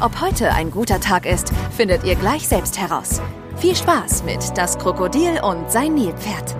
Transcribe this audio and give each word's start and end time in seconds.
Ob 0.00 0.20
heute 0.20 0.52
ein 0.52 0.70
guter 0.70 1.00
Tag 1.00 1.24
ist, 1.24 1.52
findet 1.76 2.04
ihr 2.04 2.16
gleich 2.16 2.46
selbst 2.46 2.78
heraus. 2.78 3.20
Viel 3.56 3.76
Spaß 3.76 4.24
mit 4.24 4.40
Das 4.56 4.76
Krokodil 4.76 5.40
und 5.42 5.70
sein 5.70 5.94
Nilpferd. 5.94 6.56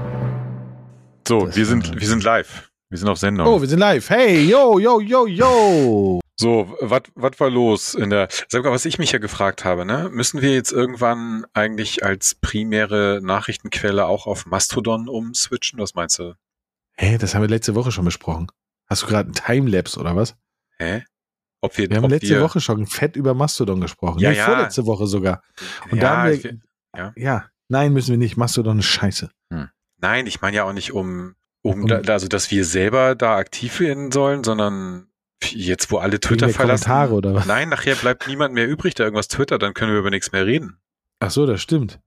So, 1.27 1.55
wir 1.55 1.67
sind, 1.67 2.01
wir 2.01 2.07
sind 2.07 2.23
live. 2.23 2.71
Wir 2.91 2.99
sind 2.99 3.09
auf 3.09 3.19
Sendung. 3.19 3.47
Oh, 3.47 3.61
wir 3.61 3.69
sind 3.69 3.81
live. 3.81 4.09
Hey, 4.09 4.45
yo, 4.45 4.79
yo, 4.79 5.01
yo, 5.01 5.27
yo. 5.27 6.21
So, 6.37 6.77
was 6.81 7.41
war 7.41 7.51
los 7.51 7.95
in 7.95 8.11
der, 8.11 8.29
sag 8.49 8.63
mal, 8.65 8.73
was 8.73 8.85
ich 8.85 8.99
mich 8.99 9.13
ja 9.13 9.19
gefragt 9.19 9.65
habe, 9.65 9.85
ne? 9.85 10.11
Müssen 10.13 10.41
wir 10.41 10.53
jetzt 10.53 10.73
irgendwann 10.73 11.45
eigentlich 11.55 12.05
als 12.05 12.37
primäre 12.37 13.21
Nachrichtenquelle 13.23 14.07
auch 14.07 14.27
auf 14.27 14.47
Mastodon 14.47 15.09
umswitchen? 15.09 15.79
Was 15.81 15.95
meinst 15.95 16.19
du? 16.19 16.35
Hä, 16.97 17.19
das 17.19 17.35
haben 17.35 17.43
wir 17.43 17.49
letzte 17.49 17.75
Woche 17.75 17.91
schon 17.91 18.05
besprochen. 18.05 18.47
Hast 18.87 19.03
du 19.03 19.07
gerade 19.07 19.27
einen 19.27 19.35
Timelapse 19.35 19.99
oder 19.99 20.15
was? 20.15 20.37
Hä? 20.79 21.05
Ob 21.65 21.79
wir, 21.79 21.89
Wir 21.89 21.97
haben 21.97 22.11
letzte 22.11 22.29
wir, 22.29 22.43
Woche 22.43 22.61
schon 22.61 22.87
fett 22.87 23.17
über 23.17 23.33
Mastodon 23.33 23.81
gesprochen. 23.81 24.19
Ja, 24.19 24.31
nee, 24.31 24.37
ja. 24.37 24.45
vorletzte 24.45 24.85
Woche 24.85 25.07
sogar. 25.07 25.43
Und 25.91 25.97
ja, 25.97 26.03
da 26.03 26.17
haben 26.19 26.43
wir, 26.43 26.59
ja. 26.95 27.13
ja, 27.17 27.45
nein, 27.69 27.95
müssen 27.95 28.11
wir 28.11 28.19
nicht. 28.19 28.37
Mastodon 28.37 28.81
ist 28.81 28.85
scheiße. 28.85 29.31
Nein, 29.99 30.27
ich 30.27 30.43
meine 30.43 30.59
ja 30.59 30.65
auch 30.65 30.75
nicht 30.75 30.93
um, 30.93 31.35
um, 31.63 31.85
Um- 31.85 31.87
da, 31.87 32.01
also 32.13 32.29
dass 32.29 32.51
wir 32.51 32.67
selber 32.67 33.15
da 33.15 33.37
aktiv 33.39 33.81
werden 33.81 34.13
sollen, 34.13 34.45
sondern 34.45 35.07
jetzt, 35.43 35.91
wo 35.91 35.97
alle 35.97 36.21
Twitter 36.21 36.51
verlassen. 36.51 36.85
Kommentare 36.85 37.15
oder 37.15 37.33
was? 37.33 37.47
Nein, 37.47 37.71
nachher 37.71 37.95
bleibt 37.95 38.29
niemand 38.29 38.53
mehr 38.53 38.69
übrig, 38.69 38.95
der 38.95 39.07
irgendwas 39.07 39.29
twittert, 39.29 39.63
dann 39.63 39.73
können 39.73 39.93
wir 39.93 40.01
über 40.01 40.11
nichts 40.11 40.33
mehr 40.33 40.45
reden. 40.45 40.77
Ach 41.21 41.31
so, 41.31 41.47
das 41.47 41.63
stimmt. 41.63 41.99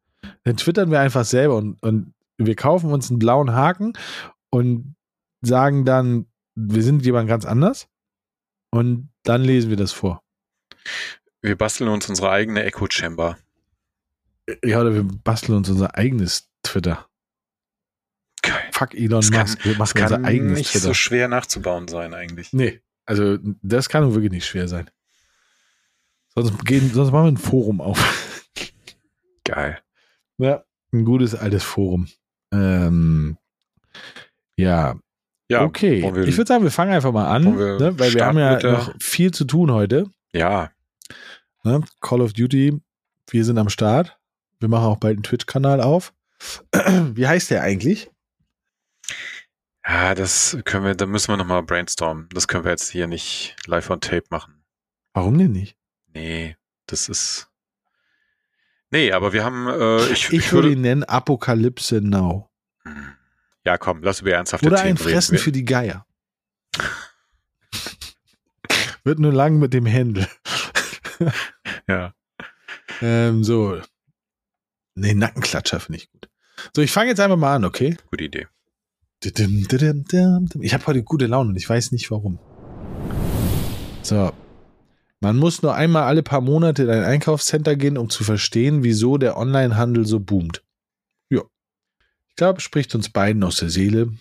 Dann 0.44 0.58
twittern 0.58 0.92
wir 0.92 0.99
einfach 0.99 1.25
selber 1.25 1.55
und, 1.55 1.81
und 1.81 2.14
wir 2.38 2.55
kaufen 2.55 2.92
uns 2.92 3.09
einen 3.09 3.17
blauen 3.17 3.53
Haken 3.53 3.94
und 4.52 4.95
sagen 5.42 5.83
dann, 5.83 6.27
wir 6.53 6.83
sind 6.83 7.03
jemand 7.03 7.27
ganz 7.27 7.44
anders. 7.45 7.88
Und 8.71 9.09
dann 9.23 9.43
lesen 9.43 9.69
wir 9.69 9.77
das 9.77 9.91
vor. 9.91 10.23
Wir 11.41 11.55
basteln 11.57 11.89
uns 11.89 12.07
unsere 12.09 12.31
eigene 12.31 12.63
Echo 12.63 12.87
Chamber. 12.89 13.37
Ja, 14.63 14.81
oder 14.81 14.93
wir 14.93 15.03
basteln 15.03 15.55
uns 15.57 15.69
unser 15.69 15.95
eigenes 15.95 16.49
Twitter. 16.63 17.07
Geil. 18.41 18.69
Fuck 18.71 18.93
Elon 18.93 19.21
Das 19.21 19.31
kann- 19.31 19.41
Musk. 19.41 19.65
Wir 19.65 19.71
Das 19.73 19.79
machen 19.79 20.01
unser 20.01 20.15
kann 20.15 20.25
eigenes 20.25 20.57
nicht 20.59 20.71
Twitter. 20.71 20.85
so 20.87 20.93
schwer 20.93 21.27
nachzubauen 21.27 21.87
sein 21.87 22.13
eigentlich. 22.13 22.53
Nee, 22.53 22.81
also 23.05 23.37
das 23.61 23.89
kann 23.89 24.13
wirklich 24.13 24.31
nicht 24.31 24.45
schwer 24.45 24.67
sein. 24.67 24.89
Sonst, 26.35 26.65
gehen, 26.65 26.93
sonst 26.93 27.11
machen 27.11 27.25
wir 27.25 27.31
ein 27.31 27.37
Forum 27.37 27.81
auf. 27.81 28.43
Geil. 29.43 29.81
ja, 30.37 30.63
ein 30.93 31.03
gutes 31.05 31.33
altes 31.35 31.63
Forum. 31.63 32.07
Ähm, 32.53 33.37
ja, 34.55 34.99
Ja, 35.49 35.63
okay. 35.63 36.01
wir- 36.03 36.27
ich 36.27 36.35
würde 36.37 36.47
sagen, 36.47 36.63
wir 36.63 36.71
fangen 36.71 36.91
einfach 36.93 37.11
mal 37.13 37.27
an, 37.27 37.57
wir 37.57 37.79
ne, 37.79 37.97
weil 37.99 38.13
wir 38.13 38.25
haben 38.25 38.37
ja 38.37 38.59
noch 38.61 38.93
viel 39.01 39.31
zu 39.31 39.45
tun 39.45 39.71
heute. 39.71 40.05
ja, 40.33 40.71
Ne? 41.63 41.81
Call 42.01 42.21
of 42.21 42.33
Duty, 42.33 42.79
wir 43.29 43.45
sind 43.45 43.57
am 43.57 43.69
Start. 43.69 44.17
Wir 44.59 44.69
machen 44.69 44.85
auch 44.85 44.97
bald 44.97 45.17
einen 45.17 45.23
Twitch-Kanal 45.23 45.81
auf. 45.81 46.13
Wie 47.13 47.27
heißt 47.27 47.49
der 47.51 47.61
eigentlich? 47.63 48.09
ja, 49.85 50.15
das 50.15 50.57
können 50.65 50.85
wir, 50.85 50.95
da 50.95 51.05
müssen 51.05 51.29
wir 51.29 51.37
nochmal 51.37 51.63
brainstormen. 51.63 52.27
Das 52.33 52.47
können 52.47 52.63
wir 52.65 52.71
jetzt 52.71 52.89
hier 52.89 53.07
nicht 53.07 53.55
live 53.67 53.89
on 53.89 54.02
tape 54.02 54.25
machen. 54.30 54.63
Warum 55.13 55.37
denn 55.37 55.52
nicht? 55.52 55.77
Nee, 56.13 56.55
das 56.87 57.09
ist. 57.09 57.49
Nee, 58.91 59.11
aber 59.11 59.33
wir 59.33 59.43
haben, 59.43 59.67
äh, 59.67 60.05
ich, 60.11 60.31
Ich 60.31 60.52
würde 60.53 60.71
ihn 60.71 60.81
nennen 60.81 61.03
Apokalypse 61.03 62.02
Now. 62.02 62.46
Ja, 63.67 63.78
komm, 63.78 64.02
lass 64.02 64.22
über 64.22 64.32
ernsthafte 64.32 64.66
Oder 64.66 64.78
Themen 64.78 64.92
ein 64.92 64.98
Fressen 64.98 65.33
reden. 65.33 65.44
für 65.44 65.52
die 65.52 65.66
Geier. 65.66 66.05
Wird 69.04 69.20
nur 69.20 69.33
lang 69.33 69.60
mit 69.60 69.73
dem 69.73 69.86
Händel. 69.86 70.26
ja. 71.89 72.14
Ähm, 73.02 73.44
so. 73.44 73.82
Nee, 74.95 75.14
Nackenklatscher 75.14 75.82
finde 75.82 75.98
ich 75.98 76.10
gut. 76.10 76.30
So, 76.73 76.82
ich 76.82 76.94
fange 76.94 77.10
jetzt 77.10 77.20
einfach 77.20 77.36
mal 77.36 77.55
an, 77.55 77.66
okay? 77.66 77.98
Gute 78.10 78.23
Idee. 78.23 78.48
Ich 79.22 80.73
habe 80.73 80.88
heute 80.88 81.04
gute 81.04 81.26
Laune 81.26 81.49
und 81.49 81.58
ich 81.58 81.67
weiß 81.67 81.92
nicht 81.92 82.10
warum. 82.10 82.39
So. 84.02 84.32
Man 85.20 85.36
muss 85.36 85.61
nur 85.61 85.76
einmal 85.76 86.04
alle 86.04 86.23
paar 86.23 86.39
Monate 86.39 86.84
in 86.84 86.89
ein 86.89 87.04
Einkaufscenter 87.04 87.76
gehen, 87.76 87.98
um 87.98 88.10
zu 88.10 88.23
verstehen, 88.23 88.84
wieso 88.84 89.17
der 89.17 89.36
Onlinehandel 89.36 90.05
so 90.05 90.22
boomt. 90.22 90.64
Glaube, 92.37 92.61
spricht 92.61 92.95
uns 92.95 93.09
beiden 93.09 93.43
aus 93.43 93.58
der 93.58 93.70
Seele. 93.70 94.14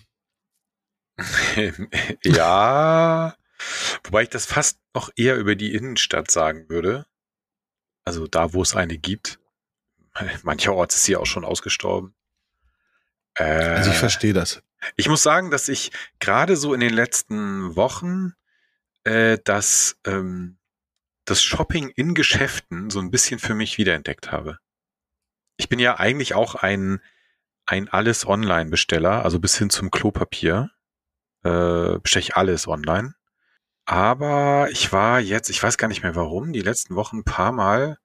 ja, 2.23 3.35
wobei 4.03 4.23
ich 4.23 4.29
das 4.29 4.45
fast 4.45 4.79
noch 4.93 5.09
eher 5.15 5.37
über 5.37 5.55
die 5.55 5.73
Innenstadt 5.73 6.29
sagen 6.29 6.69
würde. 6.69 7.07
Also 8.03 8.27
da, 8.27 8.53
wo 8.53 8.61
es 8.61 8.75
eine 8.75 8.97
gibt. 8.97 9.39
Mancherorts 10.43 10.95
ist 10.95 11.03
sie 11.05 11.15
auch 11.15 11.25
schon 11.25 11.45
ausgestorben. 11.45 12.15
Äh, 13.35 13.43
Also 13.43 13.91
ich 13.91 13.97
verstehe 13.97 14.33
das. 14.33 14.61
Ich 14.95 15.09
muss 15.09 15.23
sagen, 15.23 15.51
dass 15.51 15.69
ich 15.69 15.91
gerade 16.19 16.55
so 16.55 16.73
in 16.73 16.79
den 16.79 16.93
letzten 16.93 17.75
Wochen 17.75 18.33
äh, 19.03 19.37
das, 19.43 19.99
ähm, 20.05 20.57
das 21.25 21.43
Shopping 21.43 21.89
in 21.89 22.13
Geschäften 22.13 22.89
so 22.89 22.99
ein 22.99 23.11
bisschen 23.11 23.39
für 23.39 23.55
mich 23.55 23.77
wiederentdeckt 23.77 24.31
habe. 24.31 24.59
Ich 25.57 25.69
bin 25.69 25.79
ja 25.79 25.97
eigentlich 25.97 26.35
auch 26.35 26.55
ein, 26.55 27.01
ein 27.67 27.89
alles 27.89 28.25
Online-Besteller, 28.25 29.23
also 29.23 29.39
bis 29.39 29.57
hin 29.57 29.69
zum 29.69 29.91
Klopapier. 29.91 30.71
Äh, 31.43 31.99
bestelle 31.99 32.23
ich 32.23 32.35
alles 32.35 32.67
online. 32.67 33.13
Aber 33.85 34.69
ich 34.71 34.91
war 34.91 35.19
jetzt, 35.19 35.49
ich 35.49 35.61
weiß 35.61 35.77
gar 35.77 35.87
nicht 35.87 36.03
mehr 36.03 36.15
warum, 36.15 36.51
die 36.51 36.61
letzten 36.61 36.95
Wochen 36.95 37.19
ein 37.19 37.23
paar 37.23 37.51
Mal 37.51 37.99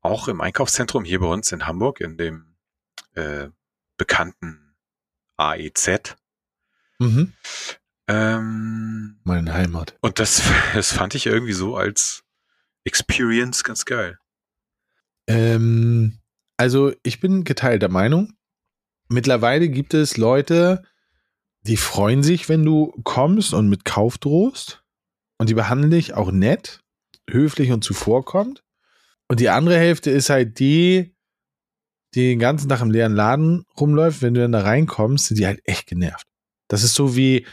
auch 0.00 0.28
im 0.28 0.40
Einkaufszentrum 0.40 1.04
hier 1.04 1.20
bei 1.20 1.26
uns 1.26 1.52
in 1.52 1.66
Hamburg, 1.66 2.00
in 2.00 2.16
dem 2.16 2.56
äh, 3.14 3.48
bekannten 3.96 4.74
AEZ. 5.36 6.16
Mhm. 6.98 7.32
Ähm, 8.08 9.20
Meine 9.24 9.52
Heimat. 9.52 9.96
und 10.00 10.18
das, 10.18 10.42
das 10.74 10.92
fand 10.92 11.14
ich 11.14 11.26
irgendwie 11.26 11.52
so 11.52 11.76
als 11.76 12.24
Experience 12.84 13.64
ganz 13.64 13.84
geil. 13.84 14.18
Ähm, 15.26 16.18
also 16.56 16.92
ich 17.02 17.20
bin 17.20 17.44
geteilter 17.44 17.88
Meinung. 17.88 18.34
Mittlerweile 19.12 19.68
gibt 19.68 19.92
es 19.92 20.16
Leute, 20.16 20.82
die 21.62 21.76
freuen 21.76 22.22
sich, 22.22 22.48
wenn 22.48 22.64
du 22.64 22.92
kommst 23.04 23.52
und 23.52 23.68
mit 23.68 23.84
Kauf 23.84 24.18
drohst. 24.18 24.82
Und 25.38 25.48
die 25.48 25.54
behandeln 25.54 25.90
dich 25.90 26.14
auch 26.14 26.32
nett, 26.32 26.80
höflich 27.28 27.72
und 27.72 27.84
zuvorkommt. 27.84 28.64
Und 29.28 29.40
die 29.40 29.50
andere 29.50 29.76
Hälfte 29.76 30.10
ist 30.10 30.30
halt 30.30 30.58
die, 30.58 31.14
die 32.14 32.28
den 32.28 32.38
ganzen 32.38 32.68
Tag 32.68 32.80
im 32.80 32.90
leeren 32.90 33.14
Laden 33.14 33.64
rumläuft. 33.78 34.22
Wenn 34.22 34.34
du 34.34 34.40
dann 34.40 34.52
da 34.52 34.62
reinkommst, 34.62 35.26
sind 35.26 35.38
die 35.38 35.46
halt 35.46 35.60
echt 35.64 35.86
genervt. 35.86 36.26
Das 36.68 36.82
ist 36.82 36.94
so 36.94 37.14
wie, 37.16 37.46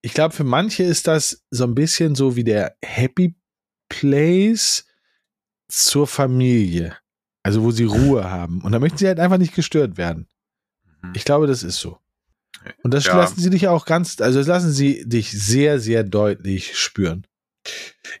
ich 0.00 0.14
glaube, 0.14 0.34
für 0.34 0.44
manche 0.44 0.84
ist 0.84 1.06
das 1.06 1.44
so 1.50 1.64
ein 1.64 1.74
bisschen 1.74 2.14
so 2.14 2.34
wie 2.34 2.44
der 2.44 2.76
Happy 2.82 3.36
Place 3.88 4.86
zur 5.68 6.06
Familie. 6.06 6.96
Also 7.42 7.62
wo 7.62 7.72
sie 7.72 7.84
Ruhe 7.84 8.30
haben. 8.30 8.62
Und 8.62 8.72
da 8.72 8.78
möchten 8.78 8.98
sie 8.98 9.06
halt 9.06 9.20
einfach 9.20 9.38
nicht 9.38 9.54
gestört 9.54 9.96
werden. 9.96 10.28
Mhm. 11.08 11.12
Ich 11.14 11.24
glaube, 11.24 11.46
das 11.46 11.62
ist 11.62 11.78
so. 11.78 11.98
Und 12.82 12.92
das 12.94 13.06
Ja. 13.06 13.16
lassen 13.16 13.40
sie 13.40 13.50
dich 13.50 13.68
auch 13.68 13.86
ganz, 13.86 14.20
also 14.20 14.38
das 14.38 14.48
lassen 14.48 14.72
sie 14.72 15.04
dich 15.08 15.30
sehr, 15.30 15.78
sehr 15.80 16.02
deutlich 16.04 16.78
spüren. 16.78 17.26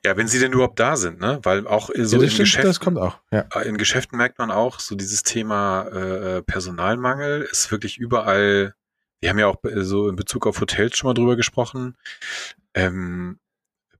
Ja, 0.04 0.16
wenn 0.16 0.28
sie 0.28 0.38
denn 0.38 0.52
überhaupt 0.52 0.78
da 0.78 0.96
sind, 0.96 1.20
ne? 1.20 1.40
Weil 1.42 1.66
auch 1.66 1.88
so 1.88 1.94
ja, 1.94 2.02
in 2.22 2.28
stimmt, 2.28 2.38
Geschäften, 2.38 2.68
das 2.68 2.80
kommt 2.80 2.98
auch. 2.98 3.18
Ja. 3.30 3.42
in 3.62 3.78
Geschäften 3.78 4.18
merkt 4.18 4.38
man 4.38 4.50
auch, 4.50 4.78
so 4.80 4.94
dieses 4.94 5.22
Thema 5.22 5.86
äh, 5.88 6.42
Personalmangel 6.42 7.42
ist 7.50 7.70
wirklich 7.70 7.98
überall. 7.98 8.74
Wir 9.20 9.30
haben 9.30 9.38
ja 9.38 9.46
auch 9.46 9.62
äh, 9.64 9.82
so 9.84 10.08
in 10.08 10.16
Bezug 10.16 10.46
auf 10.46 10.60
Hotels 10.60 10.96
schon 10.96 11.08
mal 11.08 11.14
drüber 11.14 11.36
gesprochen. 11.36 11.96
Ähm, 12.74 13.38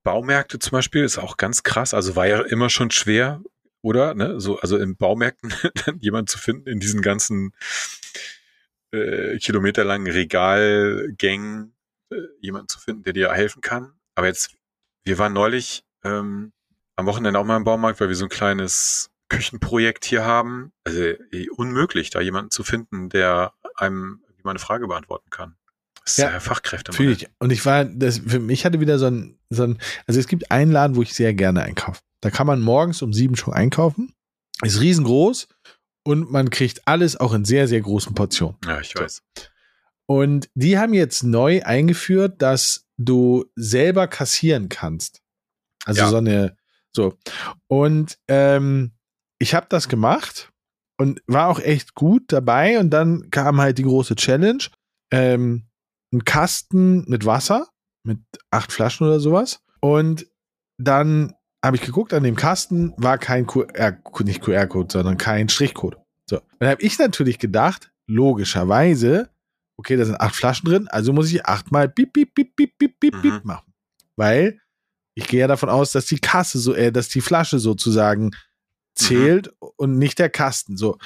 Baumärkte 0.02 0.58
zum 0.58 0.73
Beispiel 0.73 1.02
ist 1.05 1.19
auch 1.19 1.37
ganz 1.37 1.62
krass. 1.62 1.94
Also 1.94 2.14
war 2.14 2.26
ja 2.26 2.40
immer 2.43 2.69
schon 2.70 2.90
schwer, 2.90 3.40
oder? 3.81 4.14
Ne? 4.14 4.40
So, 4.40 4.58
also 4.61 4.76
in 4.76 4.96
Baumärkten 4.96 5.52
dann 5.87 5.99
jemand 5.99 6.29
zu 6.29 6.38
finden 6.38 6.69
in 6.69 6.79
diesen 6.79 7.00
ganzen 7.02 7.52
äh, 8.93 9.38
kilometerlangen 9.38 10.12
Regalgängen, 10.12 11.75
äh, 12.11 12.17
jemanden 12.40 12.69
zu 12.69 12.79
finden, 12.79 13.02
der 13.02 13.12
dir 13.12 13.32
helfen 13.32 13.61
kann. 13.61 13.93
Aber 14.14 14.26
jetzt, 14.26 14.55
wir 15.05 15.19
waren 15.19 15.32
neulich 15.32 15.85
ähm, 16.05 16.52
am 16.96 17.06
Wochenende 17.06 17.38
auch 17.38 17.44
mal 17.44 17.56
im 17.56 17.64
Baumarkt, 17.64 18.00
weil 18.00 18.08
wir 18.08 18.17
so 18.17 18.25
ein 18.25 18.31
kleines 18.31 19.11
Küchenprojekt 19.29 20.05
hier 20.05 20.25
haben. 20.25 20.73
Also 20.85 21.00
eh, 21.00 21.49
unmöglich, 21.50 22.11
da 22.11 22.20
jemanden 22.20 22.50
zu 22.50 22.64
finden, 22.64 23.08
der 23.08 23.52
einem 23.76 24.23
meine 24.43 24.58
Frage 24.58 24.88
beantworten 24.88 25.31
kann. 25.31 25.56
Das 26.02 26.12
ist 26.12 26.19
ja, 26.19 26.31
ja 26.31 26.40
Fachkräfte. 26.40 26.93
Fühle 26.93 27.12
ich. 27.12 27.29
Und 27.38 27.50
ich 27.52 27.64
war, 27.67 27.85
das, 27.85 28.19
für 28.19 28.40
mich 28.40 28.64
hatte 28.64 28.81
wieder 28.81 28.99
so 28.99 29.06
ein, 29.06 29.38
so 29.50 29.64
ein, 29.64 29.79
also 30.06 30.19
es 30.19 30.26
gibt 30.26 30.50
einen 30.50 30.73
Laden, 30.73 30.96
wo 30.96 31.02
ich 31.02 31.14
sehr 31.14 31.35
gerne 31.35 31.62
einkaufe. 31.62 32.00
Da 32.20 32.31
kann 32.31 32.46
man 32.46 32.61
morgens 32.61 33.02
um 33.02 33.12
sieben 33.12 33.37
schon 33.37 33.52
einkaufen. 33.52 34.12
Ist 34.62 34.81
riesengroß 34.81 35.49
und 36.09 36.31
man 36.31 36.49
kriegt 36.49 36.89
alles 36.89 37.19
auch 37.21 37.35
in 37.35 37.45
sehr, 37.45 37.69
sehr 37.69 37.83
großen 37.83 38.15
Portionen. 38.15 38.57
Ja, 38.65 38.81
ich 38.81 38.95
weiß. 38.95 39.23
Und 40.07 40.49
die 40.55 40.79
haben 40.79 40.95
jetzt 40.95 41.23
neu 41.23 41.63
eingeführt, 41.63 42.41
dass 42.41 42.87
du 42.97 43.45
selber 43.57 44.09
kassieren 44.09 44.71
kannst. 44.71 45.21
Also 45.85 46.01
ja. 46.01 46.09
so 46.09 46.17
eine, 46.17 46.57
so. 46.93 47.19
Und 47.67 48.19
ähm, 48.27 48.93
ich 49.39 49.55
habe 49.55 49.67
das 49.69 49.91
gemacht 49.91 50.51
und 50.97 51.21
war 51.27 51.49
auch 51.49 51.61
echt 51.61 51.95
gut 51.95 52.33
dabei. 52.33 52.79
Und 52.79 52.89
dann 52.89 53.29
kam 53.29 53.61
halt 53.61 53.77
die 53.77 53.83
große 53.83 54.17
Challenge. 54.17 54.65
Ähm, 55.11 55.69
ein 56.11 56.25
Kasten 56.25 57.05
mit 57.07 57.27
Wasser, 57.27 57.69
mit 58.03 58.21
acht 58.51 58.73
Flaschen 58.73 59.07
oder 59.07 59.21
sowas. 59.21 59.61
Und 59.83 60.27
dann 60.79 61.35
habe 61.63 61.77
ich 61.77 61.83
geguckt, 61.83 62.15
an 62.15 62.23
dem 62.23 62.35
Kasten 62.35 62.95
war 62.97 63.19
kein 63.19 63.47
QR, 63.47 63.99
nicht 64.21 64.41
QR-Code, 64.41 64.89
sondern 64.91 65.19
kein 65.19 65.51
Strichcode. 65.51 65.98
So. 66.29 66.41
Dann 66.59 66.69
habe 66.69 66.83
ich 66.83 66.99
natürlich 66.99 67.39
gedacht, 67.39 67.91
logischerweise, 68.07 69.31
okay, 69.77 69.97
da 69.97 70.05
sind 70.05 70.21
acht 70.21 70.37
Flaschen 70.37 70.69
drin, 70.69 70.89
also 70.89 71.13
muss 71.13 71.33
ich 71.33 71.47
achtmal 71.47 71.89
bip, 71.89 72.13
bip, 72.13 72.35
bip, 72.35 72.55
bip, 72.55 72.77
bip, 72.79 73.01
bip, 73.01 73.23
bip 73.23 73.35
mhm. 73.35 73.41
machen. 73.45 73.73
Weil 74.17 74.61
ich 75.15 75.27
gehe 75.27 75.41
ja 75.41 75.47
davon 75.47 75.69
aus, 75.69 75.93
dass 75.93 76.07
die 76.07 76.19
Kasse 76.19 76.59
so, 76.59 76.75
äh, 76.75 76.93
dass 76.93 77.09
die 77.09 77.21
Flasche 77.21 77.59
sozusagen 77.59 78.31
zählt 78.95 79.47
mhm. 79.47 79.69
und 79.77 79.99
nicht 79.99 80.19
der 80.19 80.31
Kasten. 80.31 80.77
So. 80.77 80.99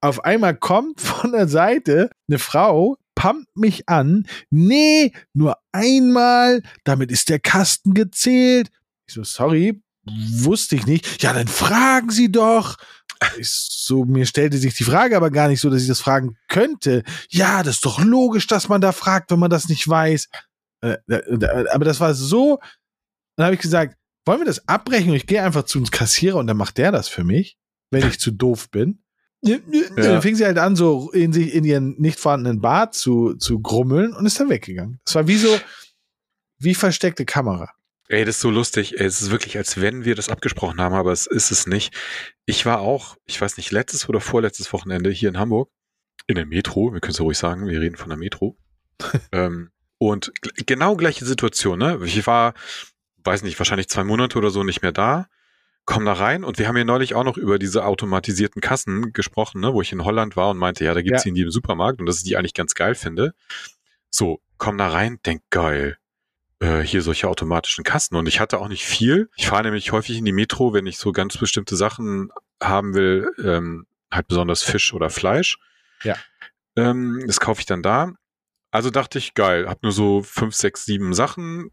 Auf 0.00 0.24
einmal 0.24 0.56
kommt 0.56 1.00
von 1.00 1.32
der 1.32 1.48
Seite 1.48 2.10
eine 2.28 2.38
Frau, 2.38 2.96
pumpt 3.14 3.56
mich 3.56 3.88
an. 3.88 4.26
Nee, 4.50 5.12
nur 5.32 5.56
einmal, 5.72 6.62
damit 6.84 7.10
ist 7.10 7.28
der 7.28 7.40
Kasten 7.40 7.94
gezählt. 7.94 8.70
Ich 9.08 9.14
so, 9.14 9.24
sorry, 9.24 9.82
wusste 10.04 10.76
ich 10.76 10.86
nicht. 10.86 11.22
Ja, 11.22 11.32
dann 11.32 11.48
fragen 11.48 12.10
Sie 12.10 12.30
doch. 12.30 12.76
Ich 13.38 13.48
so, 13.50 14.04
mir 14.04 14.26
stellte 14.26 14.58
sich 14.58 14.74
die 14.74 14.84
Frage 14.84 15.16
aber 15.16 15.30
gar 15.30 15.48
nicht 15.48 15.60
so, 15.60 15.70
dass 15.70 15.82
ich 15.82 15.88
das 15.88 16.00
fragen 16.00 16.36
könnte. 16.48 17.02
Ja, 17.28 17.62
das 17.62 17.76
ist 17.76 17.84
doch 17.86 18.02
logisch, 18.02 18.46
dass 18.46 18.68
man 18.68 18.80
da 18.80 18.92
fragt, 18.92 19.30
wenn 19.30 19.38
man 19.38 19.50
das 19.50 19.68
nicht 19.68 19.86
weiß. 19.88 20.28
Äh, 20.82 20.96
aber 21.72 21.84
das 21.84 22.00
war 22.00 22.14
so. 22.14 22.58
Dann 23.36 23.46
habe 23.46 23.54
ich 23.54 23.60
gesagt, 23.60 23.96
wollen 24.24 24.40
wir 24.40 24.46
das 24.46 24.66
abbrechen 24.68 25.10
und 25.10 25.16
ich 25.16 25.26
gehe 25.26 25.42
einfach 25.42 25.64
zu 25.64 25.78
uns 25.78 25.90
Kassierer 25.90 26.38
und 26.38 26.46
dann 26.46 26.56
macht 26.56 26.78
der 26.78 26.92
das 26.92 27.08
für 27.08 27.24
mich, 27.24 27.56
wenn 27.90 28.06
ich 28.06 28.18
zu 28.18 28.30
doof 28.30 28.70
bin. 28.70 29.02
Ja. 29.42 29.58
Dann 29.94 30.22
fing 30.22 30.34
sie 30.34 30.44
halt 30.44 30.58
an, 30.58 30.74
so 30.74 31.10
in 31.12 31.32
sich 31.32 31.54
in 31.54 31.64
ihren 31.64 32.00
nicht 32.00 32.18
vorhandenen 32.18 32.60
Bart 32.60 32.94
zu, 32.94 33.34
zu 33.34 33.60
grummeln 33.60 34.12
und 34.14 34.26
ist 34.26 34.40
dann 34.40 34.48
weggegangen. 34.48 35.00
Das 35.04 35.14
war 35.14 35.28
wie 35.28 35.36
so, 35.36 35.56
wie 36.58 36.74
versteckte 36.74 37.24
Kamera. 37.24 37.70
Ey, 38.08 38.24
das 38.24 38.36
ist 38.36 38.40
so 38.40 38.50
lustig. 38.50 38.94
Es 38.98 39.20
ist 39.20 39.30
wirklich, 39.30 39.56
als 39.56 39.80
wenn 39.80 40.04
wir 40.04 40.14
das 40.14 40.28
abgesprochen 40.28 40.80
haben, 40.80 40.94
aber 40.94 41.12
es 41.12 41.26
ist 41.26 41.50
es 41.50 41.66
nicht. 41.66 41.94
Ich 42.44 42.64
war 42.64 42.80
auch, 42.80 43.16
ich 43.24 43.40
weiß 43.40 43.56
nicht, 43.56 43.72
letztes 43.72 44.08
oder 44.08 44.20
vorletztes 44.20 44.72
Wochenende 44.72 45.10
hier 45.10 45.28
in 45.28 45.38
Hamburg 45.38 45.70
in 46.28 46.36
der 46.36 46.46
Metro. 46.46 46.92
Wir 46.92 47.00
können 47.00 47.12
es 47.12 47.18
ja 47.18 47.24
ruhig 47.24 47.38
sagen, 47.38 47.66
wir 47.66 47.80
reden 47.80 47.96
von 47.96 48.08
der 48.08 48.18
Metro. 48.18 48.56
ähm, 49.32 49.70
und 49.98 50.32
genau 50.66 50.96
gleiche 50.96 51.24
Situation, 51.24 51.78
ne? 51.78 51.98
Ich 52.04 52.26
war, 52.26 52.54
weiß 53.24 53.42
nicht, 53.42 53.58
wahrscheinlich 53.58 53.88
zwei 53.88 54.04
Monate 54.04 54.38
oder 54.38 54.50
so 54.50 54.62
nicht 54.62 54.82
mehr 54.82 54.92
da, 54.92 55.26
komm 55.84 56.04
da 56.04 56.12
rein 56.12 56.44
und 56.44 56.58
wir 56.58 56.68
haben 56.68 56.76
ja 56.76 56.84
neulich 56.84 57.14
auch 57.14 57.24
noch 57.24 57.36
über 57.36 57.58
diese 57.58 57.84
automatisierten 57.84 58.60
Kassen 58.60 59.12
gesprochen, 59.12 59.60
ne, 59.60 59.72
wo 59.72 59.80
ich 59.80 59.92
in 59.92 60.04
Holland 60.04 60.36
war 60.36 60.50
und 60.50 60.58
meinte, 60.58 60.84
ja, 60.84 60.94
da 60.94 61.02
gibt's 61.02 61.20
ja. 61.20 61.24
die 61.24 61.28
in 61.30 61.36
jedem 61.36 61.50
Supermarkt 61.50 62.00
und 62.00 62.06
dass 62.06 62.18
ich 62.18 62.24
die 62.24 62.36
eigentlich 62.36 62.54
ganz 62.54 62.74
geil 62.74 62.94
finde. 62.94 63.34
So, 64.10 64.40
komm 64.58 64.78
da 64.78 64.88
rein, 64.88 65.18
denk 65.24 65.42
geil 65.50 65.96
äh, 66.60 66.80
hier 66.80 67.02
solche 67.02 67.28
automatischen 67.28 67.84
Kassen. 67.84 68.16
Und 68.16 68.26
ich 68.26 68.40
hatte 68.40 68.58
auch 68.58 68.68
nicht 68.68 68.84
viel. 68.84 69.28
Ich 69.36 69.48
fahre 69.48 69.64
nämlich 69.64 69.92
häufig 69.92 70.18
in 70.18 70.24
die 70.24 70.32
Metro, 70.32 70.72
wenn 70.72 70.86
ich 70.86 70.98
so 70.98 71.12
ganz 71.12 71.36
bestimmte 71.36 71.76
Sachen 71.76 72.30
haben 72.62 72.94
will, 72.94 73.30
ähm, 73.42 73.86
halt 74.10 74.28
besonders 74.28 74.62
Fisch 74.62 74.94
oder 74.94 75.10
Fleisch. 75.10 75.58
Ja. 76.02 76.16
Ähm, 76.76 77.22
das 77.26 77.40
kaufe 77.40 77.60
ich 77.60 77.66
dann 77.66 77.82
da. 77.82 78.12
Also 78.70 78.90
dachte 78.90 79.18
ich, 79.18 79.34
geil, 79.34 79.68
hab 79.68 79.82
nur 79.82 79.92
so 79.92 80.22
fünf, 80.22 80.54
sechs, 80.54 80.84
sieben 80.84 81.14
Sachen, 81.14 81.70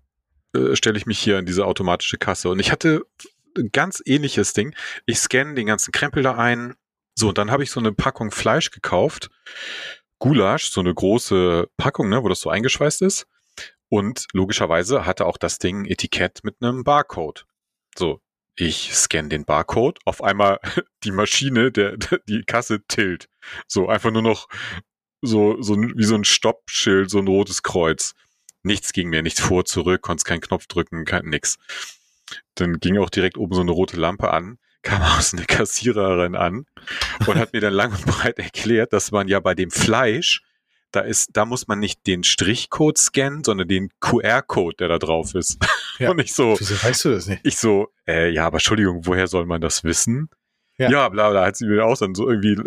äh, 0.56 0.76
stelle 0.76 0.98
ich 0.98 1.06
mich 1.06 1.20
hier 1.20 1.40
in 1.40 1.46
diese 1.46 1.66
automatische 1.66 2.18
Kasse. 2.18 2.50
Und 2.50 2.60
ich 2.60 2.72
hatte 2.72 3.06
ein 3.58 3.70
ganz 3.72 4.02
ähnliches 4.06 4.54
Ding. 4.54 4.76
Ich 5.06 5.20
scanne 5.20 5.54
den 5.56 5.68
ganzen 5.68 5.92
Krempel 5.92 6.24
da 6.24 6.36
ein. 6.36 6.76
So, 7.16 7.30
und 7.30 7.38
dann 7.38 7.52
habe 7.52 7.64
ich 7.64 7.72
so 7.72 7.80
eine 7.80 7.92
Packung 7.92 8.32
Fleisch 8.32 8.72
gekauft. 8.72 9.30
Gulasch, 10.20 10.72
so 10.72 10.82
eine 10.82 10.94
große 10.94 11.68
Packung, 11.78 12.10
ne, 12.10 12.24
wo 12.24 12.30
das 12.30 12.40
so 12.40 12.50
eingeschweißt 12.50 13.02
ist. 13.02 13.28
Und 13.94 14.26
logischerweise 14.34 15.06
hatte 15.06 15.28
auch 15.28 15.38
das 15.38 15.60
Ding 15.60 15.86
Etikett 15.86 16.44
mit 16.44 16.56
einem 16.64 16.84
Barcode. 16.84 17.46
So, 17.96 18.22
ich 18.56 18.92
scanne 18.92 19.30
den 19.30 19.46
Barcode, 19.46 20.00
auf 20.04 20.24
einmal 20.24 20.60
die 21.04 21.12
Maschine, 21.12 21.72
der, 21.72 21.98
die 22.28 22.42
Kasse 22.42 22.82
tilt. 22.88 23.30
So, 23.68 23.90
einfach 23.90 24.10
nur 24.10 24.24
noch 24.24 24.48
so, 25.22 25.62
so 25.62 25.78
wie 25.78 26.06
so 26.06 26.16
ein 26.16 26.24
Stoppschild, 26.24 27.12
so 27.12 27.20
ein 27.20 27.28
rotes 27.28 27.62
Kreuz. 27.62 28.16
Nichts 28.64 28.94
ging 28.94 29.10
mehr, 29.10 29.22
nichts 29.22 29.42
vor, 29.42 29.64
zurück, 29.64 30.02
konntest 30.02 30.26
keinen 30.26 30.42
Knopf 30.42 30.66
drücken, 30.66 31.06
kein, 31.06 31.26
nix. 31.26 31.60
Dann 32.56 32.80
ging 32.80 32.98
auch 32.98 33.12
direkt 33.12 33.38
oben 33.38 33.54
so 33.54 33.62
eine 33.62 33.74
rote 33.74 33.98
Lampe 33.98 34.32
an, 34.32 34.58
kam 34.82 35.04
aus 35.04 35.36
eine 35.36 35.46
Kassiererin 35.46 36.36
an 36.36 36.66
und 37.28 37.36
hat 37.36 37.54
mir 37.54 37.62
dann 37.62 37.74
lang 37.74 37.92
und 37.92 38.08
breit 38.08 38.40
erklärt, 38.40 38.92
dass 38.92 39.12
man 39.12 39.28
ja 39.28 39.40
bei 39.40 39.54
dem 39.54 39.70
Fleisch 39.70 40.42
da 40.94 41.02
ist, 41.02 41.32
da 41.34 41.46
muss 41.46 41.68
man 41.68 41.80
nicht 41.80 42.06
den 42.08 42.24
Strichcode 42.24 42.98
scannen, 42.98 43.44
sondern 43.44 43.68
den 43.68 43.90
QR-Code, 44.00 44.78
der 44.78 44.88
da 44.88 45.00
drauf 45.00 45.36
ist. 45.36 45.58
Ja. 46.00 46.10
Und 46.10 46.20
ich 46.20 46.34
so. 46.34 46.56
Wieso 46.58 46.74
weißt 46.84 47.06
du 47.06 47.10
das 47.12 47.28
nicht? 47.28 47.42
Ich 47.44 47.58
so, 47.58 47.90
äh, 48.08 48.32
ja, 48.32 48.48
aber 48.48 48.56
Entschuldigung, 48.56 49.06
woher 49.06 49.28
soll 49.28 49.46
man 49.46 49.62
das 49.62 49.84
wissen? 49.84 50.28
Ja, 50.80 50.90
ja 50.90 51.10
bla, 51.10 51.30
bla, 51.30 51.46
hat 51.46 51.56
sie 51.56 51.68
mir 51.68 51.86
auch 51.86 51.96
dann 51.96 52.16
so 52.16 52.28
irgendwie 52.28 52.58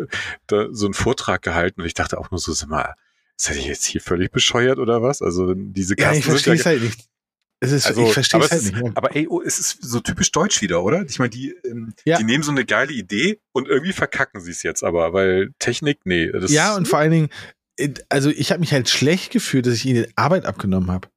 da, 0.47 0.69
so 0.71 0.87
einen 0.87 0.95
Vortrag 0.95 1.43
gehalten 1.43 1.81
und 1.81 1.87
ich 1.89 1.95
dachte 1.95 2.19
auch 2.19 2.31
nur 2.31 2.39
so, 2.39 2.53
sag 2.53 2.69
mal, 2.69 2.95
seid 3.37 3.57
ihr 3.57 3.65
jetzt 3.65 3.85
hier 3.85 4.01
völlig 4.01 4.31
bescheuert 4.31 4.79
oder 4.79 5.03
was? 5.03 5.23
Also 5.23 5.55
diese 5.55 5.97
Kasten 5.97 6.13
Ja, 6.13 6.19
ich 6.21 6.25
verstehe 6.25 6.55
es 6.55 6.67
halt 6.67 6.83
nicht. 6.83 7.09
Es 7.59 7.73
ist, 7.73 7.87
also, 7.87 8.07
ich 8.07 8.13
verstehe 8.13 8.41
es 8.41 8.51
halt 8.51 8.63
ist, 8.63 8.75
nicht. 8.75 8.97
Aber 8.97 9.17
ey, 9.17 9.27
oh, 9.29 9.41
es 9.41 9.59
ist 9.59 9.83
so 9.83 10.01
typisch 10.01 10.31
deutsch 10.31 10.61
wieder, 10.61 10.83
oder? 10.83 11.05
Ich 11.09 11.19
meine, 11.19 11.31
die, 11.31 11.55
ähm, 11.65 11.95
ja. 12.05 12.19
die 12.19 12.25
nehmen 12.25 12.45
so 12.45 12.51
eine 12.51 12.67
geile 12.67 12.93
Idee 12.93 13.41
und 13.53 13.67
irgendwie 13.67 13.95
verkacken 13.95 14.41
sie 14.43 14.51
es 14.51 14.63
jetzt 14.63 14.85
aber, 14.85 15.15
weil 15.15 15.53
Technik, 15.59 16.01
nee. 16.05 16.31
Ja, 16.49 16.77
und 16.77 16.87
vor 16.87 16.99
allen 16.99 17.11
Dingen, 17.11 17.29
also 18.09 18.31
ich 18.31 18.51
habe 18.51 18.61
mich 18.61 18.73
halt 18.73 18.89
schlecht 18.89 19.33
gefühlt, 19.33 19.67
dass 19.67 19.75
ich 19.75 19.87
ihnen 19.87 20.07
Arbeit 20.17 20.47
abgenommen 20.47 20.91
habe. 20.91 21.09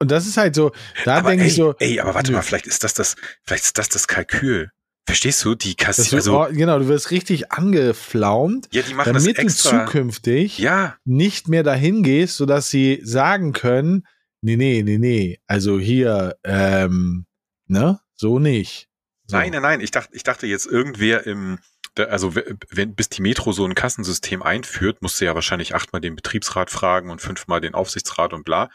Und 0.00 0.10
das 0.10 0.26
ist 0.26 0.36
halt 0.36 0.54
so, 0.54 0.72
da 1.04 1.22
denke 1.22 1.46
ich 1.46 1.54
so. 1.54 1.74
Ey, 1.78 2.00
aber 2.00 2.14
warte 2.14 2.32
mal, 2.32 2.42
vielleicht 2.42 2.66
ist 2.66 2.84
das 2.84 2.94
das, 2.94 3.16
vielleicht 3.42 3.64
ist 3.64 3.78
das 3.78 3.88
das 3.88 4.08
Kalkül. 4.08 4.70
Verstehst 5.06 5.44
du? 5.44 5.54
Die 5.54 5.74
Kasse, 5.74 6.16
also, 6.16 6.46
genau, 6.50 6.78
du 6.78 6.88
wirst 6.88 7.10
richtig 7.10 7.52
angeflaumt, 7.52 8.68
ja, 8.72 8.82
die 8.82 8.94
machen 8.94 9.12
damit 9.12 9.36
das 9.36 9.44
extra. 9.44 9.84
du 9.84 9.84
zukünftig 9.84 10.58
ja. 10.58 10.96
nicht 11.04 11.48
mehr 11.48 11.62
dahin 11.62 12.02
gehst, 12.02 12.36
sodass 12.36 12.70
sie 12.70 13.00
sagen 13.04 13.52
können, 13.52 14.06
nee, 14.40 14.56
nee, 14.56 14.82
nee, 14.82 14.96
nee, 14.96 15.40
also 15.46 15.78
hier, 15.78 16.36
ähm, 16.42 17.26
ne, 17.66 18.00
so 18.14 18.38
nicht. 18.38 18.88
So. 19.26 19.36
Nein, 19.36 19.52
nein, 19.52 19.62
nein, 19.62 19.80
ich 19.80 19.90
dachte, 19.90 20.14
ich 20.14 20.22
dachte 20.22 20.46
jetzt 20.46 20.66
irgendwer 20.66 21.26
im, 21.26 21.58
also 21.96 22.34
wenn, 22.34 22.94
bis 22.94 23.08
die 23.08 23.22
Metro 23.22 23.52
so 23.52 23.64
ein 23.64 23.74
Kassensystem 23.74 24.42
einführt, 24.42 25.02
musst 25.02 25.20
du 25.20 25.24
ja 25.24 25.34
wahrscheinlich 25.34 25.74
achtmal 25.74 26.00
den 26.00 26.16
Betriebsrat 26.16 26.70
fragen 26.70 27.10
und 27.10 27.20
fünfmal 27.20 27.60
den 27.60 27.74
Aufsichtsrat 27.74 28.32
und 28.32 28.44
bla. 28.44 28.70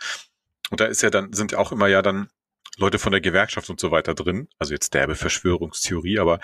Und 0.69 0.79
da 0.79 0.85
ist 0.85 1.01
ja 1.01 1.09
dann, 1.09 1.33
sind 1.33 1.51
ja 1.51 1.57
auch 1.57 1.71
immer 1.71 1.88
ja 1.88 2.01
dann 2.01 2.29
Leute 2.77 2.97
von 2.97 3.11
der 3.11 3.21
Gewerkschaft 3.21 3.69
und 3.69 3.79
so 3.79 3.91
weiter 3.91 4.13
drin. 4.13 4.47
Also 4.57 4.73
jetzt 4.73 4.93
derbe 4.93 5.15
Verschwörungstheorie, 5.15 6.19
aber 6.19 6.39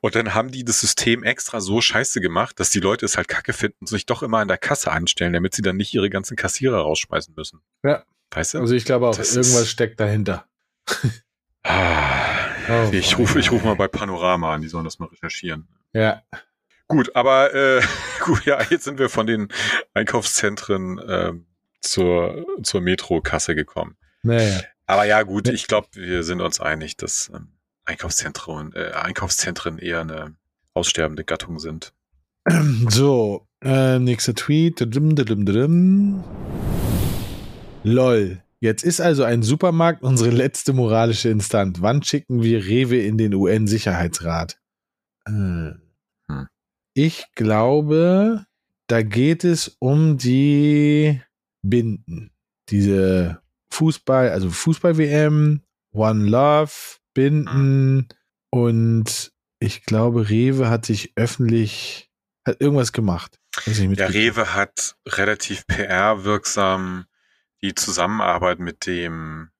und 0.00 0.14
dann 0.14 0.34
haben 0.34 0.50
die 0.50 0.64
das 0.64 0.80
System 0.80 1.22
extra 1.24 1.60
so 1.60 1.80
scheiße 1.80 2.20
gemacht, 2.20 2.60
dass 2.60 2.70
die 2.70 2.80
Leute 2.80 3.06
es 3.06 3.16
halt 3.16 3.28
kacke 3.28 3.52
finden 3.52 3.78
und 3.80 3.88
sich 3.88 4.06
doch 4.06 4.22
immer 4.22 4.38
an 4.38 4.48
der 4.48 4.58
Kasse 4.58 4.92
anstellen, 4.92 5.32
damit 5.32 5.54
sie 5.54 5.62
dann 5.62 5.76
nicht 5.76 5.94
ihre 5.94 6.10
ganzen 6.10 6.36
Kassierer 6.36 6.78
rausschmeißen 6.78 7.34
müssen. 7.36 7.60
Ja. 7.82 8.04
Weißt 8.30 8.54
du? 8.54 8.58
Also 8.58 8.74
ich 8.74 8.84
glaube 8.84 9.08
auch, 9.08 9.16
das 9.16 9.34
irgendwas 9.34 9.70
steckt 9.70 9.98
dahinter. 10.00 10.46
ah, 11.62 12.46
oh, 12.68 12.90
ich 12.92 13.16
rufe 13.16 13.38
ich 13.38 13.50
ruf 13.50 13.64
mal 13.64 13.74
bei 13.74 13.88
Panorama 13.88 14.54
an, 14.54 14.60
die 14.60 14.68
sollen 14.68 14.84
das 14.84 14.98
mal 14.98 15.06
recherchieren. 15.06 15.66
Ja. 15.92 16.22
Gut, 16.86 17.14
aber 17.14 17.54
äh, 17.54 17.82
gut, 18.24 18.44
ja, 18.44 18.62
jetzt 18.70 18.84
sind 18.84 18.98
wir 18.98 19.08
von 19.08 19.26
den 19.26 19.48
Einkaufszentren 19.94 20.98
äh, 20.98 21.32
zur, 21.80 22.46
zur 22.62 22.80
Metro-Kasse 22.80 23.54
gekommen. 23.54 23.96
Naja. 24.22 24.60
Aber 24.86 25.04
ja, 25.04 25.22
gut, 25.22 25.48
ich 25.48 25.66
glaube, 25.66 25.88
wir 25.92 26.22
sind 26.22 26.40
uns 26.40 26.60
einig, 26.60 26.96
dass 26.96 27.30
ähm, 27.34 27.48
Einkaufszentren, 27.84 28.72
äh, 28.74 28.92
Einkaufszentren 28.92 29.78
eher 29.78 30.00
eine 30.00 30.36
aussterbende 30.74 31.24
Gattung 31.24 31.58
sind. 31.58 31.92
So, 32.88 33.46
äh, 33.62 33.98
nächster 33.98 34.34
Tweet. 34.34 34.80
LOL. 37.82 38.42
Jetzt 38.60 38.82
ist 38.82 39.00
also 39.00 39.22
ein 39.22 39.42
Supermarkt 39.42 40.02
unsere 40.02 40.30
letzte 40.30 40.72
moralische 40.72 41.28
Instanz. 41.28 41.78
Wann 41.80 42.02
schicken 42.02 42.42
wir 42.42 42.64
Rewe 42.64 42.98
in 42.98 43.18
den 43.18 43.34
UN-Sicherheitsrat? 43.34 44.58
Hm. 45.28 45.80
Ich 46.94 47.26
glaube, 47.34 48.46
da 48.88 49.02
geht 49.02 49.44
es 49.44 49.76
um 49.78 50.18
die 50.18 51.20
Binden. 51.62 52.32
Diese 52.70 53.40
Fußball, 53.70 54.30
also 54.30 54.50
Fußball-WM, 54.50 55.62
One 55.92 56.24
Love, 56.24 56.72
Binden 57.14 58.08
und 58.50 59.32
ich 59.60 59.84
glaube, 59.84 60.28
Rewe 60.28 60.70
hat 60.70 60.86
sich 60.86 61.12
öffentlich, 61.16 62.10
hat 62.46 62.60
irgendwas 62.60 62.92
gemacht. 62.92 63.38
Ja, 63.66 64.06
Rewe 64.06 64.54
hat 64.54 64.96
relativ 65.06 65.66
PR-wirksam 65.66 67.06
die 67.62 67.74
Zusammenarbeit 67.74 68.60
mit 68.60 68.86
dem 68.86 69.50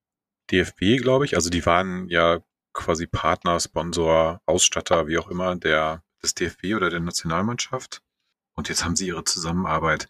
DFB, 0.51 1.01
glaube 1.03 1.25
ich. 1.25 1.35
Also 1.35 1.51
die 1.51 1.67
waren 1.67 2.09
ja 2.09 2.41
quasi 2.73 3.07
Partner, 3.07 3.59
Sponsor, 3.61 4.41
Ausstatter, 4.47 5.07
wie 5.07 5.19
auch 5.19 5.29
immer, 5.29 5.57
der 5.57 6.03
des 6.23 6.35
DFB 6.35 6.75
oder 6.75 6.91
der 6.91 7.01
Nationalmannschaft. 7.01 8.03
Und 8.55 8.69
jetzt 8.69 8.85
haben 8.85 8.97
sie 8.97 9.07
ihre 9.07 9.25
Zusammenarbeit 9.25 10.09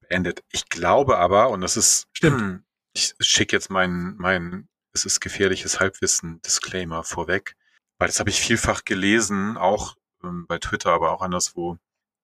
beendet. 0.00 0.44
Ich 0.52 0.68
glaube 0.68 1.18
aber, 1.18 1.50
und 1.50 1.60
das 1.60 1.76
ist, 1.76 2.08
Stimmt. 2.12 2.62
ich 2.92 3.14
schicke 3.20 3.56
jetzt 3.56 3.70
mein, 3.70 4.14
mein, 4.18 4.68
es 4.92 5.04
ist 5.04 5.20
gefährliches 5.20 5.80
Halbwissen, 5.80 6.40
Disclaimer 6.42 7.04
vorweg, 7.04 7.56
weil 7.98 8.08
das 8.08 8.20
habe 8.20 8.30
ich 8.30 8.40
vielfach 8.40 8.84
gelesen, 8.84 9.56
auch 9.56 9.96
ähm, 10.22 10.46
bei 10.46 10.58
Twitter, 10.58 10.90
aber 10.90 11.12
auch 11.12 11.22
anderswo. 11.22 11.78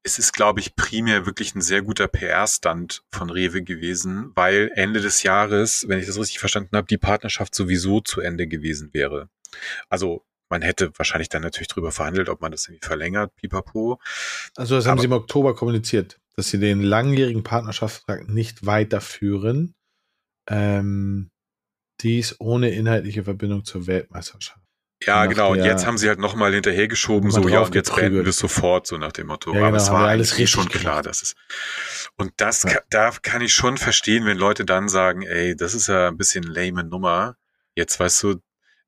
Es 0.04 0.18
ist, 0.18 0.32
glaube 0.32 0.60
ich, 0.60 0.74
primär 0.74 1.26
wirklich 1.26 1.54
ein 1.54 1.60
sehr 1.60 1.80
guter 1.80 2.08
PR-Stand 2.08 3.04
von 3.10 3.30
Rewe 3.30 3.62
gewesen, 3.62 4.32
weil 4.34 4.70
Ende 4.74 5.00
des 5.00 5.22
Jahres, 5.22 5.86
wenn 5.86 6.00
ich 6.00 6.06
das 6.06 6.18
richtig 6.18 6.40
verstanden 6.40 6.76
habe, 6.76 6.88
die 6.88 6.98
Partnerschaft 6.98 7.54
sowieso 7.54 8.00
zu 8.00 8.20
Ende 8.20 8.48
gewesen 8.48 8.92
wäre. 8.92 9.28
Also 9.88 10.24
man 10.48 10.62
hätte 10.62 10.92
wahrscheinlich 10.98 11.30
dann 11.30 11.42
natürlich 11.42 11.68
drüber 11.68 11.92
verhandelt, 11.92 12.28
ob 12.28 12.42
man 12.42 12.52
das 12.52 12.68
irgendwie 12.68 12.86
verlängert, 12.86 13.34
pipapo. 13.36 13.98
Also 14.56 14.76
das 14.76 14.84
haben 14.84 14.92
Aber, 14.92 15.00
sie 15.00 15.06
im 15.06 15.12
Oktober 15.12 15.54
kommuniziert, 15.54 16.20
dass 16.36 16.50
sie 16.50 16.58
den 16.58 16.82
langjährigen 16.82 17.42
Partnerschaftsvertrag 17.42 18.28
nicht 18.28 18.66
weiterführen. 18.66 19.74
Ähm, 20.48 21.30
dies 22.00 22.36
ohne 22.38 22.70
inhaltliche 22.70 23.24
Verbindung 23.24 23.64
zur 23.64 23.86
Weltmeisterschaft. 23.86 24.60
Ja, 25.06 25.26
genau. 25.26 25.52
Und 25.52 25.64
jetzt 25.64 25.86
haben 25.86 25.98
sie 25.98 26.08
halt 26.08 26.18
nochmal 26.18 26.52
hinterhergeschoben, 26.52 27.30
so, 27.30 27.48
ja, 27.48 27.60
und 27.60 27.74
jetzt 27.74 27.94
beenden 27.94 28.24
wir 28.24 28.26
es 28.26 28.36
sofort, 28.36 28.86
so 28.86 28.98
nach 28.98 29.12
dem 29.12 29.28
Motto. 29.28 29.50
Ja, 29.50 29.56
genau, 29.56 29.68
Aber 29.68 29.76
es 29.78 29.90
war 29.90 30.08
alles 30.08 30.38
eh 30.38 30.46
schon 30.46 30.68
klar, 30.68 31.02
dass 31.02 31.22
es. 31.22 31.34
Und 32.16 32.32
das, 32.36 32.62
ja. 32.64 32.78
da 32.90 33.10
kann 33.22 33.42
ich 33.42 33.52
schon 33.52 33.78
verstehen, 33.78 34.26
wenn 34.26 34.36
Leute 34.36 34.64
dann 34.64 34.88
sagen, 34.88 35.22
ey, 35.22 35.56
das 35.56 35.74
ist 35.74 35.88
ja 35.88 36.08
ein 36.08 36.16
bisschen 36.16 36.44
lame 36.44 36.84
Nummer. 36.84 37.36
Jetzt 37.74 37.98
weißt 37.98 38.22
du, 38.22 38.40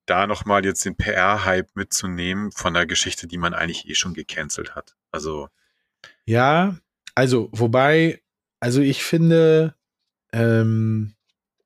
da 0.07 0.27
nochmal 0.27 0.65
jetzt 0.65 0.85
den 0.85 0.97
PR-Hype 0.97 1.75
mitzunehmen 1.75 2.53
von 2.53 2.75
der 2.75 2.87
Geschichte, 2.87 3.27
die 3.27 3.39
man 3.39 3.55
eigentlich 3.55 3.89
eh 3.89 3.95
schon 3.95 4.15
gecancelt 4.15 4.75
hat. 4.75 4.97
Also. 5.11 5.49
Ja, 6.25 6.77
also, 7.15 7.49
wobei, 7.53 8.23
also 8.61 8.81
ich 8.81 9.03
finde, 9.05 9.75
ähm, 10.33 11.15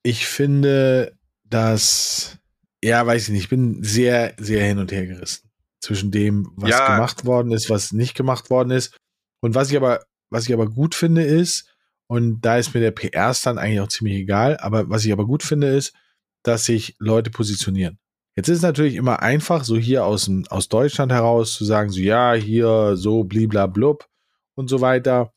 ich 0.02 0.26
finde, 0.26 1.16
dass, 1.44 2.38
ja, 2.82 3.06
weiß 3.06 3.24
ich 3.24 3.28
nicht, 3.30 3.42
ich 3.44 3.48
bin 3.48 3.82
sehr, 3.82 4.34
sehr 4.38 4.64
hin 4.64 4.78
und 4.78 4.92
her 4.92 5.06
gerissen 5.06 5.50
zwischen 5.80 6.10
dem, 6.10 6.52
was 6.56 6.70
ja. 6.70 6.94
gemacht 6.94 7.24
worden 7.24 7.52
ist, 7.52 7.70
was 7.70 7.92
nicht 7.92 8.14
gemacht 8.14 8.50
worden 8.50 8.70
ist. 8.70 8.96
Und 9.40 9.54
was 9.54 9.70
ich 9.70 9.76
aber, 9.76 10.04
was 10.30 10.46
ich 10.46 10.52
aber 10.52 10.68
gut 10.68 10.94
finde, 10.94 11.22
ist, 11.22 11.72
und 12.08 12.40
da 12.40 12.58
ist 12.58 12.74
mir 12.74 12.80
der 12.80 12.90
PR-Stand 12.90 13.58
eigentlich 13.58 13.80
auch 13.80 13.88
ziemlich 13.88 14.16
egal, 14.16 14.56
aber 14.58 14.88
was 14.88 15.04
ich 15.04 15.12
aber 15.12 15.26
gut 15.26 15.42
finde, 15.42 15.68
ist, 15.68 15.94
dass 16.42 16.64
sich 16.64 16.96
Leute 16.98 17.30
positionieren. 17.30 17.98
Jetzt 18.38 18.48
ist 18.50 18.58
es 18.58 18.62
natürlich 18.62 18.94
immer 18.94 19.20
einfach, 19.20 19.64
so 19.64 19.76
hier 19.76 20.04
aus, 20.04 20.30
aus 20.50 20.68
Deutschland 20.68 21.10
heraus 21.10 21.54
zu 21.54 21.64
sagen, 21.64 21.90
so 21.90 21.98
ja, 21.98 22.34
hier 22.34 22.92
so 22.94 23.24
bliblablub 23.24 24.08
und 24.54 24.68
so 24.68 24.80
weiter. 24.80 25.32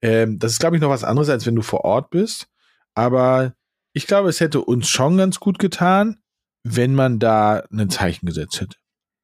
Ähm, 0.00 0.38
das 0.38 0.52
ist, 0.52 0.60
glaube 0.60 0.74
ich, 0.74 0.80
noch 0.80 0.88
was 0.88 1.04
anderes, 1.04 1.28
als 1.28 1.44
wenn 1.44 1.54
du 1.54 1.60
vor 1.60 1.84
Ort 1.84 2.08
bist. 2.08 2.48
Aber 2.94 3.52
ich 3.92 4.06
glaube, 4.06 4.30
es 4.30 4.40
hätte 4.40 4.62
uns 4.62 4.88
schon 4.88 5.18
ganz 5.18 5.38
gut 5.38 5.58
getan, 5.58 6.18
wenn 6.64 6.94
man 6.94 7.18
da 7.18 7.62
ein 7.70 7.90
Zeichen 7.90 8.24
gesetzt 8.24 8.62
hätte. 8.62 8.78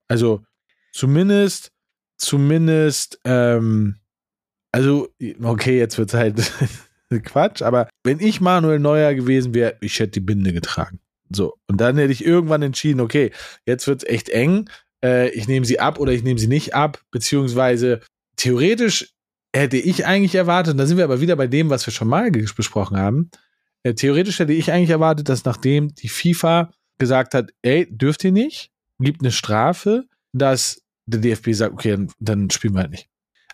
Also 0.08 0.44
zumindest, 0.92 1.72
zumindest, 2.18 3.18
ähm, 3.24 3.96
also, 4.72 5.08
okay, 5.42 5.78
jetzt 5.78 5.96
wird 5.96 6.12
es 6.12 6.14
halt 6.14 6.52
Quatsch, 7.24 7.62
aber 7.62 7.88
wenn 8.04 8.20
ich 8.20 8.42
Manuel 8.42 8.78
Neuer 8.78 9.14
gewesen 9.14 9.54
wäre, 9.54 9.78
ich 9.80 9.98
hätte 10.00 10.20
die 10.20 10.20
Binde 10.20 10.52
getragen. 10.52 11.01
So, 11.34 11.54
und 11.68 11.80
dann 11.80 11.96
hätte 11.96 12.12
ich 12.12 12.24
irgendwann 12.24 12.62
entschieden, 12.62 13.00
okay, 13.00 13.32
jetzt 13.66 13.86
wird 13.86 14.02
es 14.02 14.08
echt 14.08 14.28
eng, 14.28 14.68
äh, 15.04 15.30
ich 15.30 15.48
nehme 15.48 15.66
sie 15.66 15.80
ab 15.80 15.98
oder 15.98 16.12
ich 16.12 16.22
nehme 16.22 16.38
sie 16.38 16.48
nicht 16.48 16.74
ab, 16.74 17.00
beziehungsweise 17.10 18.00
theoretisch 18.36 19.12
hätte 19.54 19.76
ich 19.76 20.06
eigentlich 20.06 20.34
erwartet, 20.34 20.78
da 20.78 20.86
sind 20.86 20.96
wir 20.96 21.04
aber 21.04 21.20
wieder 21.20 21.36
bei 21.36 21.46
dem, 21.46 21.70
was 21.70 21.86
wir 21.86 21.92
schon 21.92 22.08
mal 22.08 22.30
besprochen 22.30 22.96
haben, 22.96 23.30
äh, 23.82 23.94
theoretisch 23.94 24.38
hätte 24.38 24.52
ich 24.52 24.72
eigentlich 24.72 24.90
erwartet, 24.90 25.28
dass 25.28 25.44
nachdem 25.44 25.94
die 25.94 26.08
FIFA 26.08 26.70
gesagt 26.98 27.34
hat, 27.34 27.50
ey, 27.62 27.86
dürft 27.90 28.24
ihr 28.24 28.32
nicht, 28.32 28.70
gibt 28.98 29.22
eine 29.22 29.32
Strafe, 29.32 30.04
dass 30.32 30.82
der 31.06 31.20
DFB 31.20 31.52
sagt, 31.52 31.72
okay, 31.74 31.90
dann, 31.90 32.10
dann 32.20 32.50
spielen 32.50 32.74
wir 32.74 32.80
halt 32.80 32.92
nicht. 32.92 33.08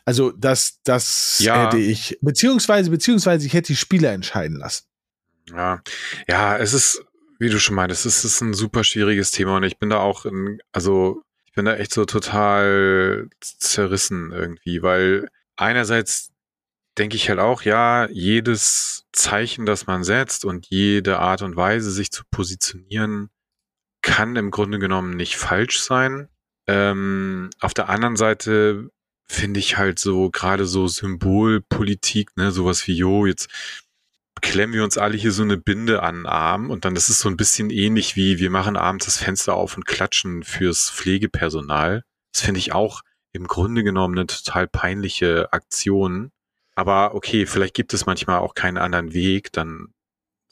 Also 0.04 0.32
das, 0.32 0.80
das 0.84 1.38
ja. 1.40 1.64
hätte 1.64 1.78
ich, 1.78 2.18
beziehungsweise, 2.22 2.90
beziehungsweise 2.90 3.46
ich 3.46 3.52
hätte 3.52 3.68
die 3.68 3.76
Spieler 3.76 4.12
entscheiden 4.12 4.56
lassen. 4.56 4.84
Ja, 5.50 5.82
ja, 6.28 6.56
es 6.58 6.72
ist, 6.72 7.04
wie 7.38 7.48
du 7.48 7.58
schon 7.58 7.76
meintest, 7.76 8.06
es 8.06 8.24
ist 8.24 8.40
ein 8.40 8.54
super 8.54 8.84
schwieriges 8.84 9.30
Thema 9.30 9.56
und 9.56 9.62
ich 9.62 9.78
bin 9.78 9.90
da 9.90 9.98
auch 9.98 10.24
in, 10.24 10.58
also 10.72 11.22
ich 11.46 11.52
bin 11.52 11.64
da 11.64 11.76
echt 11.76 11.92
so 11.92 12.04
total 12.04 13.28
zerrissen 13.40 14.32
irgendwie, 14.32 14.82
weil 14.82 15.28
einerseits 15.56 16.32
denke 16.98 17.16
ich 17.16 17.28
halt 17.28 17.38
auch, 17.38 17.62
ja, 17.62 18.08
jedes 18.10 19.06
Zeichen, 19.12 19.66
das 19.66 19.86
man 19.86 20.04
setzt 20.04 20.44
und 20.44 20.66
jede 20.66 21.18
Art 21.18 21.42
und 21.42 21.56
Weise, 21.56 21.90
sich 21.90 22.10
zu 22.10 22.24
positionieren, 22.30 23.30
kann 24.02 24.36
im 24.36 24.50
Grunde 24.50 24.78
genommen 24.78 25.16
nicht 25.16 25.36
falsch 25.36 25.80
sein. 25.80 26.28
Ähm, 26.66 27.50
auf 27.60 27.72
der 27.74 27.88
anderen 27.88 28.16
Seite 28.16 28.90
finde 29.28 29.60
ich 29.60 29.76
halt 29.76 29.98
so 29.98 30.30
gerade 30.30 30.66
so 30.66 30.88
Symbolpolitik, 30.88 32.36
ne, 32.36 32.50
sowas 32.50 32.86
wie, 32.86 32.94
jo, 32.94 33.26
jetzt 33.26 33.48
klemmen 34.40 34.74
wir 34.74 34.84
uns 34.84 34.98
alle 34.98 35.16
hier 35.16 35.32
so 35.32 35.42
eine 35.42 35.56
Binde 35.56 36.02
an 36.02 36.16
den 36.16 36.26
Arm 36.26 36.70
und 36.70 36.84
dann 36.84 36.96
ist 36.96 37.08
so 37.08 37.28
ein 37.28 37.36
bisschen 37.36 37.70
ähnlich 37.70 38.16
wie 38.16 38.38
wir 38.38 38.50
machen 38.50 38.76
abends 38.76 39.06
das 39.06 39.18
Fenster 39.18 39.54
auf 39.54 39.76
und 39.76 39.86
klatschen 39.86 40.42
fürs 40.42 40.90
Pflegepersonal. 40.90 42.04
Das 42.32 42.42
finde 42.42 42.58
ich 42.58 42.72
auch 42.72 43.02
im 43.32 43.46
Grunde 43.46 43.84
genommen 43.84 44.18
eine 44.18 44.26
total 44.26 44.66
peinliche 44.68 45.52
Aktion. 45.52 46.30
Aber 46.74 47.14
okay, 47.14 47.46
vielleicht 47.46 47.74
gibt 47.74 47.94
es 47.94 48.06
manchmal 48.06 48.38
auch 48.38 48.54
keinen 48.54 48.78
anderen 48.78 49.12
Weg, 49.12 49.52
dann 49.52 49.94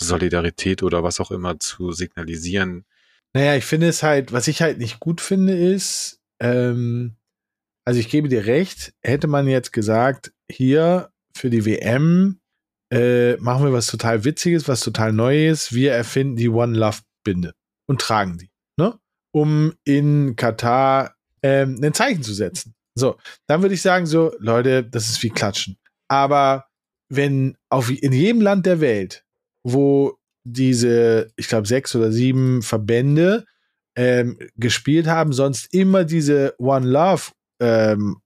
Solidarität 0.01 0.83
oder 0.83 1.03
was 1.03 1.21
auch 1.21 1.31
immer 1.31 1.59
zu 1.59 1.93
signalisieren. 1.93 2.85
Naja, 3.33 3.57
ich 3.57 3.65
finde 3.65 3.89
es 3.89 4.03
halt, 4.03 4.33
was 4.33 4.49
ich 4.49 4.63
halt 4.63 4.79
nicht 4.79 5.01
gut 5.01 5.21
finde, 5.21 5.57
ist, 5.57 6.21
ähm, 6.41 7.17
also 7.85 8.01
ich 8.01 8.09
gebe 8.09 8.29
dir 8.29 8.47
recht, 8.47 8.95
hätte 9.03 9.27
man 9.27 9.47
jetzt 9.47 9.73
gesagt, 9.73 10.33
hier 10.51 11.11
für 11.37 11.51
die 11.51 11.65
WM 11.65 12.41
äh, 12.91 13.37
machen 13.37 13.65
wir 13.65 13.73
was 13.73 13.87
total 13.89 14.25
Witziges, 14.25 14.69
was 14.69 14.81
total 14.81 15.13
Neues. 15.13 15.73
Wir 15.73 15.93
erfinden 15.93 16.37
die 16.37 16.49
One 16.49 16.77
Love 16.77 16.99
Binde 17.25 17.55
und 17.87 18.01
tragen 18.01 18.39
die, 18.39 18.51
ne? 18.77 18.99
Um 19.33 19.75
in 19.85 20.37
Katar 20.37 21.17
ähm, 21.43 21.81
ein 21.83 21.95
Zeichen 21.95 22.23
zu 22.23 22.33
setzen. 22.33 22.75
So, 22.95 23.17
dann 23.47 23.63
würde 23.63 23.75
ich 23.75 23.83
sagen, 23.83 24.07
so, 24.07 24.33
Leute, 24.39 24.83
das 24.85 25.11
ist 25.11 25.23
wie 25.23 25.29
Klatschen. 25.29 25.77
Aber 26.09 26.67
wenn 27.09 27.57
auf 27.69 27.91
in 27.91 28.13
jedem 28.13 28.41
Land 28.41 28.67
der 28.67 28.81
Welt, 28.81 29.25
wo 29.63 30.17
diese, 30.45 31.31
ich 31.37 31.49
glaube, 31.49 31.67
sechs 31.67 31.95
oder 31.95 32.13
sieben 32.13 32.63
Verbände 32.63 33.45
ähm, 33.97 34.39
gespielt 34.57 35.07
haben, 35.07 35.33
sonst 35.33 35.73
immer 35.75 36.05
diese 36.05 36.55
One 36.59 36.87
Love 36.87 37.33
ähm, 37.61 38.21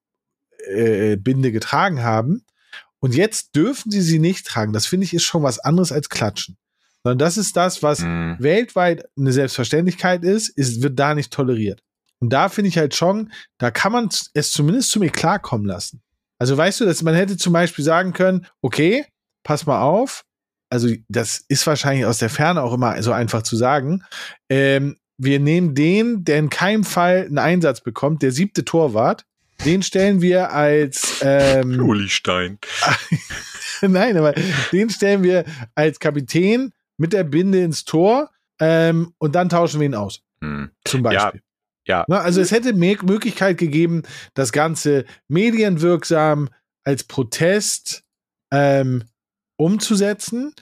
äh, 0.66 1.16
Binde 1.16 1.50
getragen 1.52 2.02
haben, 2.02 2.44
und 3.00 3.14
jetzt 3.14 3.56
dürfen 3.56 3.90
sie 3.90 4.02
sie 4.02 4.18
nicht 4.18 4.46
tragen. 4.46 4.72
Das 4.72 4.86
finde 4.86 5.04
ich 5.04 5.14
ist 5.14 5.24
schon 5.24 5.42
was 5.42 5.58
anderes 5.58 5.92
als 5.92 6.08
Klatschen. 6.08 6.56
Sondern 7.02 7.18
das 7.18 7.38
ist 7.38 7.56
das, 7.56 7.82
was 7.82 8.00
mhm. 8.00 8.36
weltweit 8.38 9.08
eine 9.16 9.32
Selbstverständlichkeit 9.32 10.22
ist, 10.22 10.50
ist, 10.50 10.82
wird 10.82 10.98
da 10.98 11.14
nicht 11.14 11.32
toleriert. 11.32 11.82
Und 12.18 12.30
da 12.30 12.50
finde 12.50 12.68
ich 12.68 12.76
halt 12.76 12.94
schon, 12.94 13.32
da 13.58 13.70
kann 13.70 13.92
man 13.92 14.10
es 14.34 14.52
zumindest 14.52 14.90
zu 14.90 15.00
mir 15.00 15.10
klarkommen 15.10 15.66
lassen. 15.66 16.02
Also 16.38 16.56
weißt 16.56 16.80
du, 16.80 16.84
dass 16.84 17.02
man 17.02 17.14
hätte 17.14 17.38
zum 17.38 17.54
Beispiel 17.54 17.84
sagen 17.84 18.12
können, 18.12 18.46
okay, 18.60 19.06
pass 19.42 19.64
mal 19.64 19.80
auf, 19.80 20.24
also 20.70 20.88
das 21.08 21.44
ist 21.48 21.66
wahrscheinlich 21.66 22.04
aus 22.04 22.18
der 22.18 22.30
Ferne 22.30 22.62
auch 22.62 22.72
immer 22.72 23.02
so 23.02 23.12
einfach 23.12 23.42
zu 23.42 23.56
sagen. 23.56 24.04
Ähm, 24.48 24.96
wir 25.18 25.40
nehmen 25.40 25.74
den, 25.74 26.24
der 26.24 26.38
in 26.38 26.48
keinem 26.48 26.84
Fall 26.84 27.26
einen 27.26 27.38
Einsatz 27.38 27.80
bekommt, 27.80 28.22
der 28.22 28.32
siebte 28.32 28.64
Torwart, 28.64 29.24
den 29.64 29.82
stellen 29.82 30.22
wir 30.22 30.52
als 30.52 31.20
ähm, 31.22 31.80
Uli 31.80 32.08
Stein. 32.08 32.58
Nein, 33.82 34.16
aber 34.16 34.34
den 34.72 34.90
stellen 34.90 35.22
wir 35.22 35.44
als 35.74 35.98
Kapitän 35.98 36.72
mit 36.96 37.12
der 37.12 37.24
Binde 37.24 37.62
ins 37.62 37.84
Tor 37.84 38.30
ähm, 38.60 39.14
und 39.18 39.34
dann 39.34 39.48
tauschen 39.48 39.80
wir 39.80 39.86
ihn 39.86 39.94
aus. 39.94 40.22
Hm. 40.42 40.70
Zum 40.84 41.02
Beispiel. 41.02 41.40
Ja. 41.40 41.46
Ja. 41.86 42.04
Na, 42.08 42.20
also 42.20 42.40
es 42.40 42.52
hätte 42.52 42.72
mehr 42.72 42.98
Möglichkeit 43.02 43.58
gegeben, 43.58 44.02
das 44.34 44.52
Ganze 44.52 45.06
medienwirksam 45.28 46.48
als 46.84 47.04
Protest 47.04 48.04
ähm, 48.52 49.04
umzusetzen. 49.56 50.54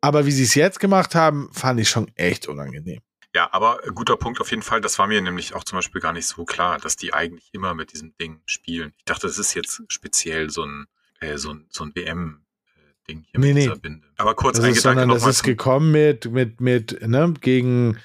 Aber 0.00 0.26
wie 0.26 0.30
sie 0.30 0.44
es 0.44 0.54
jetzt 0.54 0.78
gemacht 0.78 1.14
haben, 1.14 1.50
fand 1.52 1.80
ich 1.80 1.88
schon 1.88 2.08
echt 2.14 2.46
unangenehm. 2.46 3.00
Ja, 3.34 3.48
aber 3.52 3.80
guter 3.94 4.16
Punkt 4.16 4.40
auf 4.40 4.50
jeden 4.50 4.62
Fall. 4.62 4.80
Das 4.80 4.98
war 4.98 5.06
mir 5.06 5.20
nämlich 5.20 5.54
auch 5.54 5.64
zum 5.64 5.78
Beispiel 5.78 6.00
gar 6.00 6.12
nicht 6.12 6.26
so 6.26 6.44
klar, 6.44 6.78
dass 6.78 6.96
die 6.96 7.12
eigentlich 7.12 7.50
immer 7.52 7.74
mit 7.74 7.92
diesem 7.92 8.16
Ding 8.16 8.40
spielen. 8.46 8.92
Ich 8.98 9.04
dachte, 9.04 9.26
das 9.26 9.38
ist 9.38 9.54
jetzt 9.54 9.82
speziell 9.88 10.50
so 10.50 10.64
ein, 10.64 10.86
äh, 11.20 11.36
so 11.36 11.52
ein, 11.52 11.66
so 11.68 11.84
ein 11.84 11.92
WM-Ding 11.94 13.24
hier 13.24 13.40
Nee, 13.40 13.48
mit 13.48 13.54
nee. 13.54 13.60
dieser 13.62 13.76
Binde. 13.76 14.06
Aber 14.16 14.34
kurz 14.34 14.56
Das 14.56 14.64
ein 14.64 14.72
ist, 14.72 14.78
Gedanke 14.78 15.00
sondern 15.00 15.18
das 15.20 15.26
ist 15.26 15.42
gekommen 15.42 15.92
mit, 15.92 16.30
mit, 16.32 16.60
mit, 16.62 17.06
ne, 17.06 17.34
gegen, 17.40 17.98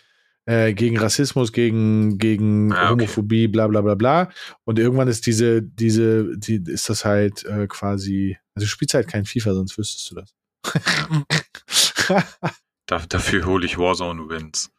äh, 0.45 0.73
gegen 0.73 0.97
Rassismus, 0.97 1.53
gegen, 1.53 2.17
gegen 2.17 2.73
Ah, 2.73 2.91
okay. 2.91 3.05
Homophobie, 3.05 3.47
bla 3.47 3.67
bla 3.67 3.79
bla 3.81 3.95
bla. 3.95 4.29
Und 4.65 4.77
irgendwann 4.77 5.07
ist 5.07 5.25
diese, 5.25 5.63
diese, 5.63 6.37
die, 6.37 6.61
ist 6.67 6.89
das 6.89 7.05
halt 7.05 7.45
äh, 7.45 7.67
quasi, 7.67 8.37
also 8.55 8.67
spielst 8.67 8.93
halt 8.93 9.07
kein 9.07 9.25
FIFA, 9.25 9.53
sonst 9.53 9.77
wüsstest 9.77 10.11
du 10.11 10.15
das. 10.15 10.35
Da, 12.85 12.99
dafür 13.07 13.45
hole 13.45 13.65
ich 13.65 13.77
Warzone 13.77 14.27
Wins. 14.27 14.69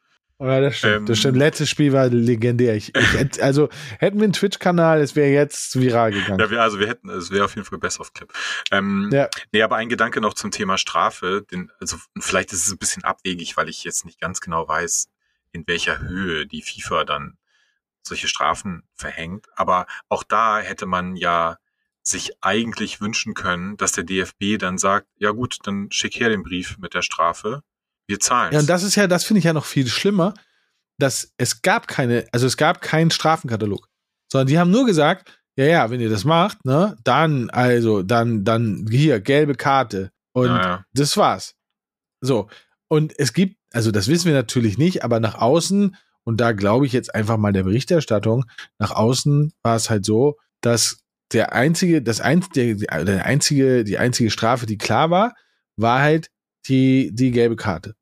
Ja, 0.40 0.60
das 0.60 0.78
stimmt. 0.78 0.94
Ähm, 0.94 1.06
das 1.06 1.18
stimmt. 1.18 1.36
Letztes 1.36 1.70
Spiel 1.70 1.92
war 1.92 2.08
legendär. 2.08 2.74
Ich, 2.74 2.92
ich, 2.94 3.42
also 3.42 3.68
hätten 3.98 4.18
wir 4.18 4.24
einen 4.24 4.32
Twitch-Kanal, 4.32 5.00
es 5.00 5.14
wäre 5.14 5.30
jetzt 5.30 5.78
viral 5.80 6.12
gegangen. 6.12 6.40
Ja, 6.40 6.50
wir, 6.50 6.62
also 6.62 6.80
wir 6.80 6.88
hätten, 6.88 7.08
es 7.08 7.30
wäre 7.30 7.44
auf 7.44 7.54
jeden 7.54 7.66
Fall 7.66 7.78
best 7.78 8.00
of 8.00 8.12
Clip. 8.12 8.32
Ähm, 8.72 9.10
Ja. 9.12 9.28
Nee, 9.52 9.62
aber 9.62 9.76
ein 9.76 9.88
Gedanke 9.88 10.20
noch 10.20 10.34
zum 10.34 10.50
Thema 10.50 10.76
Strafe. 10.76 11.44
Den, 11.50 11.70
also 11.80 11.96
vielleicht 12.18 12.52
ist 12.52 12.66
es 12.66 12.72
ein 12.72 12.78
bisschen 12.78 13.04
abwegig, 13.04 13.56
weil 13.56 13.68
ich 13.68 13.84
jetzt 13.84 14.04
nicht 14.04 14.20
ganz 14.20 14.40
genau 14.40 14.66
weiß, 14.66 15.08
in 15.52 15.64
welcher 15.66 16.00
Höhe 16.00 16.46
die 16.46 16.62
FIFA 16.62 17.04
dann 17.04 17.38
solche 18.02 18.28
Strafen 18.28 18.82
verhängt. 18.94 19.46
Aber 19.54 19.86
auch 20.08 20.24
da 20.24 20.58
hätte 20.58 20.86
man 20.86 21.16
ja 21.16 21.58
sich 22.02 22.32
eigentlich 22.42 23.00
wünschen 23.00 23.34
können, 23.34 23.76
dass 23.78 23.92
der 23.92 24.04
DFB 24.04 24.58
dann 24.58 24.78
sagt, 24.78 25.08
ja 25.16 25.30
gut, 25.30 25.58
dann 25.62 25.90
schick 25.90 26.20
her 26.20 26.28
den 26.28 26.42
Brief 26.42 26.76
mit 26.78 26.92
der 26.92 27.02
Strafe. 27.02 27.62
Wir 28.06 28.20
zahlen. 28.20 28.52
Ja, 28.52 28.60
und 28.60 28.68
das 28.68 28.82
ist 28.82 28.94
ja, 28.96 29.06
das 29.06 29.24
finde 29.24 29.38
ich 29.38 29.44
ja 29.44 29.52
noch 29.52 29.64
viel 29.64 29.86
schlimmer, 29.86 30.34
dass 30.98 31.32
es 31.38 31.62
gab 31.62 31.88
keine, 31.88 32.26
also 32.32 32.46
es 32.46 32.56
gab 32.56 32.80
keinen 32.80 33.10
Strafenkatalog, 33.10 33.88
sondern 34.30 34.46
die 34.48 34.58
haben 34.58 34.70
nur 34.70 34.86
gesagt, 34.86 35.30
ja, 35.56 35.64
ja, 35.64 35.90
wenn 35.90 36.00
ihr 36.00 36.10
das 36.10 36.24
macht, 36.24 36.64
ne, 36.64 36.96
dann, 37.04 37.50
also, 37.50 38.02
dann, 38.02 38.44
dann 38.44 38.86
hier, 38.90 39.20
gelbe 39.20 39.54
Karte. 39.54 40.10
Und 40.32 40.48
ja, 40.48 40.62
ja. 40.62 40.84
das 40.92 41.16
war's. 41.16 41.54
So. 42.20 42.48
Und 42.88 43.18
es 43.18 43.32
gibt, 43.32 43.56
also 43.72 43.90
das 43.90 44.08
wissen 44.08 44.26
wir 44.26 44.34
natürlich 44.34 44.78
nicht, 44.78 45.04
aber 45.04 45.20
nach 45.20 45.36
außen, 45.36 45.96
und 46.24 46.40
da 46.40 46.52
glaube 46.52 46.86
ich 46.86 46.92
jetzt 46.92 47.14
einfach 47.14 47.36
mal 47.36 47.52
der 47.52 47.62
Berichterstattung, 47.62 48.44
nach 48.78 48.90
außen 48.90 49.52
war 49.62 49.76
es 49.76 49.90
halt 49.90 50.04
so, 50.04 50.36
dass 50.60 51.00
der 51.32 51.52
einzige, 51.52 52.02
das 52.02 52.20
ein, 52.20 52.44
der, 52.54 52.74
der 52.74 53.24
einzige, 53.24 53.84
die 53.84 53.98
einzige 53.98 54.30
Strafe, 54.30 54.66
die 54.66 54.78
klar 54.78 55.10
war, 55.10 55.34
war 55.76 56.00
halt 56.00 56.30
die, 56.68 57.10
die 57.12 57.30
gelbe 57.30 57.56
Karte. 57.56 57.94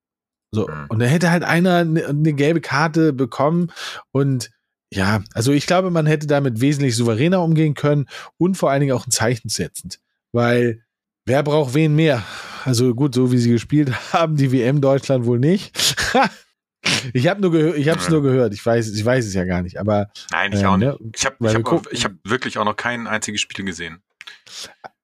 So. 0.51 0.69
Mhm. 0.69 0.87
Und 0.89 0.99
da 0.99 1.07
hätte 1.07 1.31
halt 1.31 1.43
einer 1.45 1.77
eine, 1.79 2.07
eine 2.07 2.33
gelbe 2.35 2.61
Karte 2.61 3.13
bekommen 3.13 3.73
und 4.11 4.51
ja, 4.95 5.23
also 5.33 5.53
ich 5.53 5.67
glaube, 5.67 5.91
man 5.91 6.05
hätte 6.05 6.27
damit 6.27 6.61
wesentlich 6.61 6.95
souveräner 6.97 7.41
umgehen 7.43 7.73
können 7.73 8.07
und 8.37 8.57
vor 8.59 8.71
allen 8.71 8.81
Dingen 8.81 8.93
auch 8.93 9.07
ein 9.07 9.11
Zeichen 9.11 9.49
setzend. 9.49 10.01
Weil 10.33 10.83
wer 11.25 11.43
braucht 11.43 11.73
wen 11.73 11.95
mehr? 11.97 12.23
Also 12.67 12.95
gut, 12.95 13.15
so 13.15 13.33
wie 13.33 13.39
sie 13.39 13.51
gespielt 13.51 13.91
haben, 14.13 14.37
die 14.37 14.53
WM 14.53 14.83
Deutschland 14.83 15.25
wohl 15.25 15.39
nicht. 15.39 15.97
ich 17.15 17.27
habe 17.29 17.41
nur 17.41 17.51
gehört, 17.53 17.79
ich 17.79 17.89
habe 17.89 17.99
es 18.01 18.05
Ja. 18.07 18.11
nur 18.13 18.23
gehört. 18.23 18.53
Ich 18.53 18.65
weiß, 18.65 18.91
ich 18.91 19.05
weiß 19.05 19.25
es 19.27 19.33
ja 19.33 19.45
gar 19.45 19.63
nicht. 19.63 19.79
Aber 19.81 20.11
Nein, 20.31 20.53
ich 20.53 20.61
ähm, 20.61 20.67
auch 20.67 20.77
ne, 20.77 20.97
nicht. 21.01 21.17
Ich 21.21 21.25
habe 21.25 21.37
ich 21.41 21.41
wir 21.47 21.55
hab, 21.55 21.65
auch- 21.67 21.71
gucken- 21.71 21.89
ich 21.93 22.05
hab 22.05 22.13
wirklich 22.25 22.59
auch 22.59 22.65
noch 22.67 22.77
kein 22.77 23.07
einziges 23.07 23.41
Spiel 23.41 23.65
gesehen. 23.65 24.03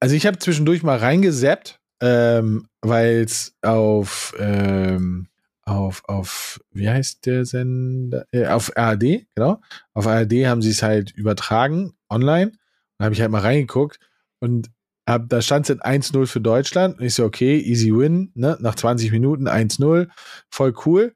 Also 0.01 0.15
ich 0.15 0.27
habe 0.27 0.39
zwischendurch 0.39 0.83
mal 0.83 0.99
reingesappt, 0.99 1.78
ähm, 2.01 2.69
weil 2.81 3.23
es 3.25 3.55
auf, 3.63 4.35
ähm, 4.39 5.29
auf, 5.65 6.03
auf, 6.07 6.61
wie 6.71 6.89
heißt 6.89 7.27
der 7.27 7.45
Sender? 7.45 8.27
Äh, 8.33 8.47
auf 8.47 8.77
ARD, 8.77 9.27
genau. 9.35 9.61
Auf 9.95 10.07
ARD 10.07 10.47
haben 10.47 10.63
sie 10.63 10.71
es 10.71 10.83
halt 10.83 11.11
übertragen, 11.13 11.95
online. 12.09 12.53
Da 12.99 13.07
habe 13.07 13.15
ich 13.15 13.21
halt 13.21 13.31
mal 13.31 13.43
reingeguckt 13.43 13.99
und 14.41 14.71
hab, 15.09 15.29
da 15.29 15.41
stand 15.41 15.69
es 15.69 15.71
in 15.71 15.81
1-0 15.81 16.27
für 16.27 16.41
Deutschland. 16.41 16.99
Und 16.99 17.05
ich 17.05 17.15
so, 17.15 17.25
okay, 17.25 17.59
easy 17.59 17.95
win, 17.95 18.31
ne? 18.35 18.59
Nach 18.61 18.75
20 18.75 19.11
Minuten 19.11 19.49
1-0, 19.49 20.09
voll 20.51 20.75
cool. 20.85 21.15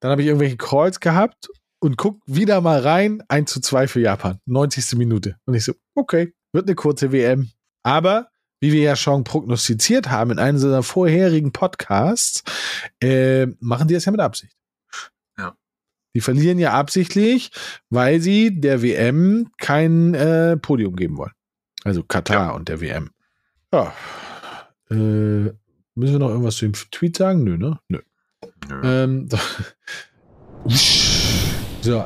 Dann 0.00 0.10
habe 0.10 0.22
ich 0.22 0.28
irgendwelche 0.28 0.56
Calls 0.56 1.00
gehabt 1.00 1.48
und 1.80 1.96
guck 1.96 2.20
wieder 2.26 2.60
mal 2.60 2.80
rein, 2.80 3.22
1 3.28 3.50
zu 3.50 3.60
2 3.60 3.88
für 3.88 4.00
Japan, 4.00 4.40
90. 4.46 4.96
Minute. 4.96 5.36
Und 5.44 5.54
ich 5.54 5.64
so, 5.64 5.72
okay, 5.94 6.34
wird 6.52 6.66
eine 6.66 6.74
kurze 6.74 7.12
WM. 7.12 7.50
Aber, 7.82 8.28
wie 8.66 8.72
wir 8.72 8.82
ja 8.82 8.96
schon 8.96 9.22
prognostiziert 9.22 10.10
haben 10.10 10.32
in 10.32 10.38
einem 10.40 10.58
seiner 10.58 10.82
vorherigen 10.82 11.52
Podcasts, 11.52 12.42
äh, 13.00 13.46
machen 13.60 13.86
die 13.86 13.94
das 13.94 14.04
ja 14.06 14.12
mit 14.12 14.20
Absicht. 14.20 14.56
Ja. 15.38 15.54
Die 16.14 16.20
verlieren 16.20 16.58
ja 16.58 16.72
absichtlich, 16.72 17.52
weil 17.90 18.20
sie 18.20 18.60
der 18.60 18.82
WM 18.82 19.50
kein 19.58 20.14
äh, 20.14 20.56
Podium 20.56 20.96
geben 20.96 21.16
wollen. 21.16 21.32
Also 21.84 22.02
Katar 22.02 22.48
Ja. 22.48 22.50
und 22.50 22.68
der 22.68 22.80
WM. 22.80 23.10
Ja. 23.72 23.92
Äh, 24.90 24.94
müssen 24.94 25.54
wir 25.94 26.18
noch 26.18 26.30
irgendwas 26.30 26.56
zu 26.56 26.64
dem 26.64 26.72
Tweet 26.72 27.16
sagen? 27.16 27.44
Nö, 27.44 27.56
ne? 27.56 27.78
Nö. 27.88 28.00
Nö. 28.68 28.80
Ähm, 28.84 29.28
so. 31.80 32.04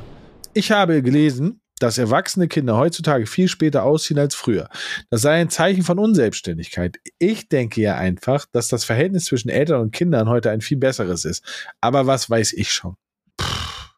Ich 0.52 0.70
habe 0.72 1.02
gelesen, 1.02 1.59
dass 1.80 1.98
erwachsene 1.98 2.46
Kinder 2.46 2.76
heutzutage 2.76 3.26
viel 3.26 3.48
später 3.48 3.82
ausziehen 3.82 4.18
als 4.18 4.34
früher. 4.34 4.68
Das 5.10 5.22
sei 5.22 5.40
ein 5.40 5.50
Zeichen 5.50 5.82
von 5.82 5.98
Unselbstständigkeit. 5.98 6.98
Ich 7.18 7.48
denke 7.48 7.80
ja 7.80 7.96
einfach, 7.96 8.46
dass 8.52 8.68
das 8.68 8.84
Verhältnis 8.84 9.24
zwischen 9.24 9.48
Eltern 9.48 9.80
und 9.80 9.92
Kindern 9.92 10.28
heute 10.28 10.50
ein 10.50 10.60
viel 10.60 10.76
besseres 10.76 11.24
ist. 11.24 11.44
Aber 11.80 12.06
was 12.06 12.30
weiß 12.30 12.52
ich 12.52 12.72
schon? 12.72 12.96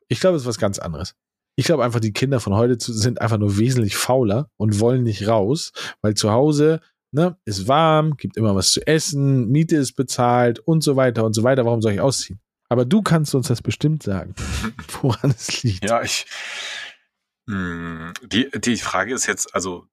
Ich 0.08 0.20
glaube, 0.20 0.36
es 0.36 0.42
ist 0.42 0.48
was 0.48 0.58
ganz 0.58 0.78
anderes. 0.78 1.14
Ich 1.56 1.66
glaube 1.66 1.84
einfach, 1.84 2.00
die 2.00 2.12
Kinder 2.12 2.40
von 2.40 2.54
heute 2.54 2.76
sind 2.78 3.20
einfach 3.20 3.38
nur 3.38 3.58
wesentlich 3.58 3.96
fauler 3.96 4.48
und 4.56 4.80
wollen 4.80 5.02
nicht 5.02 5.26
raus, 5.28 5.72
weil 6.00 6.14
zu 6.14 6.30
Hause 6.30 6.80
ne, 7.12 7.36
ist 7.44 7.68
warm, 7.68 8.16
gibt 8.16 8.36
immer 8.36 8.54
was 8.54 8.72
zu 8.72 8.86
essen, 8.86 9.48
Miete 9.48 9.76
ist 9.76 9.92
bezahlt 9.94 10.58
und 10.60 10.82
so 10.82 10.96
weiter 10.96 11.24
und 11.24 11.34
so 11.34 11.42
weiter. 11.42 11.64
Warum 11.64 11.82
soll 11.82 11.92
ich 11.92 12.00
ausziehen? 12.00 12.40
Aber 12.68 12.86
du 12.86 13.02
kannst 13.02 13.34
uns 13.34 13.48
das 13.48 13.60
bestimmt 13.60 14.02
sagen, 14.02 14.34
woran 15.02 15.30
es 15.30 15.62
liegt. 15.62 15.88
Ja, 15.88 16.02
ich. 16.02 16.24
Mh, 17.46 18.12
Die, 18.22 18.50
die 18.60 18.76
Frage 18.76 19.14
ist 19.14 19.26
jetzt, 19.26 19.54
also 19.54 19.86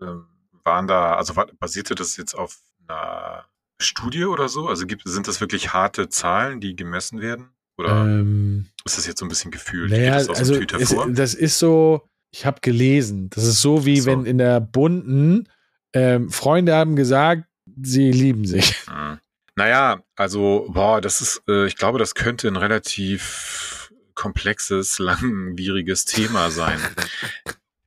ähm, 0.00 0.26
waren 0.64 0.86
da, 0.86 1.14
also 1.16 1.34
basierte 1.58 1.94
das 1.94 2.16
jetzt 2.16 2.34
auf 2.34 2.58
einer 2.88 3.44
Studie 3.80 4.24
oder 4.24 4.48
so? 4.48 4.68
Also 4.68 4.86
gibt, 4.86 5.02
sind 5.06 5.28
das 5.28 5.40
wirklich 5.40 5.72
harte 5.72 6.08
Zahlen, 6.08 6.60
die 6.60 6.74
gemessen 6.76 7.20
werden? 7.20 7.50
Oder 7.78 8.04
Ähm, 8.06 8.66
ist 8.84 8.96
das 8.96 9.06
jetzt 9.06 9.18
so 9.20 9.26
ein 9.26 9.28
bisschen 9.28 9.50
gefühlt? 9.50 9.90
naja, 9.90 10.12
Geht 10.18 10.20
das 10.20 10.28
aus 10.30 10.38
also 10.38 10.54
hervor? 10.60 11.10
das 11.10 11.34
ist 11.34 11.58
so, 11.58 12.08
ich 12.30 12.46
habe 12.46 12.60
gelesen, 12.62 13.28
das 13.30 13.44
ist 13.44 13.60
so 13.60 13.84
wie 13.84 14.00
So. 14.00 14.06
wenn 14.10 14.24
in 14.24 14.38
der 14.38 14.60
bunten 14.60 15.48
ähm, 15.92 16.30
Freunde 16.30 16.74
haben 16.74 16.96
gesagt, 16.96 17.44
sie 17.82 18.10
lieben 18.10 18.46
sich. 18.46 18.74
Mhm. 18.88 19.18
Naja, 19.58 20.02
also, 20.16 20.66
boah, 20.70 21.00
das 21.00 21.20
ist, 21.20 21.42
äh, 21.48 21.66
ich 21.66 21.76
glaube, 21.76 21.98
das 21.98 22.14
könnte 22.14 22.46
ein 22.48 22.56
relativ 22.56 23.75
komplexes, 24.16 24.98
langwieriges 24.98 26.04
Thema 26.04 26.50
sein. 26.50 26.80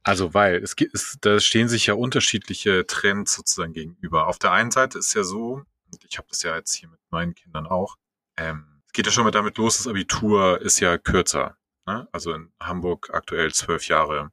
Also, 0.01 0.33
weil 0.33 0.55
es 0.55 0.75
gibt, 0.77 0.95
es, 0.95 1.17
da 1.21 1.39
stehen 1.39 1.67
sich 1.67 1.85
ja 1.85 1.93
unterschiedliche 1.93 2.87
Trends 2.87 3.35
sozusagen 3.35 3.73
gegenüber. 3.73 4.27
Auf 4.27 4.39
der 4.39 4.53
einen 4.53 4.71
Seite 4.71 4.97
ist 4.97 5.13
ja 5.13 5.23
so, 5.23 5.65
und 5.91 6.05
ich 6.09 6.17
habe 6.17 6.27
das 6.29 6.41
ja 6.41 6.55
jetzt 6.55 6.73
hier 6.73 6.89
mit 6.89 6.99
meinen 7.11 7.35
Kindern 7.35 7.67
auch, 7.67 7.97
ähm, 8.37 8.81
es 8.87 8.93
geht 8.93 9.05
ja 9.05 9.11
schon 9.11 9.25
mal 9.25 9.31
damit 9.31 9.57
los, 9.57 9.77
das 9.77 9.87
Abitur 9.87 10.61
ist 10.61 10.79
ja 10.79 10.97
kürzer. 10.97 11.57
Ne? 11.85 12.07
Also 12.11 12.33
in 12.33 12.51
Hamburg 12.59 13.09
aktuell 13.13 13.53
zwölf 13.53 13.87
Jahre. 13.87 14.31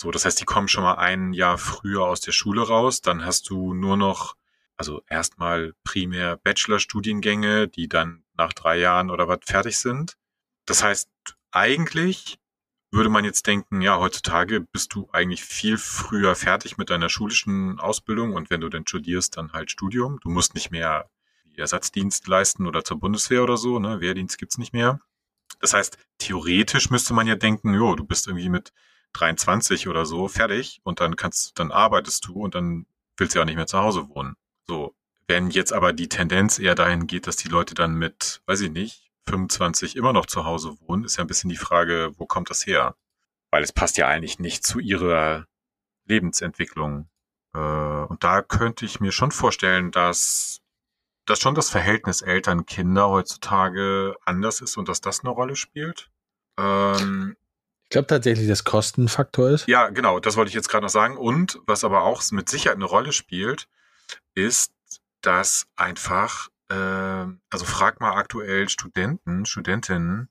So, 0.00 0.10
das 0.10 0.26
heißt, 0.26 0.38
die 0.38 0.44
kommen 0.44 0.68
schon 0.68 0.84
mal 0.84 0.94
ein 0.94 1.32
Jahr 1.32 1.58
früher 1.58 2.02
aus 2.02 2.20
der 2.20 2.32
Schule 2.32 2.62
raus. 2.62 3.00
Dann 3.00 3.24
hast 3.24 3.48
du 3.48 3.74
nur 3.74 3.96
noch 3.96 4.36
also 4.80 5.02
erstmal 5.10 5.74
primär 5.84 6.38
Bachelorstudiengänge, 6.38 7.68
die 7.68 7.86
dann 7.86 8.24
nach 8.38 8.54
drei 8.54 8.78
Jahren 8.78 9.10
oder 9.10 9.28
was 9.28 9.40
fertig 9.44 9.78
sind. 9.78 10.16
Das 10.64 10.82
heißt, 10.82 11.10
eigentlich 11.52 12.38
würde 12.92 13.08
man 13.08 13.24
jetzt 13.24 13.46
denken, 13.46 13.82
ja, 13.82 13.98
heutzutage 13.98 14.60
bist 14.60 14.94
du 14.94 15.08
eigentlich 15.12 15.44
viel 15.44 15.78
früher 15.78 16.34
fertig 16.34 16.76
mit 16.76 16.90
deiner 16.90 17.08
schulischen 17.08 17.78
Ausbildung 17.78 18.34
und 18.34 18.50
wenn 18.50 18.60
du 18.60 18.68
dann 18.68 18.86
studierst, 18.86 19.36
dann 19.36 19.52
halt 19.52 19.70
Studium. 19.70 20.18
Du 20.22 20.28
musst 20.28 20.54
nicht 20.54 20.70
mehr 20.70 21.08
Ersatzdienst 21.56 22.26
leisten 22.26 22.66
oder 22.66 22.84
zur 22.84 22.98
Bundeswehr 22.98 23.42
oder 23.42 23.56
so, 23.56 23.78
ne? 23.78 24.00
Wehrdienst 24.00 24.38
gibt's 24.38 24.58
nicht 24.58 24.72
mehr. 24.72 24.98
Das 25.60 25.74
heißt, 25.74 25.98
theoretisch 26.18 26.90
müsste 26.90 27.14
man 27.14 27.26
ja 27.26 27.36
denken, 27.36 27.74
jo, 27.74 27.94
du 27.94 28.04
bist 28.04 28.26
irgendwie 28.26 28.48
mit 28.48 28.72
23 29.12 29.88
oder 29.88 30.06
so 30.06 30.28
fertig 30.28 30.80
und 30.84 31.00
dann 31.00 31.16
kannst, 31.16 31.58
dann 31.58 31.70
arbeitest 31.70 32.26
du 32.26 32.34
und 32.34 32.54
dann 32.54 32.86
willst 33.16 33.34
du 33.34 33.38
ja 33.38 33.42
auch 33.42 33.46
nicht 33.46 33.56
mehr 33.56 33.66
zu 33.66 33.78
Hause 33.78 34.08
wohnen. 34.08 34.36
So, 34.66 34.94
wenn 35.28 35.50
jetzt 35.50 35.72
aber 35.72 35.92
die 35.92 36.08
Tendenz 36.08 36.58
eher 36.58 36.74
dahin 36.74 37.06
geht, 37.06 37.26
dass 37.26 37.36
die 37.36 37.48
Leute 37.48 37.74
dann 37.74 37.94
mit, 37.94 38.42
weiß 38.46 38.62
ich 38.62 38.70
nicht, 38.70 39.09
25 39.30 39.96
immer 39.96 40.12
noch 40.12 40.26
zu 40.26 40.44
Hause 40.44 40.76
wohnen, 40.80 41.04
ist 41.04 41.16
ja 41.16 41.24
ein 41.24 41.28
bisschen 41.28 41.50
die 41.50 41.56
Frage, 41.56 42.12
wo 42.18 42.26
kommt 42.26 42.50
das 42.50 42.66
her? 42.66 42.94
weil 43.50 43.62
es 43.62 43.72
passt 43.72 43.96
ja 43.96 44.06
eigentlich 44.06 44.38
nicht 44.38 44.64
zu 44.64 44.78
ihrer 44.78 45.46
Lebensentwicklung. 46.06 47.08
Äh, 47.54 47.58
und 47.58 48.22
da 48.22 48.42
könnte 48.42 48.84
ich 48.84 49.00
mir 49.00 49.12
schon 49.12 49.32
vorstellen, 49.32 49.90
dass, 49.90 50.60
dass 51.26 51.40
schon 51.40 51.54
das 51.54 51.70
Verhältnis 51.70 52.22
Eltern-Kinder 52.22 53.08
heutzutage 53.08 54.16
anders 54.24 54.60
ist 54.60 54.76
und 54.76 54.88
dass 54.88 55.00
das 55.00 55.20
eine 55.20 55.30
Rolle 55.30 55.56
spielt. 55.56 56.10
Ähm, 56.58 57.36
ich 57.84 57.90
glaube 57.90 58.06
tatsächlich, 58.06 58.46
dass 58.46 58.64
Kostenfaktor 58.64 59.50
ist. 59.50 59.66
Ja, 59.66 59.88
genau, 59.88 60.20
das 60.20 60.36
wollte 60.36 60.50
ich 60.50 60.54
jetzt 60.54 60.68
gerade 60.68 60.84
noch 60.84 60.90
sagen. 60.90 61.16
Und 61.16 61.58
was 61.66 61.82
aber 61.82 62.02
auch 62.02 62.22
mit 62.30 62.48
Sicherheit 62.48 62.76
eine 62.76 62.84
Rolle 62.84 63.12
spielt, 63.12 63.68
ist, 64.34 64.72
dass 65.22 65.66
einfach, 65.74 66.49
also 66.74 67.64
frag 67.64 68.00
mal 68.00 68.14
aktuell 68.14 68.68
Studenten, 68.68 69.44
Studentinnen, 69.44 70.28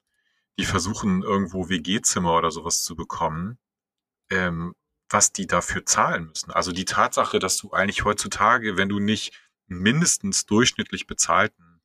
die 0.57 0.65
versuchen 0.65 1.23
irgendwo 1.23 1.69
WG-Zimmer 1.69 2.33
oder 2.33 2.51
sowas 2.51 2.83
zu 2.83 2.95
bekommen, 2.95 3.57
ähm, 4.29 4.75
was 5.09 5.31
die 5.31 5.47
dafür 5.47 5.85
zahlen 5.85 6.27
müssen. 6.27 6.51
Also 6.51 6.71
die 6.71 6.85
Tatsache, 6.85 7.39
dass 7.39 7.57
du 7.57 7.71
eigentlich 7.71 8.05
heutzutage, 8.05 8.77
wenn 8.77 8.89
du 8.89 8.99
nicht 8.99 9.33
mindestens 9.67 10.45
durchschnittlich 10.45 11.07
bezahlten 11.07 11.81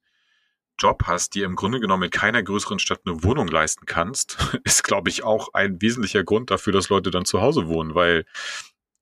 Job 0.78 1.04
hast, 1.06 1.34
dir 1.34 1.46
im 1.46 1.56
Grunde 1.56 1.80
genommen 1.80 2.04
in 2.04 2.10
keiner 2.10 2.42
größeren 2.42 2.78
Stadt 2.78 3.00
eine 3.06 3.22
Wohnung 3.22 3.48
leisten 3.48 3.86
kannst, 3.86 4.38
ist, 4.64 4.82
glaube 4.82 5.08
ich, 5.08 5.22
auch 5.22 5.54
ein 5.54 5.80
wesentlicher 5.80 6.24
Grund 6.24 6.50
dafür, 6.50 6.72
dass 6.72 6.88
Leute 6.88 7.10
dann 7.10 7.24
zu 7.24 7.40
Hause 7.40 7.68
wohnen, 7.68 7.94
weil 7.94 8.26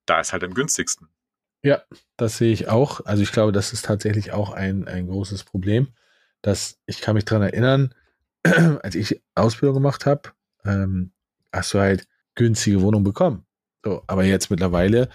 da 0.06 0.20
ist 0.20 0.32
halt 0.32 0.44
am 0.44 0.54
günstigsten. 0.54 1.08
Ja, 1.62 1.82
das 2.16 2.38
sehe 2.38 2.52
ich 2.52 2.68
auch. 2.68 3.04
Also 3.04 3.22
ich 3.22 3.32
glaube, 3.32 3.52
das 3.52 3.72
ist 3.72 3.84
tatsächlich 3.84 4.32
auch 4.32 4.52
ein, 4.52 4.88
ein 4.88 5.06
großes 5.06 5.44
Problem. 5.44 5.88
Dass 6.42 6.80
ich 6.86 7.00
kann 7.00 7.14
mich 7.14 7.24
daran 7.24 7.42
erinnern, 7.42 7.94
als 8.82 8.96
ich 8.96 9.22
Ausbildung 9.34 9.74
gemacht 9.74 10.06
habe, 10.06 10.30
ähm, 10.64 11.12
hast 11.52 11.72
du 11.74 11.78
halt 11.78 12.08
günstige 12.34 12.82
Wohnungen 12.82 13.04
bekommen. 13.04 13.46
So, 13.84 14.02
aber 14.06 14.24
jetzt 14.24 14.50
mittlerweile, 14.50 15.08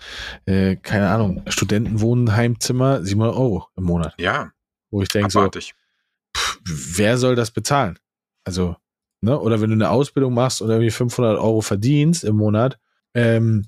äh, 0.45 0.75
keine 0.75 1.09
Ahnung, 1.09 1.43
Studentenwohnheimzimmer 1.47 3.03
700 3.03 3.35
Euro 3.35 3.67
im 3.75 3.83
Monat. 3.83 4.13
Ja. 4.17 4.51
Wo 4.89 5.01
ich 5.01 5.09
denke 5.09 5.29
so, 5.29 5.49
pff, 5.49 6.59
wer 6.65 7.17
soll 7.17 7.35
das 7.35 7.51
bezahlen? 7.51 7.97
Also, 8.43 8.75
ne, 9.21 9.39
oder 9.39 9.61
wenn 9.61 9.69
du 9.69 9.75
eine 9.75 9.89
Ausbildung 9.89 10.33
machst 10.33 10.61
und 10.61 10.69
irgendwie 10.69 10.91
500 10.91 11.37
Euro 11.37 11.61
verdienst 11.61 12.23
im 12.23 12.37
Monat, 12.37 12.77
ähm, 13.13 13.65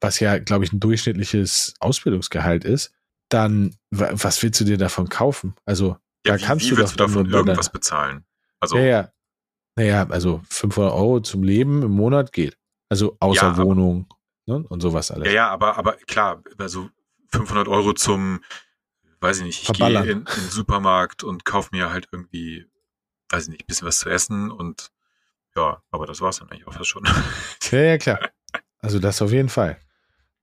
was 0.00 0.20
ja, 0.20 0.38
glaube 0.38 0.64
ich, 0.64 0.72
ein 0.72 0.80
durchschnittliches 0.80 1.74
Ausbildungsgehalt 1.80 2.64
ist, 2.64 2.92
dann 3.28 3.76
was 3.90 4.42
willst 4.42 4.60
du 4.60 4.64
dir 4.64 4.78
davon 4.78 5.08
kaufen? 5.08 5.54
Also, 5.64 5.96
ja, 6.26 6.34
da 6.34 6.38
wie, 6.38 6.42
kannst 6.42 6.66
wie 6.66 6.70
du 6.70 6.76
willst 6.78 6.92
doch 7.00 7.06
du 7.06 7.12
davon 7.22 7.30
irgendwas 7.30 7.70
bezahlen? 7.70 8.24
Also, 8.60 8.76
ja, 8.78 8.82
ja. 8.84 9.12
Naja, 9.76 10.06
also 10.10 10.42
500 10.50 10.92
Euro 10.92 11.20
zum 11.20 11.42
Leben 11.42 11.82
im 11.82 11.92
Monat 11.92 12.32
geht. 12.32 12.58
Also 12.88 13.16
außer 13.20 13.42
Ja, 13.42 13.52
aber- 13.52 13.64
Wohnung 13.64 14.06
ne, 14.46 14.64
und 14.68 14.80
sowas 14.80 15.10
alles. 15.10 15.28
Ja, 15.28 15.32
ja, 15.32 15.48
aber, 15.50 15.78
aber 15.78 15.92
klar, 16.06 16.42
also 16.58 16.90
500 17.32 17.68
Euro 17.68 17.92
zum, 17.92 18.40
weiß 19.20 19.38
ich 19.38 19.44
nicht, 19.44 19.62
ich 19.62 19.72
gehe 19.78 19.88
in, 20.02 20.04
in 20.20 20.24
den 20.24 20.50
Supermarkt 20.50 21.22
und 21.22 21.44
kaufe 21.44 21.68
mir 21.72 21.90
halt 21.90 22.08
irgendwie, 22.10 22.66
weiß 23.28 23.44
ich 23.44 23.48
nicht, 23.50 23.62
ein 23.62 23.66
bisschen 23.68 23.86
was 23.86 24.00
zu 24.00 24.10
essen 24.10 24.50
und 24.50 24.90
ja, 25.56 25.82
aber 25.90 26.06
das 26.06 26.20
war's 26.20 26.38
dann 26.40 26.50
eigentlich 26.50 26.66
auch 26.66 26.72
fast 26.74 26.88
schon. 26.88 27.04
Ja, 27.70 27.78
ja, 27.80 27.98
klar. 27.98 28.18
Also 28.80 28.98
das 28.98 29.22
auf 29.22 29.30
jeden 29.30 29.48
Fall. 29.48 29.78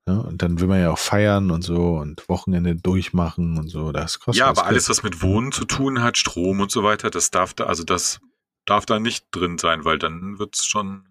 Ja, 0.08 0.20
und 0.20 0.42
dann 0.42 0.62
will 0.62 0.68
man 0.68 0.80
ja 0.80 0.90
auch 0.92 0.98
feiern 0.98 1.52
und 1.52 1.64
so 1.64 1.98
und 1.98 2.30
Wochenende 2.30 2.78
durchmachen 2.78 3.58
und 3.58 3.68
so. 3.68 3.92
Das 3.92 4.20
kostet 4.20 4.40
ja, 4.40 4.48
aber 4.48 4.66
alles, 4.66 4.88
was 4.88 5.04
mit 5.04 5.22
Wohnen 5.22 5.52
zu 5.52 5.66
tun 5.66 6.02
hat, 6.02 6.18
Strom 6.18 6.62
und 6.62 6.72
so 6.72 6.82
weiter, 6.84 7.10
das 7.10 7.30
darf 7.30 7.54
da, 7.54 7.66
also 7.66 7.84
das 7.84 8.22
darf 8.66 8.86
da 8.86 9.00
nicht 9.00 9.28
drin 9.32 9.58
sein, 9.58 9.84
weil 9.84 10.00
dann 10.00 10.40
wird's 10.40 10.66
schon, 10.66 11.04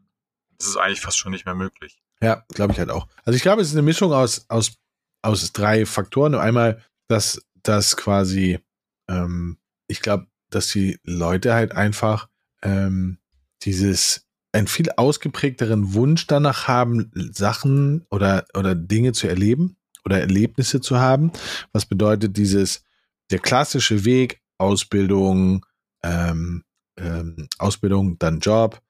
das 0.59 0.69
ist 0.69 0.77
eigentlich 0.79 1.03
fast 1.03 1.19
schon 1.19 1.33
nicht 1.33 1.45
mehr 1.45 1.55
möglich. 1.55 2.03
Ja, 2.23 2.45
glaube 2.49 2.73
ich 2.73 2.79
halt 2.79 2.91
auch. 2.91 3.07
Also 3.25 3.37
ich 3.37 3.43
glaube, 3.43 3.61
es 3.61 3.69
ist 3.69 3.75
eine 3.75 3.83
Mischung 3.83 4.15
aus, 4.15 4.47
aus, 4.49 4.79
aus 5.21 5.53
drei 5.53 5.85
Faktoren. 5.85 6.35
Einmal, 6.35 6.83
dass 7.07 7.45
das 7.63 7.99
quasi, 7.99 8.61
ähm, 9.09 9.59
ich 9.89 10.01
glaube, 10.01 10.27
dass 10.49 10.69
die 10.69 10.99
Leute 11.03 11.53
halt 11.53 11.73
einfach 11.73 12.31
ähm, 12.63 13.19
dieses 13.63 14.26
einen 14.57 14.67
viel 14.67 14.91
ausgeprägteren 14.97 15.95
Wunsch 15.95 16.27
danach 16.27 16.67
haben, 16.67 17.11
Sachen 17.33 18.07
oder, 18.11 18.47
oder 18.55 18.75
Dinge 18.75 19.13
zu 19.13 19.29
erleben 19.29 19.77
oder 20.05 20.21
Erlebnisse 20.21 20.81
zu 20.81 20.99
haben. 20.99 21.33
Was 21.73 21.87
bedeutet 21.87 22.37
dieses, 22.37 22.83
der 23.31 23.39
klassische 23.39 24.05
Weg, 24.05 24.41
Ausbildung, 24.59 25.67
ähm, 26.03 26.65
ähm, 26.99 27.49
Ausbildung, 27.59 28.19
dann 28.19 28.41
Job, 28.41 28.81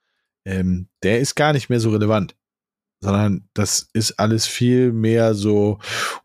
ähm, 0.45 0.89
der 1.03 1.21
ist 1.21 1.35
gar 1.35 1.53
nicht 1.53 1.69
mehr 1.69 1.81
so 1.81 1.91
relevant 1.91 2.37
sondern 3.01 3.49
das 3.55 3.89
ist 3.93 4.19
alles 4.19 4.47
viel 4.47 4.93
mehr 4.93 5.35
so, 5.35 5.79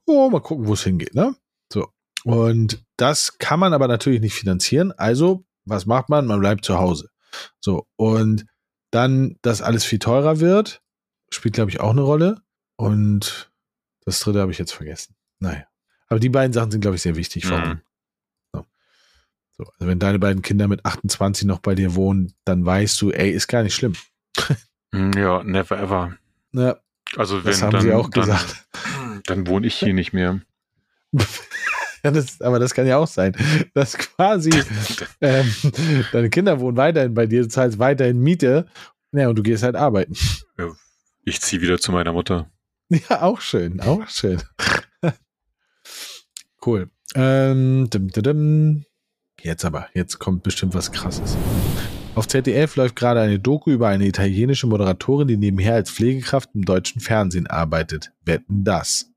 oh, 0.06 0.30
mal 0.30 0.41
gucken, 0.41 0.67
wo 0.67 0.73
es 0.73 0.84
hingeht, 0.84 1.13
ne? 1.13 1.36
So. 1.71 1.88
Und 2.23 2.84
das 2.97 3.38
kann 3.38 3.60
man 3.60 3.73
aber 3.73 3.88
natürlich 3.88 4.21
nicht 4.21 4.34
finanzieren. 4.34 4.91
Also, 4.93 5.43
was 5.65 5.86
macht 5.86 6.10
man? 6.10 6.25
Man 6.25 6.39
bleibt 6.39 6.65
zu 6.65 6.77
Hause. 6.77 7.10
So. 7.60 7.88
Und 7.97 8.45
dann, 8.91 9.38
dass 9.41 9.62
alles 9.62 9.84
viel 9.86 9.99
teurer 9.99 10.39
wird, 10.39 10.82
spielt, 11.32 11.56
glaube 11.56 11.71
ich, 11.71 11.80
auch 11.80 11.91
eine 11.91 12.01
Rolle. 12.01 12.41
Und 12.75 13.51
das 14.06 14.19
dritte 14.19 14.41
habe 14.41 14.51
ich 14.51 14.58
jetzt 14.58 14.73
vergessen. 14.73 15.15
Naja. 15.39 15.63
Aber 16.08 16.19
die 16.19 16.30
beiden 16.30 16.51
Sachen 16.54 16.71
sind, 16.71 16.82
glaube 16.82 16.95
ich, 16.97 17.01
sehr 17.01 17.15
wichtig. 17.15 17.45
Mhm. 17.45 17.82
So. 18.54 18.65
So. 19.58 19.63
Also, 19.63 19.88
wenn 19.88 19.99
deine 19.99 20.19
beiden 20.19 20.41
Kinder 20.41 20.67
mit 20.67 20.86
28 20.86 21.45
noch 21.45 21.60
bei 21.60 21.75
dir 21.75 21.95
wohnen, 21.95 22.34
dann 22.45 22.65
weißt 22.65 23.01
du, 23.01 23.12
ey, 23.12 23.32
ist 23.32 23.47
gar 23.47 23.63
nicht 23.63 23.75
schlimm. 23.75 23.93
Ja, 24.93 25.43
never 25.43 25.80
ever. 25.80 26.17
Ja, 26.51 26.77
Also 27.15 27.43
wenn 27.45 27.51
das 27.51 27.62
haben 27.62 27.71
dann, 27.71 27.82
sie 27.82 27.93
auch 27.93 28.10
dann, 28.10 28.25
gesagt. 28.25 28.67
dann 29.25 29.47
wohne 29.47 29.67
ich 29.67 29.75
hier 29.75 29.93
nicht 29.93 30.12
mehr. 30.12 30.41
Ja, 32.03 32.11
das, 32.11 32.41
aber 32.41 32.59
das 32.59 32.73
kann 32.73 32.87
ja 32.87 32.97
auch 32.97 33.07
sein, 33.07 33.35
dass 33.73 33.97
quasi 33.97 34.51
ähm, 35.21 35.51
deine 36.11 36.29
Kinder 36.29 36.59
wohnen 36.59 36.77
weiterhin 36.77 37.13
bei 37.13 37.27
dir, 37.27 37.43
du 37.43 37.47
zahlst 37.47 37.79
weiterhin 37.79 38.19
Miete, 38.19 38.65
ja, 39.11 39.27
und 39.27 39.35
du 39.35 39.43
gehst 39.43 39.63
halt 39.63 39.75
arbeiten. 39.75 40.15
Ich 41.23 41.41
ziehe 41.41 41.61
wieder 41.61 41.79
zu 41.79 41.91
meiner 41.91 42.13
Mutter. 42.13 42.49
Ja, 42.89 43.21
auch 43.21 43.41
schön, 43.41 43.79
auch 43.81 44.07
schön. 44.07 44.41
cool. 46.65 46.89
Ähm, 47.13 47.89
dim, 47.89 48.07
dim, 48.09 48.23
dim. 48.23 48.85
Jetzt 49.41 49.65
aber, 49.65 49.87
jetzt 49.93 50.19
kommt 50.19 50.43
bestimmt 50.43 50.73
was 50.73 50.91
Krasses. 50.91 51.37
Auf 52.15 52.27
ZDF 52.27 52.75
läuft 52.75 52.95
gerade 52.95 53.21
eine 53.21 53.39
Doku 53.39 53.71
über 53.71 53.87
eine 53.87 54.05
italienische 54.05 54.67
Moderatorin, 54.67 55.27
die 55.27 55.37
nebenher 55.37 55.75
als 55.75 55.89
Pflegekraft 55.89 56.49
im 56.53 56.65
deutschen 56.65 57.01
Fernsehen 57.01 57.47
arbeitet. 57.47 58.11
Wetten 58.25 58.63
das? 58.63 59.11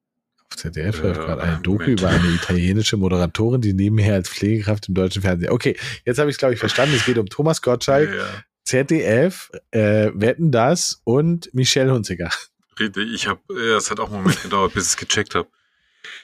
Auf 0.50 0.56
ZDF 0.56 1.02
läuft 1.02 1.20
Äh, 1.20 1.24
gerade 1.24 1.42
eine 1.42 1.58
Doku 1.62 1.82
Moment. 1.84 2.00
über 2.00 2.10
eine 2.10 2.28
italienische 2.28 2.96
Moderatorin, 2.96 3.60
die 3.60 3.72
nebenher 3.74 4.14
als 4.14 4.28
Pflegekraft 4.28 4.88
im 4.88 4.94
deutschen 4.94 5.22
Fernsehen. 5.22 5.50
Okay, 5.50 5.76
jetzt 6.04 6.18
habe 6.18 6.30
ich 6.30 6.34
es, 6.34 6.38
glaube 6.38 6.54
ich, 6.54 6.60
verstanden. 6.60 6.94
Es 6.96 7.04
geht 7.04 7.18
um 7.18 7.26
Thomas 7.26 7.62
Gottschalk, 7.62 8.14
Ja, 8.14 8.26
ZDF, 8.64 9.50
äh, 9.72 10.10
Wetten 10.14 10.50
das 10.50 11.00
und 11.04 11.52
Michelle 11.54 11.92
Hunziker. 11.92 12.30
Rede, 12.78 13.02
ich 13.02 13.28
habe, 13.28 13.40
es 13.54 13.90
hat 13.90 14.00
auch 14.00 14.08
einen 14.10 14.22
Moment 14.22 14.42
gedauert, 14.42 14.74
bis 14.74 14.84
ich 14.86 14.90
es 14.90 14.96
gecheckt 14.96 15.34
habe. 15.34 15.48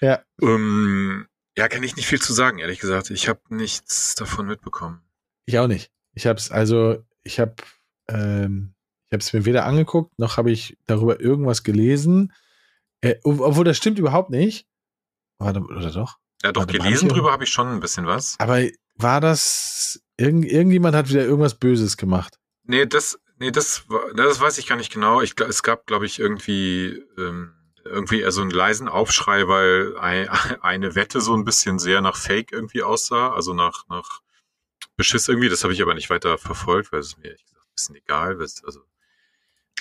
Ja. 0.00 0.20
Ähm, 0.42 1.26
ja, 1.56 1.68
kann 1.68 1.82
ich 1.82 1.96
nicht 1.96 2.06
viel 2.06 2.20
zu 2.20 2.32
sagen, 2.32 2.58
ehrlich 2.58 2.78
gesagt. 2.80 3.10
Ich 3.10 3.28
habe 3.28 3.40
nichts 3.50 4.14
davon 4.14 4.46
mitbekommen. 4.46 5.00
Ich 5.46 5.58
auch 5.58 5.66
nicht. 5.68 5.90
Ich 6.14 6.26
habe 6.26 6.38
es 6.38 6.50
also, 6.50 7.04
ich 7.22 7.38
habe, 7.40 7.54
ähm, 8.08 8.74
ich 9.06 9.12
habe 9.12 9.20
es 9.22 9.32
mir 9.32 9.44
weder 9.44 9.64
angeguckt 9.64 10.18
noch 10.18 10.36
habe 10.36 10.50
ich 10.50 10.76
darüber 10.86 11.20
irgendwas 11.20 11.62
gelesen. 11.62 12.32
Äh, 13.02 13.16
ob- 13.24 13.40
obwohl 13.40 13.64
das 13.64 13.76
stimmt 13.76 13.98
überhaupt 13.98 14.30
nicht. 14.30 14.66
Warte, 15.38 15.60
oder 15.60 15.90
doch? 15.90 16.18
Ja, 16.42 16.52
doch, 16.52 16.62
Warte, 16.62 16.78
gelesen 16.78 17.08
drüber 17.08 17.32
habe 17.32 17.44
ich 17.44 17.50
schon 17.50 17.68
ein 17.68 17.80
bisschen 17.80 18.06
was. 18.06 18.36
Aber 18.38 18.62
war 18.96 19.20
das 19.20 20.02
irgend, 20.16 20.44
irgendjemand 20.46 20.94
hat 20.94 21.08
wieder 21.08 21.24
irgendwas 21.24 21.54
Böses 21.58 21.96
gemacht? 21.96 22.38
Nee, 22.64 22.86
das, 22.86 23.18
nee, 23.38 23.50
das, 23.50 23.84
das 24.14 24.40
weiß 24.40 24.58
ich 24.58 24.66
gar 24.66 24.76
nicht 24.76 24.92
genau. 24.92 25.20
Ich, 25.22 25.34
es 25.40 25.62
gab, 25.62 25.86
glaube 25.86 26.06
ich, 26.06 26.18
irgendwie, 26.18 27.02
ähm, 27.18 27.54
irgendwie 27.84 28.20
eher 28.20 28.32
so 28.32 28.42
einen 28.42 28.50
leisen 28.50 28.88
Aufschrei, 28.88 29.48
weil 29.48 29.96
ein, 29.98 30.28
eine 30.62 30.94
Wette 30.94 31.20
so 31.22 31.34
ein 31.34 31.44
bisschen 31.44 31.78
sehr 31.78 32.00
nach 32.02 32.16
Fake 32.16 32.52
irgendwie 32.52 32.82
aussah, 32.82 33.32
also 33.32 33.54
nach, 33.54 33.86
nach 33.88 34.20
Beschiss 34.96 35.28
irgendwie. 35.28 35.48
Das 35.48 35.62
habe 35.64 35.72
ich 35.72 35.80
aber 35.82 35.94
nicht 35.94 36.10
weiter 36.10 36.36
verfolgt, 36.36 36.92
weil 36.92 37.00
es 37.00 37.08
ist 37.08 37.18
mir 37.18 37.28
ehrlich 37.28 37.44
gesagt 37.46 37.66
ein 37.66 37.74
bisschen 37.74 37.94
egal. 37.96 38.40
es- 38.42 38.62
Also 38.64 38.80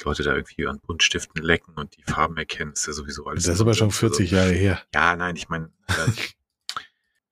Leute 0.03 0.23
da 0.23 0.33
irgendwie 0.33 0.67
an 0.67 0.79
Buntstiften 0.79 1.41
lecken 1.41 1.73
und 1.75 1.95
die 1.97 2.03
Farben 2.03 2.37
erkennen, 2.37 2.73
ist 2.73 2.87
ja 2.87 2.93
sowieso 2.93 3.25
alles. 3.25 3.43
Das 3.43 3.55
ist 3.55 3.61
aber 3.61 3.73
schon 3.73 3.87
Nonsens. 3.87 4.03
Also, 4.03 4.17
40 4.17 4.31
Jahre 4.31 4.51
her. 4.51 4.81
ja, 4.93 5.15
nein, 5.15 5.35
ich 5.35 5.49
meine, 5.49 5.71
äh, 5.87 6.11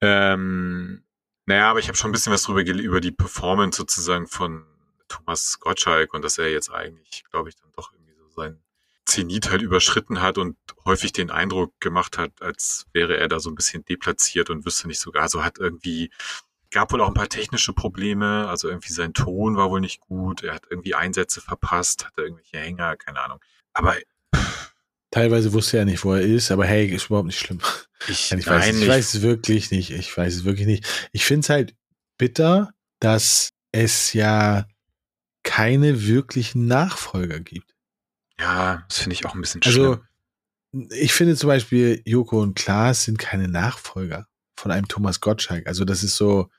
ähm, 0.00 1.02
naja, 1.46 1.70
aber 1.70 1.78
ich 1.78 1.88
habe 1.88 1.96
schon 1.96 2.10
ein 2.10 2.12
bisschen 2.12 2.32
was 2.32 2.42
drüber 2.42 2.60
über 2.60 3.00
die 3.00 3.12
Performance 3.12 3.78
sozusagen 3.78 4.26
von 4.26 4.66
Thomas 5.08 5.58
Gottschalk 5.60 6.12
und 6.12 6.22
dass 6.22 6.38
er 6.38 6.50
jetzt 6.50 6.70
eigentlich, 6.70 7.24
glaube 7.30 7.48
ich, 7.48 7.56
dann 7.56 7.72
doch 7.74 7.92
irgendwie 7.92 8.14
so 8.14 8.28
sein 8.28 8.60
Zenit 9.06 9.50
halt 9.50 9.62
überschritten 9.62 10.20
hat 10.20 10.36
und 10.36 10.56
häufig 10.84 11.12
den 11.12 11.30
Eindruck 11.30 11.72
gemacht 11.80 12.18
hat, 12.18 12.42
als 12.42 12.86
wäre 12.92 13.16
er 13.16 13.28
da 13.28 13.40
so 13.40 13.50
ein 13.50 13.54
bisschen 13.54 13.84
deplatziert 13.86 14.50
und 14.50 14.66
wüsste 14.66 14.86
nicht 14.86 15.00
sogar, 15.00 15.22
also 15.22 15.42
hat 15.42 15.58
irgendwie, 15.58 16.10
gab 16.70 16.92
wohl 16.92 17.00
auch 17.00 17.08
ein 17.08 17.14
paar 17.14 17.28
technische 17.28 17.72
Probleme, 17.72 18.46
also 18.48 18.68
irgendwie 18.68 18.92
sein 18.92 19.14
Ton 19.14 19.56
war 19.56 19.70
wohl 19.70 19.80
nicht 19.80 20.00
gut, 20.00 20.42
er 20.42 20.54
hat 20.54 20.64
irgendwie 20.70 20.94
Einsätze 20.94 21.40
verpasst, 21.40 22.04
hatte 22.06 22.22
irgendwelche 22.22 22.58
Hänger, 22.58 22.96
keine 22.96 23.20
Ahnung. 23.20 23.40
Aber 23.72 23.96
Teilweise 25.10 25.52
wusste 25.54 25.78
er 25.78 25.84
nicht, 25.86 26.04
wo 26.04 26.12
er 26.12 26.20
ist, 26.20 26.50
aber 26.50 26.66
hey, 26.66 26.86
ist 26.86 27.06
überhaupt 27.06 27.26
nicht 27.26 27.38
schlimm. 27.38 27.60
ich, 28.08 28.30
Ich 28.36 28.46
weiß, 28.46 28.66
nein, 28.66 28.74
es, 28.74 28.82
ich 28.82 28.88
weiß 28.88 29.14
es 29.14 29.22
wirklich 29.22 29.70
nicht. 29.70 29.90
Ich 29.90 30.14
weiß 30.14 30.34
es 30.34 30.44
wirklich 30.44 30.66
nicht. 30.66 31.08
Ich 31.12 31.24
finde 31.24 31.40
es 31.40 31.48
halt 31.48 31.74
bitter, 32.18 32.74
dass 33.00 33.50
es 33.72 34.12
ja 34.12 34.66
keine 35.44 36.06
wirklichen 36.06 36.66
Nachfolger 36.66 37.40
gibt. 37.40 37.74
ja, 38.38 38.84
das 38.88 38.98
finde 38.98 39.14
ich 39.14 39.24
auch 39.24 39.34
ein 39.34 39.40
bisschen 39.40 39.62
Also, 39.64 39.98
schlimm. 40.72 40.88
ich 40.90 41.14
finde 41.14 41.36
zum 41.36 41.48
Beispiel, 41.48 42.02
Joko 42.04 42.42
und 42.42 42.54
Klaas 42.54 43.04
sind 43.04 43.18
keine 43.18 43.48
Nachfolger 43.48 44.26
von 44.56 44.70
einem 44.72 44.88
Thomas 44.88 45.20
Gottschalk. 45.20 45.66
Also, 45.66 45.86
das 45.86 46.02
ist 46.02 46.16
so, 46.16 46.50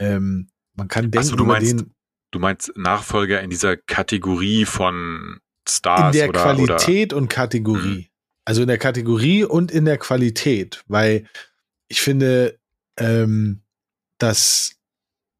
ähm, 0.00 0.48
man 0.74 0.88
kann 0.88 1.10
denken, 1.10 1.28
so, 1.28 1.36
du 1.36 1.44
meinst 1.44 1.72
den 1.72 1.94
Du 2.32 2.38
meinst 2.38 2.72
Nachfolger 2.76 3.40
in 3.40 3.50
dieser 3.50 3.76
Kategorie 3.76 4.64
von 4.64 5.40
Stars 5.68 6.14
in 6.14 6.20
der 6.20 6.28
oder, 6.28 6.42
Qualität 6.42 7.12
und 7.12 7.28
Kategorie. 7.28 8.10
Also 8.44 8.62
in 8.62 8.68
der 8.68 8.78
Kategorie 8.78 9.44
und 9.44 9.70
in 9.70 9.84
der 9.84 9.98
Qualität, 9.98 10.82
weil 10.86 11.26
ich 11.88 12.00
finde, 12.00 12.58
ähm, 12.98 13.62
dass 14.18 14.76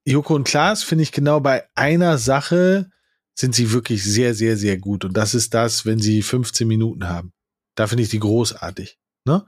Joko 0.05 0.35
und 0.35 0.45
Klaas 0.45 0.83
finde 0.83 1.03
ich 1.03 1.13
genau 1.13 1.41
bei 1.41 1.69
einer 1.75 2.19
Sache 2.19 2.91
sind 3.35 3.55
sie 3.55 3.73
wirklich 3.73 4.03
sehr, 4.05 4.35
sehr, 4.35 4.57
sehr 4.57 4.77
gut. 4.77 5.05
Und 5.05 5.17
das 5.17 5.35
ist 5.35 5.55
das, 5.55 5.87
wenn 5.87 5.99
sie 5.99 6.23
15 6.23 6.67
Minuten 6.67 7.09
haben. 7.09 7.33
Da 7.75 7.87
finde 7.87 8.03
ich 8.03 8.11
die 8.11 8.19
großartig. 8.19 8.99
Ne? 9.25 9.47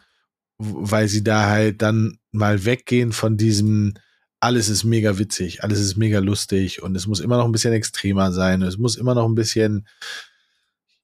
Weil 0.58 1.08
sie 1.08 1.24
da 1.24 1.46
halt 1.46 1.82
dann 1.82 2.18
mal 2.30 2.64
weggehen 2.64 3.12
von 3.12 3.36
diesem, 3.36 3.94
alles 4.42 4.68
ist 4.68 4.82
mega 4.82 5.18
witzig, 5.18 5.62
alles 5.62 5.78
ist 5.78 5.96
mega 5.96 6.18
lustig 6.18 6.82
und 6.82 6.96
es 6.96 7.06
muss 7.06 7.20
immer 7.20 7.36
noch 7.36 7.44
ein 7.44 7.52
bisschen 7.52 7.72
extremer 7.72 8.32
sein. 8.32 8.60
Es 8.62 8.76
muss 8.76 8.96
immer 8.96 9.14
noch 9.14 9.28
ein 9.28 9.36
bisschen, 9.36 9.86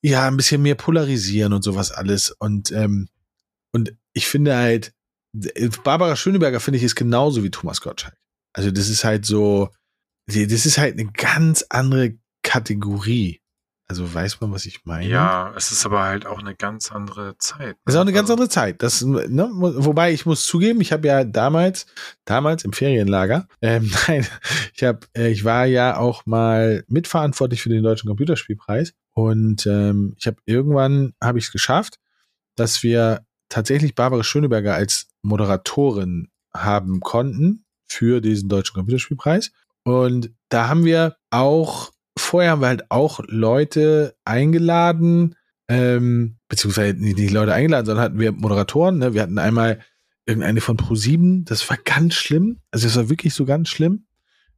ja, 0.03 0.27
ein 0.27 0.37
bisschen 0.37 0.61
mehr 0.61 0.75
polarisieren 0.75 1.53
und 1.53 1.63
sowas 1.63 1.93
alles. 1.93 2.33
Und, 2.33 2.73
ähm, 2.73 3.09
und 3.71 3.95
ich 4.13 4.27
finde 4.27 4.57
halt, 4.57 4.93
Barbara 5.85 6.17
Schöneberger 6.17 6.59
finde 6.59 6.79
ich 6.79 6.83
ist 6.83 6.97
genauso 6.97 7.45
wie 7.45 7.51
Thomas 7.51 7.81
Gottschalk. 7.81 8.17
Also 8.55 8.73
das 8.73 8.89
ist 8.89 9.05
halt 9.05 9.25
so, 9.25 9.71
das 10.27 10.67
ist 10.67 10.79
halt 10.79 10.95
eine 10.95 11.09
ganz 11.13 11.65
andere 11.69 12.19
Kategorie. 12.43 13.41
Also 13.91 14.13
weiß 14.13 14.43
man, 14.43 14.53
was 14.53 14.67
ich 14.67 14.85
meine? 14.85 15.09
Ja, 15.09 15.55
es 15.57 15.73
ist 15.73 15.87
aber 15.87 16.03
halt 16.03 16.27
auch 16.27 16.39
eine 16.39 16.55
ganz 16.55 16.93
andere 16.93 17.39
Zeit. 17.39 17.77
Das 17.87 17.95
ist 17.95 17.97
auch 17.97 18.03
eine 18.03 18.13
ganz 18.13 18.29
Also, 18.29 18.35
andere 18.35 18.51
Zeit. 18.51 18.83
Das, 18.83 19.03
ne, 19.03 19.49
wobei 19.51 20.13
ich 20.13 20.27
muss 20.27 20.45
zugeben, 20.45 20.83
ich 20.83 20.93
habe 20.93 21.09
ja 21.09 21.25
damals, 21.25 21.87
damals 22.27 22.65
im 22.65 22.75
Ferienlager, 22.75 23.49
ähm, 23.63 23.91
nein, 24.09 24.27
ich 24.75 24.85
habe, 24.85 25.01
äh, 25.17 25.31
ich 25.31 25.43
war 25.43 25.65
ja 25.65 25.97
auch 25.97 26.27
mal 26.27 26.85
mitverantwortlich 26.89 27.63
für 27.63 27.71
den 27.71 27.83
deutschen 27.83 28.09
Computerspielpreis 28.09 28.93
und 29.15 29.67
ähm, 29.67 30.15
ich 30.19 30.27
habe 30.27 30.37
irgendwann 30.45 31.15
habe 31.23 31.39
ich 31.39 31.47
es 31.47 31.53
geschafft, 31.53 31.99
dass 32.57 32.83
wir 32.83 33.25
tatsächlich 33.49 33.95
Barbara 33.95 34.23
Schöneberger 34.23 34.75
als 34.75 35.09
Moderatorin 35.23 36.29
haben 36.53 37.01
konnten 37.01 37.65
für 37.87 38.21
diesen 38.21 38.51
deutschen 38.51 38.75
Computerspielpreis 38.75 39.51
und 39.83 40.31
da 40.51 40.69
haben 40.69 40.85
wir 40.85 41.17
auch 41.31 41.91
vorher 42.19 42.53
haben 42.53 42.61
wir 42.61 42.69
halt 42.69 42.91
auch 42.91 43.21
Leute 43.27 44.15
eingeladen, 44.25 45.37
ähm, 45.69 46.37
beziehungsweise 46.49 46.95
nicht 46.95 47.19
die 47.19 47.29
Leute 47.29 47.53
eingeladen, 47.53 47.87
sondern 47.87 48.05
hatten 48.05 48.19
wir 48.19 48.33
Moderatoren. 48.33 48.99
Ne? 48.99 49.15
Wir 49.15 49.23
hatten 49.23 49.39
einmal 49.39 49.81
irgendeine 50.27 50.61
von 50.61 50.77
Pro7, 50.77 51.45
das 51.45 51.69
war 51.71 51.79
ganz 51.79 52.15
schlimm. 52.15 52.61
Also 52.71 52.87
es 52.87 52.97
war 52.97 53.09
wirklich 53.09 53.35
so 53.35 53.45
ganz 53.45 53.69
schlimm. 53.69 54.07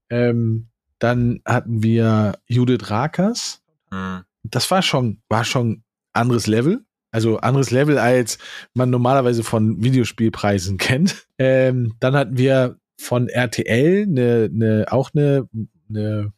Ähm, 0.09 0.69
dann 0.99 1.41
hatten 1.47 1.83
wir 1.83 2.39
Judith 2.47 2.91
Rakers. 2.91 3.63
hm. 3.91 4.23
Das 4.43 4.71
war 4.71 4.83
schon, 4.83 5.21
war 5.29 5.45
schon 5.45 5.83
anderes 6.13 6.47
Level. 6.47 6.85
Also 7.13 7.39
anderes 7.39 7.71
Level, 7.71 7.99
als 7.99 8.39
man 8.73 8.91
normalerweise 8.91 9.43
von 9.43 9.83
Videospielpreisen 9.83 10.79
kennt. 10.79 11.27
Ähm, 11.39 11.95
dann 12.01 12.15
hatten 12.15 12.39
wir 12.39 12.79
von 12.99 13.29
RTL 13.29 14.03
eine, 14.03 14.51
eine, 14.53 14.87
auch 14.91 15.11
eine, 15.15 15.49
eine 15.89 16.33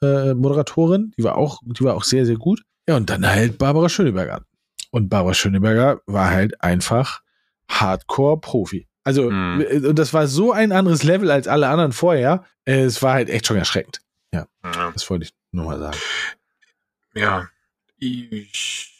News-Moderatorin, 0.00 1.12
die 1.16 1.24
war 1.24 1.36
auch, 1.36 1.60
die 1.64 1.84
war 1.84 1.94
auch 1.94 2.04
sehr, 2.04 2.26
sehr 2.26 2.36
gut. 2.36 2.62
Ja, 2.88 2.96
und 2.96 3.10
dann 3.10 3.26
halt 3.26 3.58
Barbara 3.58 3.88
Schöneberger. 3.88 4.44
Und 4.90 5.08
Barbara 5.08 5.34
Schöneberger 5.34 6.00
war 6.06 6.30
halt 6.30 6.60
einfach 6.62 7.20
Hardcore-Profi. 7.68 8.88
Also, 9.04 9.30
Mhm. 9.30 9.64
und 9.86 9.98
das 9.98 10.12
war 10.12 10.26
so 10.26 10.52
ein 10.52 10.72
anderes 10.72 11.02
Level 11.04 11.30
als 11.30 11.48
alle 11.48 11.68
anderen 11.68 11.92
vorher. 11.92 12.44
Äh, 12.64 12.82
Es 12.84 13.02
war 13.02 13.14
halt 13.14 13.28
echt 13.30 13.46
schon 13.46 13.56
erschreckend. 13.56 14.00
Ja. 14.32 14.46
Das 14.92 15.08
wollte 15.10 15.24
ich 15.24 15.32
nur 15.52 15.64
mal 15.66 15.78
sagen. 15.78 15.96
Ja. 17.14 17.48
Ich. 17.98 18.92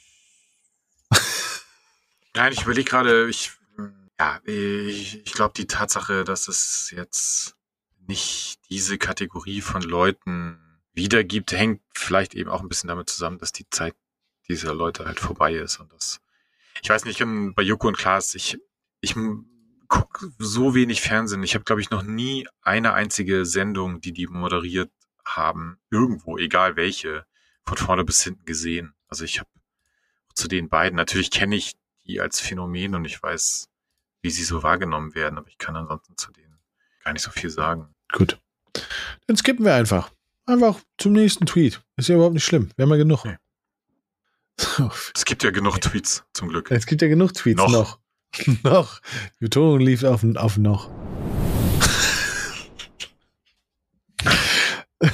Nein, 2.35 2.53
ich 2.53 2.63
überlege 2.63 2.89
gerade, 2.89 3.29
ich. 3.29 3.53
Ja, 4.19 4.39
ich, 4.45 5.25
ich 5.25 5.33
glaube, 5.33 5.55
die 5.57 5.67
Tatsache, 5.67 6.25
dass 6.25 6.47
es 6.49 6.93
jetzt 6.95 7.57
nicht 8.07 8.59
diese 8.69 8.99
Kategorie 8.99 9.63
von 9.63 9.81
Leuten 9.83 10.59
wiedergibt, 11.01 11.53
hängt 11.53 11.81
vielleicht 11.95 12.35
eben 12.35 12.51
auch 12.51 12.61
ein 12.61 12.69
bisschen 12.69 12.89
damit 12.89 13.09
zusammen, 13.09 13.39
dass 13.39 13.53
die 13.53 13.69
Zeit 13.71 13.95
dieser 14.49 14.75
Leute 14.75 15.07
halt 15.07 15.19
vorbei 15.19 15.55
ist 15.55 15.81
und 15.81 15.93
das. 15.93 16.21
Ich 16.83 16.91
weiß 16.91 17.05
nicht, 17.05 17.19
bei 17.55 17.63
Joko 17.63 17.89
und 17.89 17.99
Klaas, 17.99 18.35
ich, 18.35 18.59
ich 19.01 19.15
gucke 19.89 20.33
so 20.39 20.75
wenig 20.75 21.01
Fernsehen. 21.01 21.43
Ich 21.43 21.55
habe, 21.55 21.65
glaube 21.65 21.81
ich, 21.81 21.91
noch 21.91 22.03
nie 22.03 22.47
eine 22.63 22.93
einzige 22.93 23.47
Sendung, 23.47 24.01
die 24.01 24.13
die 24.13 24.27
moderiert 24.27 24.91
haben, 25.25 25.79
irgendwo, 25.91 26.39
egal 26.39 26.77
welche, 26.77 27.27
von 27.65 27.77
vorne 27.77 28.05
bis 28.05 28.23
hinten 28.23 28.45
gesehen. 28.45 28.95
Also 29.09 29.25
ich 29.25 29.39
habe 29.41 29.49
zu 30.35 30.49
den 30.49 30.69
beiden, 30.69 30.97
natürlich 30.97 31.31
kenne 31.31 31.57
ich 31.57 31.75
die 32.05 32.21
als 32.21 32.41
Phänomen 32.41 32.95
und 32.95 33.05
ich 33.05 33.23
weiß, 33.23 33.69
wie 34.23 34.31
sie 34.31 34.45
so 34.45 34.63
wahrgenommen 34.63 35.15
werden, 35.15 35.39
aber 35.39 35.49
ich 35.49 35.59
kann 35.59 35.77
ansonsten 35.77 36.17
zu 36.17 36.31
denen 36.33 36.59
gar 37.05 37.13
nicht 37.13 37.23
so 37.23 37.31
viel 37.31 37.51
sagen. 37.51 37.95
Gut. 38.13 38.39
Dann 39.27 39.37
skippen 39.37 39.65
wir 39.65 39.75
einfach. 39.75 40.11
Einfach 40.51 40.81
zum 40.99 41.13
nächsten 41.13 41.47
Tweet. 41.47 41.81
Ist 41.97 42.09
ja 42.09 42.17
überhaupt 42.17 42.35
nicht 42.35 42.45
schlimm. 42.45 42.71
Wir 42.75 42.83
haben 42.83 42.91
ja 42.91 42.97
genug. 42.97 43.25
Nee. 43.25 43.37
So, 44.59 44.91
Es 45.15 45.25
gibt 45.25 45.45
ja 45.45 45.53
genug 45.53 45.81
Tweets, 45.81 46.25
zum 46.35 46.49
Glück. 46.49 46.73
es 46.73 46.87
gibt 46.87 47.03
ja 47.03 47.09
genug 47.09 47.35
Tweets 47.35 47.57
noch. 47.57 47.71
Noch. 47.71 48.01
noch. 48.65 49.01
Die 49.39 49.45
Betonung 49.45 49.79
lief 49.79 50.03
auf, 50.03 50.25
auf 50.35 50.59
noch. 50.59 50.91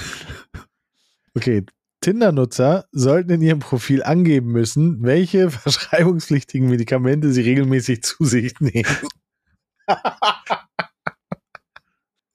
okay. 1.35 1.67
Tinder-Nutzer 2.01 2.87
sollten 2.93 3.33
in 3.33 3.43
ihrem 3.43 3.59
Profil 3.59 4.03
angeben 4.03 4.53
müssen, 4.53 5.03
welche 5.03 5.51
verschreibungspflichtigen 5.61 6.71
Medikamente 6.71 7.31
sie 7.31 7.43
regelmäßig 7.43 8.03
zu 8.03 8.25
sich 8.25 8.59
nehmen. 8.61 8.97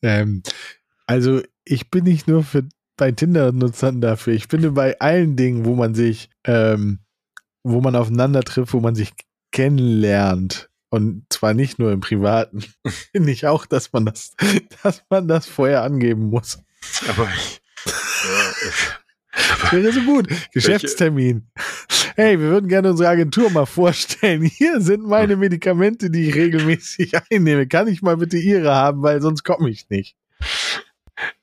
ähm, 0.03 0.43
also, 1.07 1.41
ich 1.65 1.89
bin 1.89 2.03
nicht 2.03 2.27
nur 2.27 2.43
für 2.43 2.69
bei 2.97 3.12
Tinder-Nutzern 3.12 4.01
dafür. 4.01 4.34
Ich 4.34 4.47
finde 4.47 4.71
bei 4.71 4.99
allen 4.99 5.36
Dingen, 5.36 5.65
wo 5.65 5.75
man 5.75 5.95
sich, 5.95 6.30
ähm, 6.45 6.99
wo 7.63 7.82
man 7.82 7.95
aufeinander 7.95 8.41
trifft, 8.43 8.73
wo 8.73 8.80
man 8.80 8.95
sich 8.95 9.13
kennenlernt. 9.51 10.69
Und 10.89 11.25
zwar 11.30 11.54
nicht 11.54 11.80
nur 11.80 11.91
im 11.91 12.01
Privaten. 12.01 12.63
finde 13.12 13.32
ich 13.32 13.47
auch, 13.47 13.65
dass 13.65 13.93
man 13.93 14.06
das, 14.06 14.34
dass 14.84 15.04
man 15.10 15.27
das 15.27 15.47
vorher 15.47 15.84
angeben 15.84 16.30
muss. 16.30 16.60
Aber 17.08 17.27
ich, 17.36 17.62
Wäre 19.71 19.91
so 19.91 20.01
gut. 20.01 20.27
Geschäftstermin. 20.54 21.47
Hey, 22.15 22.39
wir 22.39 22.47
würden 22.49 22.67
gerne 22.67 22.91
unsere 22.91 23.10
Agentur 23.10 23.49
mal 23.49 23.65
vorstellen. 23.65 24.43
Hier 24.43 24.82
sind 24.82 25.06
meine 25.06 25.38
Medikamente, 25.38 26.10
die 26.10 26.30
ich 26.30 26.36
regelmäßig 26.36 27.13
einnehme. 27.30 27.67
Kann 27.67 27.88
ich 27.88 28.01
mal 28.01 28.17
bitte 28.17 28.38
Ihre 28.38 28.75
haben, 28.75 29.01
weil 29.01 29.21
sonst 29.21 29.43
komme 29.43 29.69
ich 29.69 29.89
nicht. 29.89 30.17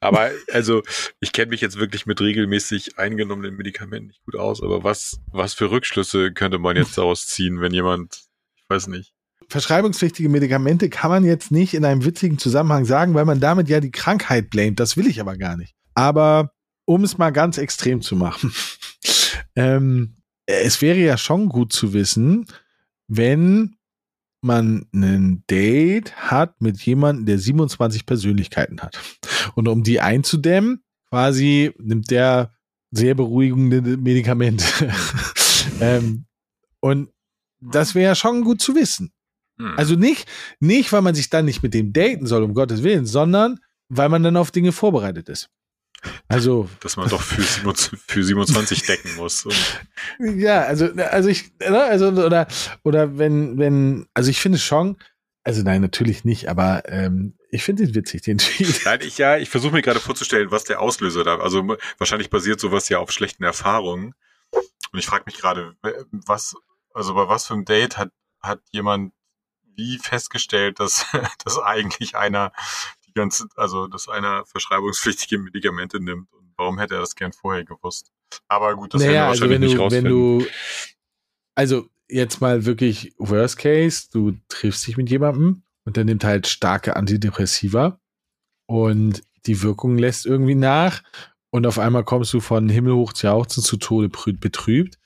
Aber 0.00 0.30
also 0.52 0.82
ich 1.20 1.32
kenne 1.32 1.50
mich 1.50 1.60
jetzt 1.60 1.78
wirklich 1.78 2.06
mit 2.06 2.20
regelmäßig 2.20 2.98
eingenommenen 2.98 3.56
Medikamenten 3.56 4.08
nicht 4.08 4.24
gut 4.24 4.36
aus, 4.36 4.62
aber 4.62 4.84
was, 4.84 5.20
was 5.32 5.54
für 5.54 5.70
Rückschlüsse 5.70 6.32
könnte 6.32 6.58
man 6.58 6.76
jetzt 6.76 6.96
daraus 6.98 7.26
ziehen, 7.26 7.60
wenn 7.60 7.72
jemand, 7.72 8.22
ich 8.56 8.64
weiß 8.68 8.88
nicht. 8.88 9.14
Verschreibungspflichtige 9.48 10.28
Medikamente 10.28 10.90
kann 10.90 11.10
man 11.10 11.24
jetzt 11.24 11.50
nicht 11.50 11.72
in 11.74 11.84
einem 11.84 12.04
witzigen 12.04 12.38
Zusammenhang 12.38 12.84
sagen, 12.84 13.14
weil 13.14 13.24
man 13.24 13.40
damit 13.40 13.68
ja 13.68 13.80
die 13.80 13.90
Krankheit 13.90 14.50
blamet. 14.50 14.78
Das 14.78 14.96
will 14.96 15.06
ich 15.06 15.20
aber 15.20 15.36
gar 15.36 15.56
nicht. 15.56 15.74
Aber 15.94 16.52
um 16.84 17.02
es 17.02 17.16
mal 17.16 17.30
ganz 17.30 17.56
extrem 17.56 18.02
zu 18.02 18.14
machen, 18.14 18.52
ähm, 19.56 20.16
es 20.44 20.82
wäre 20.82 20.98
ja 20.98 21.16
schon 21.16 21.48
gut 21.48 21.72
zu 21.72 21.92
wissen, 21.92 22.46
wenn 23.06 23.77
man 24.40 24.86
ein 24.92 25.44
Date 25.50 26.14
hat 26.16 26.60
mit 26.60 26.80
jemandem, 26.80 27.26
der 27.26 27.38
27 27.38 28.06
Persönlichkeiten 28.06 28.80
hat. 28.80 28.98
Und 29.54 29.68
um 29.68 29.82
die 29.82 30.00
einzudämmen, 30.00 30.82
quasi 31.08 31.72
nimmt 31.78 32.10
der 32.10 32.54
sehr 32.90 33.14
beruhigende 33.14 33.80
Medikamente. 33.96 34.64
ähm, 35.80 36.26
und 36.80 37.10
das 37.60 37.94
wäre 37.94 38.10
ja 38.10 38.14
schon 38.14 38.44
gut 38.44 38.62
zu 38.62 38.74
wissen. 38.74 39.12
Hm. 39.58 39.74
Also 39.76 39.96
nicht, 39.96 40.28
nicht, 40.60 40.92
weil 40.92 41.02
man 41.02 41.14
sich 41.14 41.30
dann 41.30 41.44
nicht 41.44 41.62
mit 41.62 41.74
dem 41.74 41.92
daten 41.92 42.26
soll, 42.26 42.42
um 42.42 42.54
Gottes 42.54 42.82
Willen, 42.82 43.06
sondern 43.06 43.58
weil 43.88 44.08
man 44.08 44.22
dann 44.22 44.36
auf 44.36 44.50
Dinge 44.50 44.72
vorbereitet 44.72 45.28
ist. 45.28 45.50
Also. 46.28 46.68
Dass 46.80 46.96
man 46.96 47.08
doch 47.08 47.22
für, 47.22 47.42
27, 47.42 47.98
für 48.06 48.22
27 48.22 48.82
decken 48.82 49.16
muss. 49.16 49.46
Ja, 50.18 50.62
also, 50.62 50.86
also 50.92 51.28
ich, 51.28 51.52
ne, 51.58 51.82
also, 51.82 52.08
oder, 52.08 52.46
oder 52.84 53.18
wenn, 53.18 53.58
wenn, 53.58 54.06
also 54.14 54.30
ich 54.30 54.40
finde 54.40 54.58
schon, 54.58 54.96
also 55.42 55.62
nein, 55.62 55.80
natürlich 55.80 56.24
nicht, 56.24 56.48
aber 56.48 56.82
ähm, 56.86 57.34
ich 57.50 57.64
finde 57.64 57.86
den 57.86 57.94
witzig, 57.94 58.22
den 58.22 58.38
Tweet. 58.38 58.82
Nein, 58.84 59.00
ich 59.02 59.16
ja, 59.16 59.38
ich 59.38 59.48
versuche 59.48 59.72
mir 59.72 59.80
gerade 59.80 60.00
vorzustellen, 60.00 60.50
was 60.50 60.64
der 60.64 60.80
Auslöser 60.80 61.24
da. 61.24 61.38
Also 61.38 61.66
wahrscheinlich 61.96 62.28
basiert 62.28 62.60
sowas 62.60 62.90
ja 62.90 62.98
auf 62.98 63.10
schlechten 63.10 63.44
Erfahrungen. 63.44 64.14
Und 64.92 64.98
ich 64.98 65.06
frage 65.06 65.24
mich 65.26 65.38
gerade, 65.38 65.74
was, 66.10 66.54
also 66.92 67.14
bei 67.14 67.28
was 67.28 67.46
für 67.46 67.54
einem 67.54 67.64
Date 67.64 67.96
hat, 67.96 68.10
hat 68.42 68.60
jemand 68.70 69.12
wie 69.76 69.98
festgestellt, 69.98 70.80
dass, 70.80 71.06
dass 71.44 71.58
eigentlich 71.58 72.16
einer 72.16 72.52
die 73.08 73.12
ganze, 73.14 73.48
also 73.56 73.86
dass 73.86 74.08
einer 74.08 74.44
verschreibungspflichtige 74.46 75.38
Medikamente 75.38 76.00
nimmt 76.00 76.32
und 76.32 76.52
warum 76.56 76.78
hätte 76.78 76.94
er 76.94 77.00
das 77.00 77.14
gern 77.14 77.32
vorher 77.32 77.64
gewusst? 77.64 78.12
Aber 78.48 78.76
gut, 78.76 78.94
das 78.94 79.02
naja, 79.02 79.12
werden 79.12 79.22
wir 79.22 79.28
also 79.28 79.40
wahrscheinlich 79.42 79.60
wenn 79.60 79.66
nicht 79.66 79.78
du, 79.78 79.82
rausfinden. 79.82 80.12
Wenn 80.12 80.38
du, 80.40 80.46
also 81.54 81.88
jetzt 82.08 82.40
mal 82.40 82.64
wirklich 82.64 83.14
Worst 83.18 83.58
Case, 83.58 84.08
du 84.12 84.34
triffst 84.48 84.86
dich 84.86 84.96
mit 84.96 85.10
jemandem 85.10 85.62
und 85.84 85.96
der 85.96 86.04
nimmt 86.04 86.24
halt 86.24 86.46
starke 86.46 86.96
Antidepressiva 86.96 88.00
und 88.66 89.22
die 89.46 89.62
Wirkung 89.62 89.96
lässt 89.96 90.26
irgendwie 90.26 90.54
nach 90.54 91.02
und 91.50 91.66
auf 91.66 91.78
einmal 91.78 92.04
kommst 92.04 92.32
du 92.34 92.40
von 92.40 92.68
Himmel 92.68 92.94
hoch 92.94 93.12
zu 93.12 93.26
jauchzen 93.26 93.62
zu 93.62 93.78
Tode 93.78 94.08
betrübt, 94.08 94.98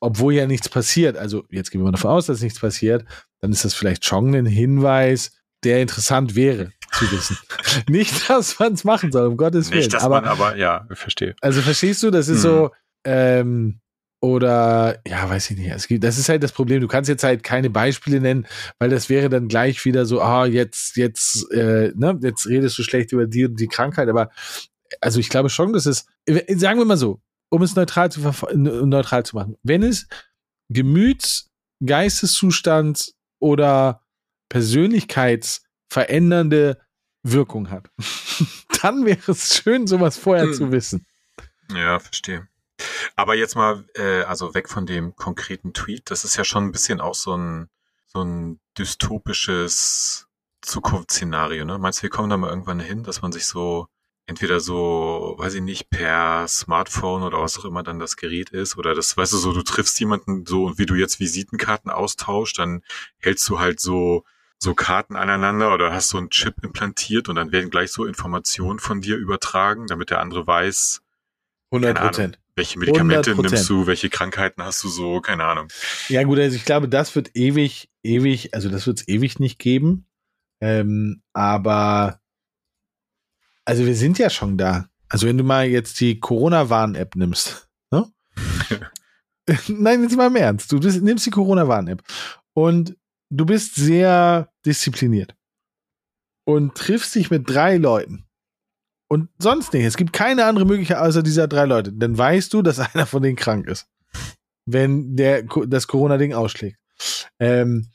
obwohl 0.00 0.34
ja 0.34 0.46
nichts 0.46 0.68
passiert. 0.68 1.16
Also 1.16 1.44
jetzt 1.50 1.70
gehen 1.70 1.80
wir 1.80 1.86
mal 1.86 1.92
davon 1.92 2.10
aus, 2.10 2.26
dass 2.26 2.42
nichts 2.42 2.60
passiert, 2.60 3.06
dann 3.40 3.52
ist 3.52 3.64
das 3.64 3.74
vielleicht 3.74 4.04
schon 4.04 4.34
ein 4.34 4.46
Hinweis, 4.46 5.32
der 5.64 5.80
interessant 5.80 6.34
wäre 6.34 6.72
zu 6.92 7.10
wissen. 7.10 7.38
nicht, 7.88 8.28
dass 8.28 8.58
man 8.58 8.74
es 8.74 8.84
machen 8.84 9.12
soll, 9.12 9.26
um 9.26 9.36
Gottes 9.36 9.70
Willen. 9.70 9.80
Nicht, 9.80 9.94
dass 9.94 10.02
aber, 10.02 10.20
man 10.20 10.30
aber, 10.30 10.56
ja, 10.56 10.86
verstehe. 10.92 11.34
Also 11.40 11.62
verstehst 11.62 12.02
du, 12.02 12.10
das 12.10 12.28
ist 12.28 12.44
hm. 12.44 12.50
so, 12.50 12.70
ähm, 13.04 13.80
oder 14.20 15.00
ja, 15.06 15.28
weiß 15.28 15.50
ich 15.50 15.58
nicht. 15.58 15.70
Es 15.70 15.88
gibt, 15.88 16.04
das 16.04 16.16
ist 16.16 16.28
halt 16.28 16.44
das 16.44 16.52
Problem. 16.52 16.80
Du 16.80 16.86
kannst 16.86 17.08
jetzt 17.08 17.24
halt 17.24 17.42
keine 17.42 17.70
Beispiele 17.70 18.20
nennen, 18.20 18.46
weil 18.78 18.88
das 18.88 19.08
wäre 19.08 19.28
dann 19.28 19.48
gleich 19.48 19.84
wieder 19.84 20.06
so, 20.06 20.20
ah, 20.22 20.46
jetzt, 20.46 20.96
jetzt, 20.96 21.50
äh, 21.50 21.90
ne, 21.96 22.18
jetzt 22.22 22.46
redest 22.46 22.78
du 22.78 22.84
schlecht 22.84 23.10
über 23.10 23.26
die 23.26 23.46
und 23.46 23.58
die 23.58 23.66
Krankheit. 23.66 24.08
Aber 24.08 24.30
also 25.00 25.18
ich 25.18 25.28
glaube 25.28 25.50
schon, 25.50 25.72
dass 25.72 25.86
es, 25.86 26.06
sagen 26.26 26.78
wir 26.78 26.84
mal 26.84 26.96
so, 26.96 27.20
um 27.50 27.62
es 27.62 27.74
neutral 27.74 28.12
zu, 28.12 28.20
neutral 28.54 29.26
zu 29.26 29.34
machen, 29.34 29.56
wenn 29.64 29.82
es 29.82 30.06
Gemüts, 30.68 31.50
Geisteszustand 31.84 33.12
oder 33.40 34.02
persönlichkeitsverändernde 35.92 36.78
Wirkung 37.22 37.70
hat, 37.70 37.90
dann 38.82 39.06
wäre 39.06 39.32
es 39.32 39.54
schön, 39.54 39.86
sowas 39.86 40.16
vorher 40.16 40.46
hm. 40.46 40.54
zu 40.54 40.72
wissen. 40.72 41.06
Ja, 41.72 41.98
verstehe. 41.98 42.48
Aber 43.14 43.36
jetzt 43.36 43.54
mal, 43.54 43.84
äh, 43.94 44.22
also 44.22 44.54
weg 44.54 44.68
von 44.68 44.86
dem 44.86 45.14
konkreten 45.14 45.72
Tweet, 45.72 46.10
das 46.10 46.24
ist 46.24 46.36
ja 46.36 46.44
schon 46.44 46.64
ein 46.64 46.72
bisschen 46.72 47.00
auch 47.00 47.14
so 47.14 47.36
ein, 47.36 47.68
so 48.06 48.22
ein 48.22 48.58
dystopisches 48.76 50.26
Zukunftsszenario, 50.62 51.64
ne? 51.64 51.78
Meinst 51.78 52.00
du, 52.00 52.02
wir 52.04 52.10
kommen 52.10 52.30
da 52.30 52.36
mal 52.36 52.50
irgendwann 52.50 52.80
hin, 52.80 53.04
dass 53.04 53.22
man 53.22 53.32
sich 53.32 53.46
so 53.46 53.86
entweder 54.26 54.60
so, 54.60 55.34
weiß 55.38 55.54
ich 55.54 55.62
nicht, 55.62 55.90
per 55.90 56.46
Smartphone 56.48 57.22
oder 57.22 57.40
was 57.40 57.58
auch 57.58 57.64
immer 57.64 57.82
dann 57.82 57.98
das 57.98 58.16
Gerät 58.16 58.50
ist, 58.50 58.76
oder 58.76 58.94
das, 58.94 59.16
weißt 59.16 59.32
du, 59.32 59.36
so, 59.36 59.52
du 59.52 59.62
triffst 59.62 59.98
jemanden 60.00 60.44
so 60.46 60.64
und 60.66 60.78
wie 60.78 60.86
du 60.86 60.94
jetzt 60.94 61.20
Visitenkarten 61.20 61.90
austauscht, 61.90 62.58
dann 62.58 62.82
hältst 63.18 63.48
du 63.48 63.58
halt 63.58 63.80
so, 63.80 64.24
so 64.62 64.74
Karten 64.74 65.16
aneinander 65.16 65.74
oder 65.74 65.92
hast 65.92 66.10
so 66.10 66.18
einen 66.18 66.30
Chip 66.30 66.62
implantiert 66.62 67.28
und 67.28 67.34
dann 67.34 67.50
werden 67.50 67.68
gleich 67.68 67.90
so 67.90 68.04
Informationen 68.04 68.78
von 68.78 69.00
dir 69.00 69.16
übertragen, 69.16 69.88
damit 69.88 70.10
der 70.10 70.20
andere 70.20 70.46
weiß, 70.46 71.02
100 71.72 71.98
Prozent. 71.98 72.38
Welche 72.54 72.78
Medikamente 72.78 73.32
100%. 73.32 73.42
nimmst 73.42 73.68
du? 73.68 73.86
Welche 73.88 74.08
Krankheiten 74.08 74.62
hast 74.62 74.84
du 74.84 74.88
so? 74.88 75.20
Keine 75.20 75.44
Ahnung. 75.44 75.66
Ja, 76.08 76.22
gut, 76.22 76.38
also 76.38 76.54
ich 76.54 76.64
glaube, 76.64 76.88
das 76.88 77.16
wird 77.16 77.34
ewig, 77.34 77.90
ewig, 78.04 78.54
also 78.54 78.68
das 78.68 78.86
wird 78.86 79.00
es 79.00 79.08
ewig 79.08 79.40
nicht 79.40 79.58
geben. 79.58 80.06
Ähm, 80.60 81.22
aber 81.32 82.20
also 83.64 83.84
wir 83.84 83.96
sind 83.96 84.18
ja 84.18 84.30
schon 84.30 84.58
da. 84.58 84.86
Also 85.08 85.26
wenn 85.26 85.38
du 85.38 85.44
mal 85.44 85.66
jetzt 85.66 85.98
die 86.00 86.20
Corona-Warn-App 86.20 87.16
nimmst, 87.16 87.68
ne? 87.90 88.12
Nein, 89.66 90.04
jetzt 90.04 90.16
mal 90.16 90.28
im 90.28 90.36
Ernst. 90.36 90.70
Du 90.70 90.78
nimmst 90.78 91.26
die 91.26 91.30
Corona-Warn-App 91.30 92.04
und 92.54 92.96
du 93.32 93.46
bist 93.46 93.74
sehr 93.74 94.52
diszipliniert 94.64 95.34
und 96.44 96.74
triffst 96.74 97.14
dich 97.14 97.30
mit 97.30 97.48
drei 97.48 97.76
Leuten 97.76 98.26
und 99.08 99.28
sonst 99.38 99.72
nicht. 99.72 99.84
Es 99.84 99.96
gibt 99.96 100.12
keine 100.12 100.44
andere 100.44 100.66
Möglichkeit 100.66 100.98
außer 100.98 101.22
dieser 101.22 101.48
drei 101.48 101.64
Leute. 101.64 101.92
Dann 101.92 102.16
weißt 102.16 102.52
du, 102.52 102.62
dass 102.62 102.78
einer 102.94 103.06
von 103.06 103.22
denen 103.22 103.36
krank 103.36 103.66
ist. 103.66 103.86
Wenn 104.64 105.16
der 105.16 105.42
das 105.42 105.88
Corona-Ding 105.88 106.34
ausschlägt. 106.34 106.78
Ähm, 107.40 107.88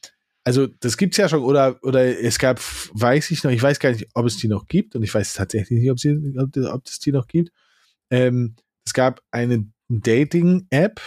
also, 0.43 0.67
das 0.67 0.97
gibt's 0.97 1.17
ja 1.17 1.27
schon, 1.27 1.41
oder, 1.41 1.77
oder 1.83 2.05
es 2.21 2.39
gab, 2.39 2.59
weiß 2.93 3.31
ich 3.31 3.43
noch, 3.43 3.51
ich 3.51 3.61
weiß 3.61 3.79
gar 3.79 3.91
nicht, 3.91 4.07
ob 4.13 4.25
es 4.25 4.37
die 4.37 4.47
noch 4.47 4.67
gibt, 4.67 4.95
und 4.95 5.03
ich 5.03 5.13
weiß 5.13 5.33
tatsächlich 5.33 5.81
nicht, 5.81 5.91
ob, 5.91 5.99
sie, 5.99 6.17
ob, 6.37 6.55
ob 6.55 6.85
es 6.85 6.99
die 6.99 7.11
noch 7.11 7.27
gibt. 7.27 7.51
Ähm, 8.09 8.55
es 8.85 8.93
gab 8.93 9.21
eine 9.31 9.69
Dating-App, 9.89 11.01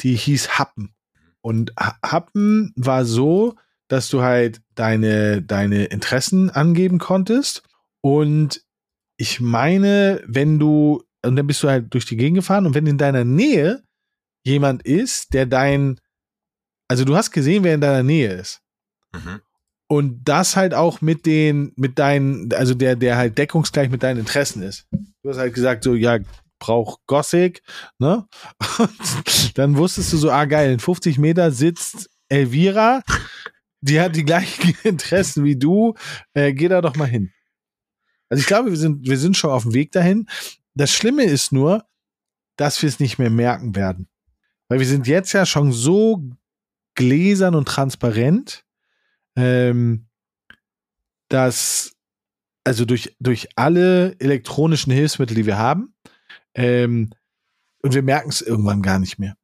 die 0.00 0.14
hieß 0.14 0.58
Happen. 0.58 0.94
Und 1.48 1.72
Happen 1.78 2.74
war 2.76 3.06
so, 3.06 3.54
dass 3.88 4.10
du 4.10 4.20
halt 4.20 4.60
deine, 4.74 5.40
deine 5.40 5.86
Interessen 5.86 6.50
angeben 6.50 6.98
konntest 6.98 7.62
und 8.02 8.62
ich 9.16 9.40
meine, 9.40 10.22
wenn 10.26 10.58
du, 10.58 11.02
und 11.24 11.36
dann 11.36 11.46
bist 11.46 11.62
du 11.62 11.70
halt 11.70 11.94
durch 11.94 12.04
die 12.04 12.18
Gegend 12.18 12.36
gefahren 12.36 12.66
und 12.66 12.74
wenn 12.74 12.86
in 12.86 12.98
deiner 12.98 13.24
Nähe 13.24 13.82
jemand 14.44 14.82
ist, 14.82 15.32
der 15.32 15.46
dein, 15.46 15.98
also 16.86 17.06
du 17.06 17.16
hast 17.16 17.30
gesehen, 17.30 17.64
wer 17.64 17.74
in 17.74 17.80
deiner 17.80 18.02
Nähe 18.02 18.34
ist. 18.34 18.60
Mhm. 19.14 19.40
Und 19.88 20.24
das 20.24 20.54
halt 20.54 20.74
auch 20.74 21.00
mit 21.00 21.24
den, 21.24 21.72
mit 21.76 21.98
deinen, 21.98 22.52
also 22.52 22.74
der, 22.74 22.94
der 22.94 23.16
halt 23.16 23.38
deckungsgleich 23.38 23.88
mit 23.88 24.02
deinen 24.02 24.18
Interessen 24.18 24.60
ist. 24.60 24.86
Du 25.22 25.30
hast 25.30 25.38
halt 25.38 25.54
gesagt, 25.54 25.82
so, 25.82 25.94
ja, 25.94 26.18
brauch 26.58 26.98
Gothic, 27.06 27.62
ne? 27.98 28.26
Und 28.78 28.90
dann 29.58 29.76
wusstest 29.76 30.12
du 30.12 30.16
so, 30.16 30.30
ah 30.30 30.44
geil, 30.44 30.72
in 30.72 30.78
50 30.78 31.18
Meter 31.18 31.50
sitzt 31.50 32.10
Elvira, 32.28 33.02
die 33.80 34.00
hat 34.00 34.16
die 34.16 34.24
gleichen 34.24 34.74
Interessen 34.84 35.44
wie 35.44 35.56
du, 35.56 35.94
äh, 36.34 36.52
geh 36.52 36.68
da 36.68 36.80
doch 36.80 36.96
mal 36.96 37.06
hin. 37.06 37.32
Also 38.28 38.40
ich 38.40 38.46
glaube, 38.46 38.70
wir 38.70 38.76
sind, 38.76 39.08
wir 39.08 39.18
sind 39.18 39.36
schon 39.36 39.50
auf 39.50 39.62
dem 39.62 39.74
Weg 39.74 39.92
dahin. 39.92 40.28
Das 40.74 40.92
Schlimme 40.92 41.24
ist 41.24 41.52
nur, 41.52 41.86
dass 42.56 42.82
wir 42.82 42.88
es 42.88 43.00
nicht 43.00 43.18
mehr 43.18 43.30
merken 43.30 43.74
werden. 43.74 44.08
Weil 44.68 44.80
wir 44.80 44.86
sind 44.86 45.06
jetzt 45.06 45.32
ja 45.32 45.46
schon 45.46 45.72
so 45.72 46.22
gläsern 46.94 47.54
und 47.54 47.66
transparent, 47.66 48.64
ähm, 49.36 50.08
dass 51.28 51.92
also 52.64 52.84
durch, 52.84 53.16
durch 53.18 53.48
alle 53.56 54.14
elektronischen 54.18 54.92
Hilfsmittel, 54.92 55.34
die 55.34 55.46
wir 55.46 55.56
haben, 55.56 55.94
ähm, 56.58 57.10
und 57.82 57.94
wir 57.94 58.02
merken 58.02 58.30
es 58.30 58.42
irgendwann 58.42 58.82
gar 58.82 58.98
nicht 58.98 59.18
mehr. 59.18 59.36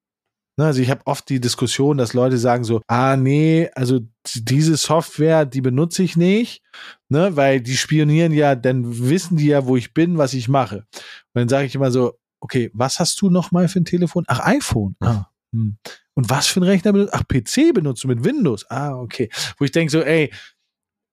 Ne, 0.56 0.66
also 0.66 0.80
ich 0.80 0.90
habe 0.90 1.06
oft 1.06 1.28
die 1.28 1.40
Diskussion, 1.40 1.96
dass 1.96 2.12
Leute 2.12 2.38
sagen 2.38 2.64
so, 2.64 2.80
ah 2.86 3.16
nee, 3.16 3.70
also 3.74 4.00
diese 4.34 4.76
Software, 4.76 5.46
die 5.46 5.60
benutze 5.60 6.02
ich 6.02 6.16
nicht, 6.16 6.62
ne, 7.08 7.36
weil 7.36 7.60
die 7.60 7.76
spionieren 7.76 8.32
ja, 8.32 8.54
dann 8.54 9.08
wissen 9.08 9.36
die 9.36 9.46
ja, 9.46 9.66
wo 9.66 9.76
ich 9.76 9.94
bin, 9.94 10.18
was 10.18 10.34
ich 10.34 10.48
mache. 10.48 10.78
Und 10.78 11.34
dann 11.34 11.48
sage 11.48 11.66
ich 11.66 11.74
immer 11.74 11.90
so, 11.90 12.18
okay, 12.40 12.70
was 12.74 13.00
hast 13.00 13.20
du 13.20 13.30
noch 13.30 13.52
mal 13.52 13.68
für 13.68 13.80
ein 13.80 13.84
Telefon? 13.84 14.24
Ach, 14.28 14.40
iPhone. 14.40 14.96
Ah, 15.00 15.26
hm. 15.52 15.76
Und 16.14 16.30
was 16.30 16.46
für 16.46 16.60
ein 16.60 16.64
Rechner 16.64 16.92
benutzt? 16.92 17.14
Ach, 17.14 17.24
PC 17.26 17.72
benutzt 17.74 18.04
du 18.04 18.08
mit 18.08 18.24
Windows. 18.24 18.68
Ah, 18.70 18.94
okay. 18.94 19.30
Wo 19.58 19.64
ich 19.64 19.72
denke 19.72 19.90
so, 19.90 20.02
ey, 20.02 20.32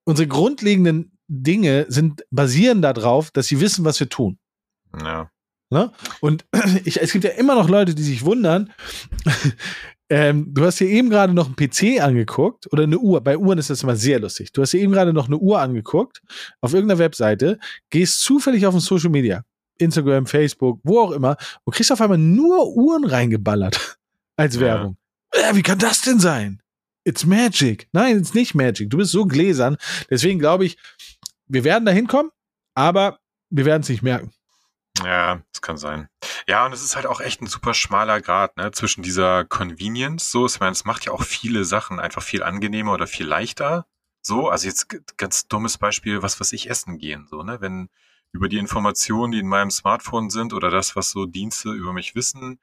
unsere 0.03 0.27
grundlegenden 0.27 1.17
Dinge 1.27 1.85
sind 1.89 2.23
basieren 2.29 2.81
darauf, 2.83 3.31
dass 3.31 3.47
sie 3.47 3.59
wissen, 3.59 3.85
was 3.85 3.99
wir 3.99 4.09
tun. 4.09 4.37
Ja. 4.99 5.31
Ne? 5.71 5.89
Und 6.19 6.45
ich, 6.85 7.01
es 7.01 7.11
gibt 7.13 7.23
ja 7.23 7.31
immer 7.31 7.55
noch 7.55 7.69
Leute, 7.69 7.95
die 7.95 8.03
sich 8.03 8.25
wundern. 8.25 8.71
ähm, 10.09 10.53
du 10.53 10.65
hast 10.65 10.77
hier 10.79 10.89
eben 10.89 11.09
gerade 11.09 11.33
noch 11.33 11.47
einen 11.47 11.55
PC 11.55 12.01
angeguckt 12.03 12.71
oder 12.71 12.83
eine 12.83 12.99
Uhr. 12.99 13.21
Bei 13.21 13.37
Uhren 13.37 13.57
ist 13.57 13.69
das 13.69 13.81
immer 13.81 13.95
sehr 13.95 14.19
lustig. 14.19 14.51
Du 14.51 14.61
hast 14.61 14.71
hier 14.71 14.81
eben 14.81 14.91
gerade 14.91 15.13
noch 15.13 15.27
eine 15.27 15.37
Uhr 15.37 15.61
angeguckt 15.61 16.21
auf 16.59 16.73
irgendeiner 16.73 16.99
Webseite, 16.99 17.57
gehst 17.89 18.21
zufällig 18.21 18.67
auf 18.67 18.75
ein 18.75 18.81
Social 18.81 19.09
Media, 19.09 19.43
Instagram, 19.77 20.27
Facebook, 20.27 20.81
wo 20.83 20.99
auch 20.99 21.11
immer, 21.11 21.37
und 21.63 21.73
kriegst 21.73 21.91
auf 21.91 22.01
einmal 22.01 22.17
nur 22.17 22.75
Uhren 22.75 23.05
reingeballert 23.05 23.97
als 24.35 24.59
Werbung. 24.59 24.97
Ja. 25.33 25.51
Äh, 25.51 25.55
wie 25.55 25.63
kann 25.63 25.79
das 25.79 26.01
denn 26.01 26.19
sein? 26.19 26.61
It's 27.05 27.25
Magic. 27.25 27.87
Nein, 27.93 28.17
it's 28.17 28.33
nicht 28.33 28.53
Magic. 28.55 28.89
Du 28.89 28.97
bist 28.97 29.11
so 29.11 29.25
gläsern. 29.25 29.77
Deswegen 30.09 30.37
glaube 30.37 30.65
ich, 30.65 30.77
wir 31.47 31.63
werden 31.63 31.85
da 31.85 31.93
hinkommen, 31.93 32.31
aber 32.75 33.19
wir 33.49 33.63
werden 33.63 33.83
es 33.83 33.89
nicht 33.89 34.03
merken. 34.03 34.33
Ja, 34.99 35.41
das 35.51 35.61
kann 35.61 35.77
sein. 35.77 36.09
Ja, 36.47 36.65
und 36.65 36.73
es 36.73 36.83
ist 36.83 36.95
halt 36.95 37.05
auch 37.05 37.21
echt 37.21 37.41
ein 37.41 37.47
super 37.47 37.73
schmaler 37.73 38.19
Grad, 38.21 38.57
ne, 38.57 38.71
zwischen 38.71 39.03
dieser 39.03 39.45
Convenience, 39.45 40.31
so, 40.31 40.45
ich 40.45 40.59
meine, 40.59 40.73
es 40.73 40.85
macht 40.85 41.05
ja 41.05 41.13
auch 41.13 41.23
viele 41.23 41.63
Sachen 41.65 41.99
einfach 41.99 42.21
viel 42.23 42.43
angenehmer 42.43 42.93
oder 42.93 43.07
viel 43.07 43.25
leichter. 43.25 43.85
So, 44.21 44.49
also 44.49 44.67
jetzt 44.67 44.87
ganz 45.17 45.47
dummes 45.47 45.77
Beispiel, 45.77 46.21
was 46.21 46.39
was 46.39 46.51
ich 46.51 46.69
essen 46.69 46.97
gehen, 46.97 47.25
so, 47.29 47.41
ne, 47.43 47.61
wenn 47.61 47.89
über 48.33 48.49
die 48.49 48.57
Informationen, 48.57 49.31
die 49.31 49.39
in 49.39 49.47
meinem 49.47 49.71
Smartphone 49.71 50.29
sind 50.29 50.53
oder 50.53 50.69
das, 50.69 50.95
was 50.95 51.09
so 51.11 51.25
Dienste 51.25 51.71
über 51.71 51.93
mich 51.93 52.15
wissen, 52.15 52.59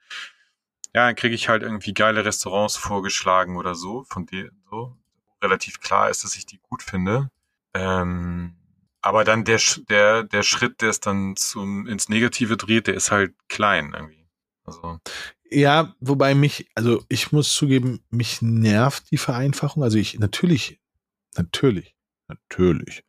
ja, 0.93 1.05
dann 1.07 1.15
kriege 1.15 1.35
ich 1.35 1.49
halt 1.49 1.63
irgendwie 1.63 1.93
geile 1.93 2.25
Restaurants 2.25 2.77
vorgeschlagen 2.77 3.57
oder 3.57 3.75
so, 3.75 4.03
von 4.09 4.25
denen 4.25 4.63
so 4.69 4.97
relativ 5.41 5.79
klar 5.79 6.09
ist, 6.09 6.23
dass 6.23 6.35
ich 6.35 6.45
die 6.45 6.59
gut 6.59 6.83
finde. 6.83 7.29
Ähm, 7.73 8.55
aber 9.01 9.23
dann 9.23 9.45
der, 9.45 9.59
der, 9.89 10.23
der 10.23 10.43
Schritt, 10.43 10.81
der 10.81 10.89
es 10.89 10.99
dann 10.99 11.35
zum, 11.35 11.87
ins 11.87 12.09
Negative 12.09 12.57
dreht, 12.57 12.87
der 12.87 12.95
ist 12.95 13.11
halt 13.11 13.33
klein 13.47 13.93
irgendwie. 13.95 14.27
Also. 14.63 14.99
Ja, 15.49 15.95
wobei 15.99 16.35
mich, 16.35 16.69
also 16.75 17.03
ich 17.09 17.31
muss 17.31 17.53
zugeben, 17.53 18.03
mich 18.09 18.41
nervt 18.41 19.09
die 19.11 19.17
Vereinfachung. 19.17 19.83
Also 19.83 19.97
ich 19.97 20.19
natürlich, 20.19 20.79
natürlich, 21.35 21.95
natürlich 22.27 23.03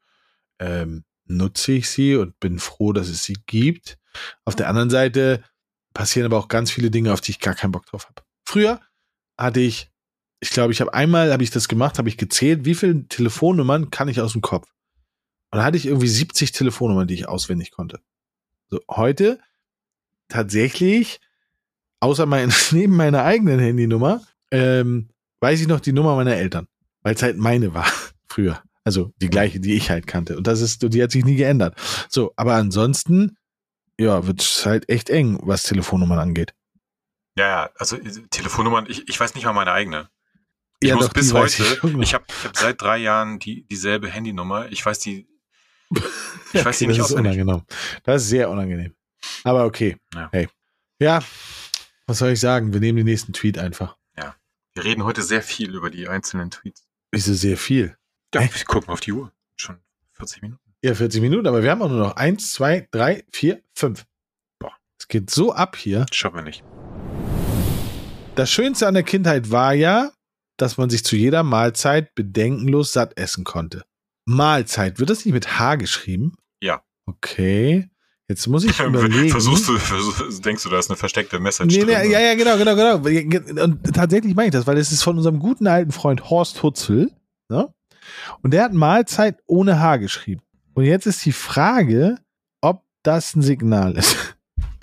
ähm, 0.58 1.04
nutze 1.24 1.72
ich 1.72 1.88
sie 1.88 2.16
und 2.16 2.38
bin 2.40 2.58
froh, 2.58 2.92
dass 2.92 3.08
es 3.08 3.24
sie 3.24 3.36
gibt. 3.46 3.98
Auf 4.44 4.56
der 4.56 4.68
anderen 4.68 4.90
Seite 4.90 5.44
passieren 5.92 6.26
aber 6.26 6.38
auch 6.38 6.48
ganz 6.48 6.70
viele 6.70 6.90
Dinge, 6.90 7.12
auf 7.12 7.20
die 7.20 7.32
ich 7.32 7.40
gar 7.40 7.54
keinen 7.54 7.72
Bock 7.72 7.86
drauf 7.86 8.06
habe. 8.06 8.22
Früher 8.44 8.80
hatte 9.36 9.60
ich, 9.60 9.90
ich 10.40 10.50
glaube, 10.50 10.72
ich 10.72 10.80
habe 10.80 10.94
einmal, 10.94 11.32
habe 11.32 11.42
ich 11.42 11.50
das 11.50 11.68
gemacht, 11.68 11.98
habe 11.98 12.08
ich 12.08 12.16
gezählt, 12.16 12.64
wie 12.64 12.74
viele 12.74 13.06
Telefonnummern 13.08 13.90
kann 13.90 14.08
ich 14.08 14.20
aus 14.20 14.32
dem 14.32 14.40
Kopf. 14.40 14.68
Und 15.50 15.58
da 15.58 15.64
hatte 15.64 15.76
ich 15.76 15.86
irgendwie 15.86 16.08
70 16.08 16.52
Telefonnummern, 16.52 17.06
die 17.06 17.14
ich 17.14 17.28
auswendig 17.28 17.70
konnte. 17.72 18.00
So, 18.68 18.80
heute 18.88 19.40
tatsächlich, 20.28 21.20
außer 22.00 22.26
mein, 22.26 22.52
neben 22.70 22.96
meiner 22.96 23.24
eigenen 23.24 23.58
Handynummer, 23.58 24.22
ähm, 24.50 25.10
weiß 25.40 25.60
ich 25.60 25.68
noch 25.68 25.80
die 25.80 25.92
Nummer 25.92 26.16
meiner 26.16 26.36
Eltern, 26.36 26.68
weil 27.02 27.14
es 27.14 27.22
halt 27.22 27.36
meine 27.36 27.74
war 27.74 27.86
früher. 28.28 28.62
Also 28.84 29.12
die 29.20 29.28
gleiche, 29.28 29.60
die 29.60 29.74
ich 29.74 29.90
halt 29.90 30.06
kannte. 30.06 30.36
Und 30.36 30.46
das 30.46 30.60
ist, 30.60 30.82
die 30.82 31.02
hat 31.02 31.10
sich 31.10 31.24
nie 31.24 31.36
geändert. 31.36 31.76
So, 32.08 32.32
aber 32.36 32.54
ansonsten, 32.54 33.36
ja, 33.98 34.26
wird 34.26 34.40
es 34.40 34.64
halt 34.64 34.88
echt 34.88 35.10
eng, 35.10 35.38
was 35.42 35.64
Telefonnummern 35.64 36.18
angeht. 36.18 36.54
Ja, 37.36 37.46
ja, 37.46 37.70
also 37.76 37.96
äh, 37.96 38.10
Telefonnummern, 38.30 38.86
ich, 38.88 39.08
ich 39.08 39.20
weiß 39.20 39.34
nicht 39.34 39.44
mal 39.44 39.52
meine 39.52 39.72
eigene. 39.72 40.08
Ich 40.80 40.88
ja, 40.88 40.96
muss 40.96 41.06
doch, 41.06 41.12
bis 41.12 41.34
heute, 41.34 41.62
ich, 41.62 41.84
ich 42.00 42.14
habe 42.14 42.24
ich 42.26 42.44
hab 42.44 42.56
seit 42.56 42.80
drei 42.80 42.96
Jahren 42.96 43.38
die, 43.38 43.66
dieselbe 43.66 44.08
Handynummer. 44.08 44.72
Ich 44.72 44.84
weiß 44.84 44.98
die, 44.98 45.28
ich 46.52 46.64
weiß 46.64 46.76
okay, 46.76 46.86
nicht 46.86 47.00
das 47.00 47.10
ist 47.10 47.16
unangenehm. 47.16 47.62
Das 48.04 48.22
ist 48.22 48.28
sehr 48.28 48.50
unangenehm. 48.50 48.94
Aber 49.44 49.64
okay. 49.64 49.96
Ja. 50.14 50.28
Hey. 50.32 50.48
Ja, 51.00 51.22
was 52.06 52.18
soll 52.18 52.30
ich 52.30 52.40
sagen? 52.40 52.72
Wir 52.72 52.80
nehmen 52.80 52.96
den 52.96 53.06
nächsten 53.06 53.32
Tweet 53.32 53.58
einfach. 53.58 53.96
Ja. 54.18 54.36
Wir 54.74 54.84
reden 54.84 55.04
heute 55.04 55.22
sehr 55.22 55.42
viel 55.42 55.74
über 55.74 55.90
die 55.90 56.08
einzelnen 56.08 56.50
Tweets. 56.50 56.86
Wieso 57.12 57.34
sehr 57.34 57.56
viel? 57.56 57.96
Ja, 58.34 58.42
wir 58.42 58.64
gucken 58.66 58.90
auf 58.90 59.00
die 59.00 59.12
Uhr. 59.12 59.32
Schon 59.56 59.78
40 60.12 60.42
Minuten. 60.42 60.60
Ja, 60.82 60.94
40 60.94 61.20
Minuten, 61.20 61.46
aber 61.46 61.62
wir 61.62 61.70
haben 61.70 61.82
auch 61.82 61.88
nur 61.88 61.98
noch 61.98 62.16
1, 62.16 62.52
2, 62.52 62.88
3, 62.90 63.24
4, 63.32 63.62
5. 63.74 64.06
Boah. 64.58 64.72
Es 64.98 65.08
geht 65.08 65.30
so 65.30 65.52
ab 65.52 65.76
hier. 65.76 66.06
Schaffen 66.12 66.36
wir 66.36 66.42
nicht. 66.42 66.64
Das 68.36 68.50
Schönste 68.50 68.86
an 68.86 68.94
der 68.94 69.02
Kindheit 69.02 69.50
war 69.50 69.74
ja, 69.74 70.12
dass 70.56 70.78
man 70.78 70.88
sich 70.88 71.04
zu 71.04 71.16
jeder 71.16 71.42
Mahlzeit 71.42 72.14
bedenkenlos 72.14 72.92
satt 72.92 73.18
essen 73.18 73.44
konnte. 73.44 73.84
Mahlzeit, 74.24 74.98
wird 74.98 75.10
das 75.10 75.24
nicht 75.24 75.34
mit 75.34 75.58
H 75.58 75.76
geschrieben? 75.76 76.34
Ja. 76.60 76.82
Okay. 77.06 77.90
Jetzt 78.28 78.46
muss 78.46 78.64
ich 78.64 78.78
überlegen. 78.80 79.30
Versuchst 79.30 79.68
du, 79.68 79.76
versuchst, 79.76 80.44
denkst 80.44 80.62
du, 80.62 80.68
da 80.68 80.78
ist 80.78 80.88
eine 80.88 80.96
versteckte 80.96 81.40
Message 81.40 81.76
nee, 81.76 81.84
nee, 81.84 81.94
drin? 81.94 82.10
Ja, 82.12 82.20
ja, 82.20 82.34
genau, 82.34 82.56
genau, 82.56 82.76
genau. 82.76 83.64
Und 83.64 83.94
tatsächlich 83.94 84.36
meine 84.36 84.48
ich 84.48 84.52
das, 84.52 84.66
weil 84.66 84.78
es 84.78 84.92
ist 84.92 85.02
von 85.02 85.16
unserem 85.16 85.40
guten 85.40 85.66
alten 85.66 85.90
Freund 85.90 86.30
Horst 86.30 86.62
Hutzel. 86.62 87.10
Ne? 87.48 87.74
Und 88.42 88.52
der 88.52 88.64
hat 88.64 88.72
Mahlzeit 88.72 89.38
ohne 89.46 89.80
H 89.80 89.96
geschrieben. 89.96 90.42
Und 90.74 90.84
jetzt 90.84 91.06
ist 91.06 91.24
die 91.24 91.32
Frage, 91.32 92.16
ob 92.60 92.84
das 93.02 93.34
ein 93.34 93.42
Signal 93.42 93.96
ist. 93.96 94.16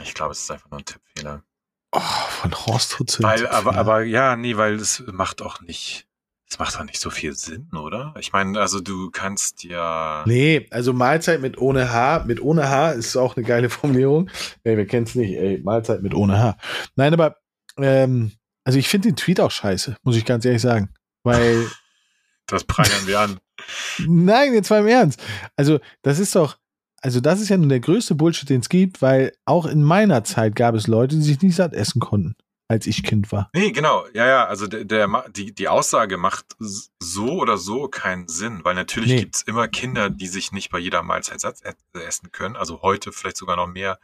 Ich 0.04 0.14
glaube, 0.14 0.32
es 0.32 0.42
ist 0.42 0.52
einfach 0.52 0.70
nur 0.70 0.80
ein 0.80 0.86
Tippfehler. 0.86 1.44
Oh, 1.92 2.00
von 2.00 2.54
Horst 2.54 2.98
Hutzel. 2.98 3.24
Weil, 3.24 3.48
aber, 3.48 3.76
aber 3.76 4.04
ja, 4.04 4.36
nee, 4.38 4.56
weil 4.56 4.76
es 4.76 5.04
macht 5.08 5.42
auch 5.42 5.60
nicht. 5.62 6.07
Es 6.50 6.60
macht 6.60 6.76
doch 6.76 6.84
nicht 6.84 7.00
so 7.00 7.10
viel 7.10 7.36
Sinn, 7.36 7.70
oder? 7.74 8.14
Ich 8.20 8.32
meine, 8.32 8.60
also 8.60 8.80
du 8.80 9.10
kannst 9.12 9.64
ja. 9.64 10.24
Nee, 10.26 10.68
also 10.72 10.94
Mahlzeit 10.94 11.42
mit 11.42 11.58
ohne 11.58 11.92
H, 11.92 12.24
mit 12.26 12.42
ohne 12.42 12.70
H 12.70 12.92
ist 12.92 13.18
auch 13.18 13.36
eine 13.36 13.46
geile 13.46 13.70
Formulierung. 13.70 14.30
Ey, 14.64 14.78
wir 14.78 14.88
kennen 14.88 15.06
es 15.06 15.16
nicht, 15.16 15.34
ey, 15.36 15.60
Mahlzeit 15.62 16.02
mit 16.02 16.14
ohne 16.14 16.40
H. 16.40 16.58
Nein, 16.96 17.14
aber 17.14 17.38
ähm, 17.78 18.32
also 18.64 18.80
ich 18.80 18.88
finde 18.88 19.10
den 19.10 19.16
Tweet 19.16 19.40
auch 19.40 19.52
scheiße, 19.52 19.98
muss 20.04 20.16
ich 20.16 20.26
ganz 20.26 20.46
ehrlich 20.46 20.62
sagen. 20.62 20.90
Weil 21.24 21.68
das 22.48 22.64
prangern 22.64 23.06
wir 23.08 23.20
an. 23.20 23.40
Nein, 24.08 24.54
jetzt 24.54 24.70
mal 24.70 24.82
im 24.82 24.88
Ernst. 24.88 25.22
Also, 25.56 25.80
das 26.02 26.20
ist 26.20 26.36
doch, 26.36 26.58
also 27.02 27.20
das 27.20 27.42
ist 27.42 27.50
ja 27.50 27.58
nun 27.58 27.70
der 27.70 27.80
größte 27.80 28.16
Bullshit, 28.16 28.50
den 28.50 28.62
es 28.62 28.70
gibt, 28.70 29.02
weil 29.02 29.34
auch 29.46 29.66
in 29.66 29.84
meiner 29.84 30.24
Zeit 30.24 30.56
gab 30.56 30.76
es 30.76 30.88
Leute, 30.88 31.16
die 31.16 31.22
sich 31.22 31.42
nicht 31.42 31.56
satt 31.56 31.74
essen 31.74 32.00
konnten, 32.00 32.36
als 32.68 32.86
ich 32.88 33.04
Kind 33.04 33.32
war. 33.32 33.50
Nee, 33.54 33.72
genau. 33.72 34.06
Ja, 34.14 34.28
ja, 34.28 34.46
also 34.46 34.68
der, 34.68 34.84
der 34.84 35.26
die, 35.30 35.54
die 35.54 35.68
Aussage 35.68 36.18
macht 36.18 36.46
so 36.60 37.40
oder 37.40 37.58
so 37.58 37.88
keinen 37.88 38.28
Sinn, 38.28 38.60
weil 38.64 38.76
natürlich 38.76 39.12
nee. 39.12 39.20
gibt 39.20 39.36
es 39.38 39.42
immer 39.44 39.68
Kinder, 39.68 40.10
die 40.10 40.28
sich 40.28 40.52
nicht 40.52 40.70
bei 40.70 40.80
jeder 40.80 41.04
Mahlzeit 41.04 41.40
satt 41.40 41.62
essen 41.94 42.32
können. 42.32 42.56
Also 42.56 42.82
heute 42.82 43.12
vielleicht 43.12 43.38
sogar 43.38 43.56
noch 43.56 43.68
mehr. 43.68 44.00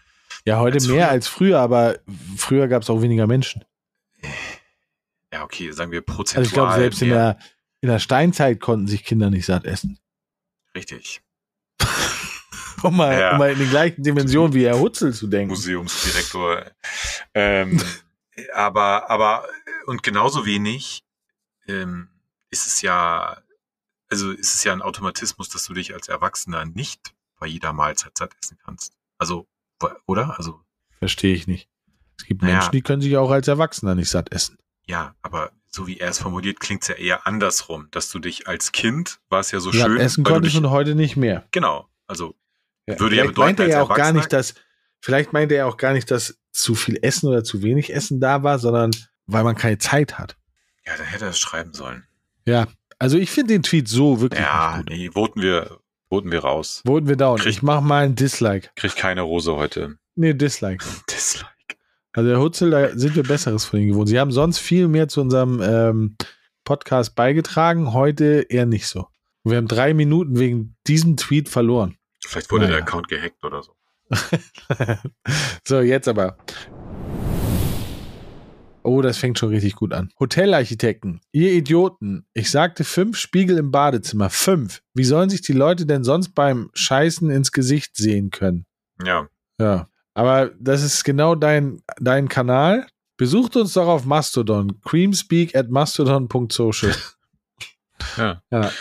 Ja, 0.45 0.59
heute 0.59 0.75
als 0.75 0.87
mehr 0.87 0.95
früher. 0.95 1.09
als 1.09 1.27
früher, 1.27 1.59
aber 1.59 1.99
früher 2.37 2.67
gab 2.67 2.83
es 2.83 2.89
auch 2.89 3.01
weniger 3.01 3.27
Menschen. 3.27 3.65
Ja, 5.31 5.43
okay, 5.43 5.71
sagen 5.71 5.91
wir 5.91 6.01
prozentual. 6.01 6.39
Also 6.39 6.49
ich 6.49 6.53
glaube, 6.53 6.73
selbst 6.73 7.01
mehr. 7.01 7.07
in 7.07 7.13
der 7.13 7.39
in 7.83 7.89
der 7.89 7.99
Steinzeit 7.99 8.61
konnten 8.61 8.87
sich 8.87 9.03
Kinder 9.03 9.29
nicht 9.29 9.45
satt 9.45 9.65
essen. 9.65 9.99
Richtig. 10.73 11.21
um, 12.81 12.95
mal, 12.95 13.19
ja. 13.19 13.33
um 13.33 13.39
mal 13.39 13.51
in 13.51 13.59
den 13.59 13.69
gleichen 13.69 14.01
Dimensionen 14.03 14.53
wie 14.53 14.65
Herr 14.65 14.79
Hutzel 14.79 15.13
zu 15.13 15.27
denken. 15.27 15.49
Museumsdirektor. 15.49 16.63
ähm, 17.33 17.81
aber, 18.53 19.09
aber, 19.09 19.47
und 19.85 20.03
genauso 20.03 20.45
wenig 20.45 21.03
ähm, 21.67 22.09
ist 22.49 22.67
es 22.67 22.81
ja, 22.81 23.37
also 24.09 24.31
ist 24.31 24.55
es 24.55 24.63
ja 24.63 24.73
ein 24.73 24.81
Automatismus, 24.81 25.49
dass 25.49 25.65
du 25.65 25.73
dich 25.73 25.93
als 25.93 26.07
Erwachsener 26.07 26.65
nicht 26.65 27.13
bei 27.39 27.47
jeder 27.47 27.73
Mahlzeit 27.73 28.17
satt 28.17 28.35
essen 28.41 28.57
kannst. 28.63 28.93
Also, 29.17 29.47
oder? 30.05 30.37
Also. 30.37 30.61
Verstehe 30.99 31.35
ich 31.35 31.47
nicht. 31.47 31.69
Es 32.17 32.25
gibt 32.25 32.41
Menschen, 32.41 32.71
die 32.71 32.81
können 32.81 33.01
sich 33.01 33.17
auch 33.17 33.31
als 33.31 33.47
Erwachsener 33.47 33.95
nicht 33.95 34.09
satt 34.09 34.31
essen. 34.31 34.57
Ja, 34.85 35.15
aber 35.21 35.51
so 35.67 35.87
wie 35.87 35.99
er 35.99 36.09
es 36.09 36.19
formuliert, 36.19 36.59
klingt 36.59 36.83
es 36.83 36.89
ja 36.89 36.95
eher 36.95 37.27
andersrum, 37.27 37.87
dass 37.91 38.09
du 38.11 38.19
dich 38.19 38.47
als 38.47 38.71
Kind, 38.71 39.19
war 39.29 39.39
es 39.39 39.51
ja 39.51 39.59
so 39.59 39.71
ja, 39.71 39.85
schön. 39.85 39.97
Essen 39.97 40.23
konntest 40.23 40.55
und 40.55 40.69
heute 40.69 40.95
nicht 40.95 41.15
mehr. 41.15 41.47
Genau. 41.51 41.89
Also 42.05 42.35
ja, 42.87 42.99
würde 42.99 43.15
ja 43.15 43.23
bedeuten, 43.23 43.39
meinte 43.39 43.63
er 43.63 43.83
auch 43.83 43.93
gar 43.93 44.13
nicht, 44.13 44.31
dass, 44.31 44.53
vielleicht 44.99 45.33
meinte 45.33 45.55
er 45.55 45.67
auch 45.67 45.77
gar 45.77 45.93
nicht, 45.93 46.11
dass 46.11 46.37
zu 46.53 46.75
viel 46.75 46.99
Essen 47.01 47.27
oder 47.27 47.43
zu 47.43 47.61
wenig 47.61 47.93
Essen 47.93 48.19
da 48.19 48.43
war, 48.43 48.59
sondern 48.59 48.91
weil 49.27 49.43
man 49.43 49.55
keine 49.55 49.77
Zeit 49.77 50.17
hat. 50.17 50.37
Ja, 50.85 50.95
dann 50.97 51.05
hätte 51.05 51.25
er 51.25 51.31
es 51.31 51.39
schreiben 51.39 51.73
sollen. 51.73 52.05
Ja, 52.45 52.67
also 52.99 53.17
ich 53.17 53.31
finde 53.31 53.53
den 53.53 53.63
Tweet 53.63 53.87
so 53.87 54.21
wirklich. 54.21 54.41
Ja, 54.41 54.77
gut. 54.77 54.89
nee, 54.89 55.09
voten 55.11 55.41
wir, 55.41 55.79
voten 56.09 56.31
wir 56.31 56.39
raus. 56.39 56.81
Voten 56.85 57.07
wir 57.07 57.15
down. 57.15 57.37
Krieg, 57.37 57.49
ich 57.49 57.61
mach 57.63 57.81
mal 57.81 58.05
ein 58.05 58.15
Dislike. 58.15 58.69
Krieg 58.75 58.95
keine 58.95 59.21
Rose 59.21 59.55
heute. 59.55 59.97
Nee, 60.15 60.33
Dislike. 60.33 60.85
Dislike. 61.09 61.47
Also 62.13 62.29
der 62.29 62.39
Hutzel, 62.39 62.69
da 62.69 62.95
sind 62.95 63.15
wir 63.15 63.23
Besseres 63.23 63.65
von 63.65 63.79
ihm 63.79 63.89
gewohnt. 63.89 64.07
Sie 64.07 64.19
haben 64.19 64.31
sonst 64.31 64.59
viel 64.59 64.87
mehr 64.87 65.07
zu 65.07 65.21
unserem 65.21 65.59
ähm, 65.61 66.15
Podcast 66.63 67.15
beigetragen, 67.15 67.93
heute 67.93 68.45
eher 68.49 68.67
nicht 68.67 68.87
so. 68.87 69.07
Wir 69.43 69.57
haben 69.57 69.67
drei 69.67 69.93
Minuten 69.93 70.37
wegen 70.37 70.75
diesem 70.87 71.17
Tweet 71.17 71.49
verloren. 71.49 71.97
Vielleicht 72.25 72.51
wurde 72.51 72.65
naja. 72.65 72.77
der 72.77 72.83
Account 72.83 73.09
gehackt 73.09 73.43
oder 73.43 73.63
so. 73.63 73.72
so, 75.67 75.81
jetzt 75.81 76.07
aber. 76.07 76.37
Oh, 78.83 79.01
das 79.01 79.17
fängt 79.17 79.39
schon 79.39 79.49
richtig 79.49 79.75
gut 79.75 79.93
an. 79.93 80.09
Hotelarchitekten, 80.19 81.21
ihr 81.31 81.53
Idioten. 81.53 82.25
Ich 82.33 82.51
sagte 82.51 82.83
fünf 82.83 83.17
Spiegel 83.17 83.57
im 83.57 83.71
Badezimmer. 83.71 84.29
Fünf. 84.29 84.81
Wie 84.93 85.05
sollen 85.05 85.29
sich 85.29 85.41
die 85.41 85.53
Leute 85.53 85.85
denn 85.85 86.03
sonst 86.03 86.35
beim 86.35 86.69
Scheißen 86.73 87.29
ins 87.29 87.53
Gesicht 87.53 87.95
sehen 87.95 88.29
können? 88.29 88.65
Ja. 89.05 89.27
Ja. 89.57 89.87
Aber 90.13 90.51
das 90.59 90.83
ist 90.83 91.03
genau 91.05 91.35
dein, 91.35 91.81
dein 91.99 92.27
Kanal. 92.27 92.85
Besucht 93.15 93.55
uns 93.55 93.73
doch 93.73 93.87
auf 93.87 94.05
Mastodon. 94.05 94.81
Creamspeak 94.81 95.55
at 95.55 95.69
mastodon.social. 95.69 96.93
ja. 98.17 98.41
ja. 98.51 98.71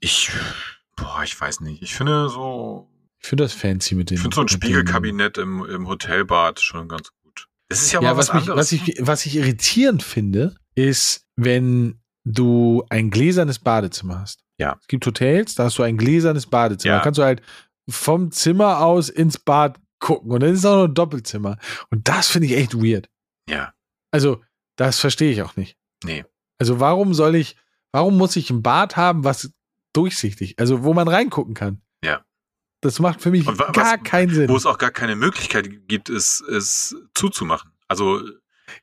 Ich, 0.00 0.32
boah, 0.96 1.22
ich 1.22 1.40
weiß 1.40 1.60
nicht. 1.60 1.80
Ich 1.82 1.94
finde 1.94 2.28
so. 2.28 2.91
Ich 3.22 3.28
finde 3.28 3.44
das 3.44 3.52
fancy 3.52 3.94
mit 3.94 4.10
dem. 4.10 4.16
Ich 4.16 4.20
finde 4.20 4.34
so 4.34 4.42
ein 4.42 4.48
Spiegelkabinett 4.48 5.38
im, 5.38 5.64
im 5.64 5.86
Hotelbad 5.86 6.60
schon 6.60 6.88
ganz 6.88 7.10
gut. 7.22 7.46
Das 7.68 7.82
ist 7.82 7.92
ja, 7.92 8.00
ja 8.00 8.10
mal 8.10 8.16
was, 8.16 8.28
was, 8.30 8.34
mich, 8.34 8.48
was, 8.48 8.72
ich, 8.72 8.96
was 9.00 9.26
ich 9.26 9.36
irritierend 9.36 10.02
finde, 10.02 10.56
ist, 10.74 11.26
wenn 11.36 12.00
du 12.24 12.84
ein 12.90 13.10
gläsernes 13.10 13.58
Badezimmer 13.58 14.20
hast. 14.20 14.42
Ja. 14.58 14.76
Es 14.80 14.86
gibt 14.88 15.06
Hotels, 15.06 15.54
da 15.54 15.64
hast 15.64 15.78
du 15.78 15.82
ein 15.82 15.96
gläsernes 15.96 16.46
Badezimmer. 16.46 16.94
Ja. 16.94 16.98
Da 16.98 17.04
kannst 17.04 17.18
du 17.18 17.22
halt 17.22 17.42
vom 17.88 18.30
Zimmer 18.30 18.80
aus 18.80 19.08
ins 19.08 19.38
Bad 19.38 19.78
gucken. 19.98 20.30
Und 20.30 20.40
dann 20.40 20.52
ist 20.52 20.60
es 20.60 20.64
auch 20.64 20.76
noch 20.76 20.88
ein 20.88 20.94
Doppelzimmer. 20.94 21.58
Und 21.90 22.08
das 22.08 22.28
finde 22.28 22.48
ich 22.48 22.56
echt 22.56 22.74
weird. 22.74 23.08
Ja. 23.48 23.72
Also, 24.10 24.42
das 24.76 24.98
verstehe 24.98 25.32
ich 25.32 25.42
auch 25.42 25.56
nicht. 25.56 25.76
Nee. 26.04 26.24
Also, 26.58 26.80
warum 26.80 27.14
soll 27.14 27.36
ich, 27.36 27.56
warum 27.92 28.16
muss 28.16 28.36
ich 28.36 28.50
ein 28.50 28.62
Bad 28.62 28.96
haben, 28.96 29.24
was 29.24 29.52
durchsichtig, 29.92 30.58
also 30.58 30.84
wo 30.84 30.94
man 30.94 31.08
reingucken 31.08 31.54
kann? 31.54 31.82
Das 32.82 32.98
macht 32.98 33.22
für 33.22 33.30
mich 33.30 33.46
Und 33.46 33.58
wa- 33.58 33.70
gar 33.72 33.98
was- 33.98 34.04
keinen 34.04 34.34
Sinn. 34.34 34.48
Wo 34.50 34.56
es 34.56 34.66
auch 34.66 34.76
gar 34.78 34.90
keine 34.90 35.16
Möglichkeit 35.16 35.88
gibt, 35.88 36.10
es, 36.10 36.40
es 36.42 36.94
zuzumachen. 37.14 37.70
Also, 37.88 38.20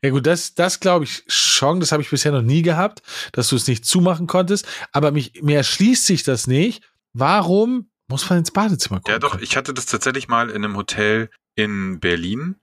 Ja 0.02 0.10
gut, 0.10 0.26
das, 0.26 0.56
das 0.56 0.80
glaube 0.80 1.06
ich 1.06 1.24
schon, 1.28 1.80
das 1.80 1.92
habe 1.92 2.02
ich 2.02 2.10
bisher 2.10 2.32
noch 2.32 2.42
nie 2.42 2.62
gehabt, 2.62 3.02
dass 3.34 3.50
du 3.50 3.56
es 3.58 3.68
nicht 3.68 3.86
zumachen 3.86 4.26
konntest. 4.26 4.68
Aber 4.94 5.12
mich, 5.12 5.42
mir 5.44 5.58
erschließt 5.58 6.06
sich 6.06 6.24
das 6.24 6.48
nicht. 6.48 6.82
Warum 7.14 7.90
muss 8.08 8.30
man 8.30 8.40
ins 8.40 8.52
Badezimmer 8.52 8.98
gucken? 9.00 9.12
ja 9.12 9.20
doch, 9.20 9.40
ich 9.40 9.56
hatte 9.58 9.74
das 9.74 9.86
tatsächlich 9.86 10.28
mal 10.28 10.50
in 10.50 10.64
einem 10.64 10.76
Hotel 10.78 11.30
in 11.56 12.00
Berlin. 12.00 12.56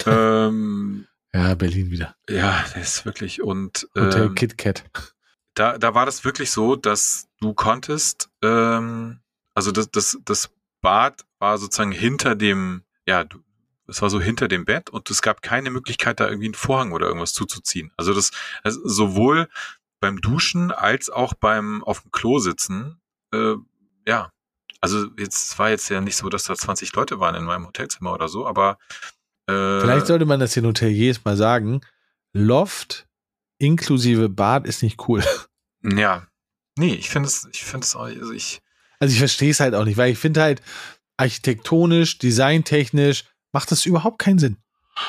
ähm, 0.06 1.06
Ja, 1.34 1.54
Berlin 1.54 1.90
wieder. 1.90 2.14
ja, 2.28 2.64
das 2.74 2.90
ist 2.98 3.04
wirklich. 3.04 3.42
Und 3.42 3.88
Hotel 3.96 4.26
ähm, 4.26 4.34
KitKat. 4.34 4.84
da, 5.54 5.78
da 5.78 5.94
war 5.94 6.06
das 6.06 6.24
wirklich 6.24 6.50
so, 6.50 6.76
dass 6.76 7.26
du 7.40 7.54
konntest, 7.54 8.30
ähm, 8.42 9.20
also 9.54 9.72
das, 9.72 9.90
das, 9.90 10.18
das 10.24 10.50
Bad 10.80 11.24
war 11.38 11.58
sozusagen 11.58 11.92
hinter 11.92 12.34
dem, 12.34 12.82
ja, 13.06 13.24
es 13.86 14.02
war 14.02 14.10
so 14.10 14.20
hinter 14.20 14.48
dem 14.48 14.64
Bett 14.64 14.90
und 14.90 15.10
es 15.10 15.22
gab 15.22 15.42
keine 15.42 15.70
Möglichkeit, 15.70 16.20
da 16.20 16.28
irgendwie 16.28 16.46
einen 16.46 16.54
Vorhang 16.54 16.92
oder 16.92 17.06
irgendwas 17.06 17.32
zuzuziehen. 17.32 17.92
Also 17.96 18.14
das, 18.14 18.30
also 18.62 18.80
sowohl 18.84 19.48
beim 20.00 20.20
Duschen 20.20 20.70
als 20.70 21.10
auch 21.10 21.34
beim 21.34 21.82
auf 21.84 22.02
dem 22.02 22.12
Klo 22.12 22.38
sitzen, 22.38 23.00
äh, 23.32 23.54
ja. 24.06 24.32
Also 24.80 25.08
jetzt 25.18 25.52
es 25.52 25.58
war 25.58 25.68
jetzt 25.68 25.90
ja 25.90 26.00
nicht 26.00 26.16
so, 26.16 26.28
dass 26.30 26.44
da 26.44 26.54
20 26.54 26.94
Leute 26.94 27.20
waren 27.20 27.34
in 27.34 27.44
meinem 27.44 27.66
Hotelzimmer 27.66 28.14
oder 28.14 28.28
so, 28.28 28.46
aber 28.46 28.78
äh, 29.46 29.80
Vielleicht 29.80 30.06
sollte 30.06 30.24
man 30.24 30.40
das 30.40 30.54
den 30.54 30.66
Hoteliers 30.66 31.24
mal 31.24 31.36
sagen. 31.36 31.82
Loft 32.32 33.06
inklusive 33.58 34.28
Bad 34.28 34.66
ist 34.66 34.82
nicht 34.82 35.06
cool. 35.08 35.22
ja. 35.82 36.26
Nee, 36.78 36.94
ich 36.94 37.10
finde 37.10 37.28
es, 37.28 37.48
ich 37.52 37.64
finde 37.64 37.84
es 37.84 37.94
auch, 37.94 38.04
also 38.04 38.32
ich, 38.32 38.62
Also 39.00 39.12
ich 39.12 39.18
verstehe 39.18 39.50
es 39.50 39.60
halt 39.60 39.74
auch 39.74 39.84
nicht, 39.84 39.96
weil 39.96 40.12
ich 40.12 40.18
finde 40.18 40.40
halt 40.42 40.62
architektonisch, 41.16 42.18
designtechnisch 42.18 43.24
macht 43.52 43.70
das 43.70 43.86
überhaupt 43.86 44.18
keinen 44.18 44.38
Sinn. 44.38 44.56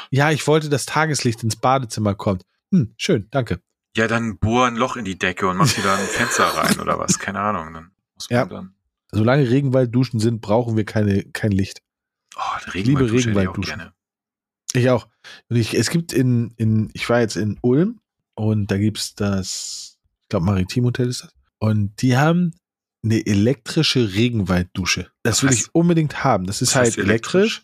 Ja, 0.09 0.31
ich 0.31 0.47
wollte, 0.47 0.69
dass 0.69 0.85
Tageslicht 0.85 1.43
ins 1.43 1.55
Badezimmer 1.55 2.15
kommt. 2.15 2.43
Hm, 2.71 2.93
schön, 2.97 3.27
danke. 3.31 3.61
Ja, 3.95 4.07
dann 4.07 4.37
bohr 4.37 4.67
ein 4.67 4.75
Loch 4.77 4.95
in 4.95 5.03
die 5.05 5.17
Decke 5.19 5.47
und 5.47 5.57
mach 5.57 5.77
wieder 5.77 5.93
ein 5.97 6.05
Fenster 6.05 6.45
rein 6.45 6.79
oder 6.79 6.97
was. 6.97 7.19
Keine 7.19 7.39
Ahnung. 7.41 7.73
Dann 7.73 7.91
muss 8.15 8.29
man 8.29 8.39
Ja. 8.39 8.45
dann. 8.45 8.75
Solange 9.11 9.49
Regenwaldduschen 9.49 10.21
sind, 10.21 10.39
brauchen 10.39 10.77
wir 10.77 10.85
keine, 10.85 11.23
kein 11.33 11.51
Licht. 11.51 11.81
Oh, 12.37 12.39
liebe 12.73 13.11
Regenwald 13.11 13.49
auch 13.49 13.57
Regenwaldduschen. 13.57 13.91
Ich 14.73 14.89
auch. 14.89 15.07
Und 15.49 15.57
ich, 15.57 15.73
es 15.73 15.89
gibt 15.89 16.13
in, 16.13 16.53
in, 16.55 16.89
ich 16.93 17.09
war 17.09 17.19
jetzt 17.19 17.35
in 17.35 17.59
Ulm 17.61 17.99
und 18.35 18.71
da 18.71 18.77
gibt's 18.77 19.15
das, 19.15 19.97
ich 20.23 20.29
glaube, 20.29 20.45
Maritimhotel 20.45 21.09
ist 21.09 21.23
das. 21.23 21.33
Und 21.59 22.01
die 22.01 22.15
haben 22.15 22.53
eine 23.03 23.25
elektrische 23.25 24.13
Regenwalddusche. 24.13 25.11
Das 25.23 25.37
Was 25.37 25.43
will 25.43 25.57
ich 25.57 25.73
unbedingt 25.73 26.23
haben. 26.23 26.45
Das 26.45 26.61
ist 26.61 26.69
was 26.69 26.75
halt 26.75 26.87
heißt 26.87 26.97
elektrisch. 26.99 27.63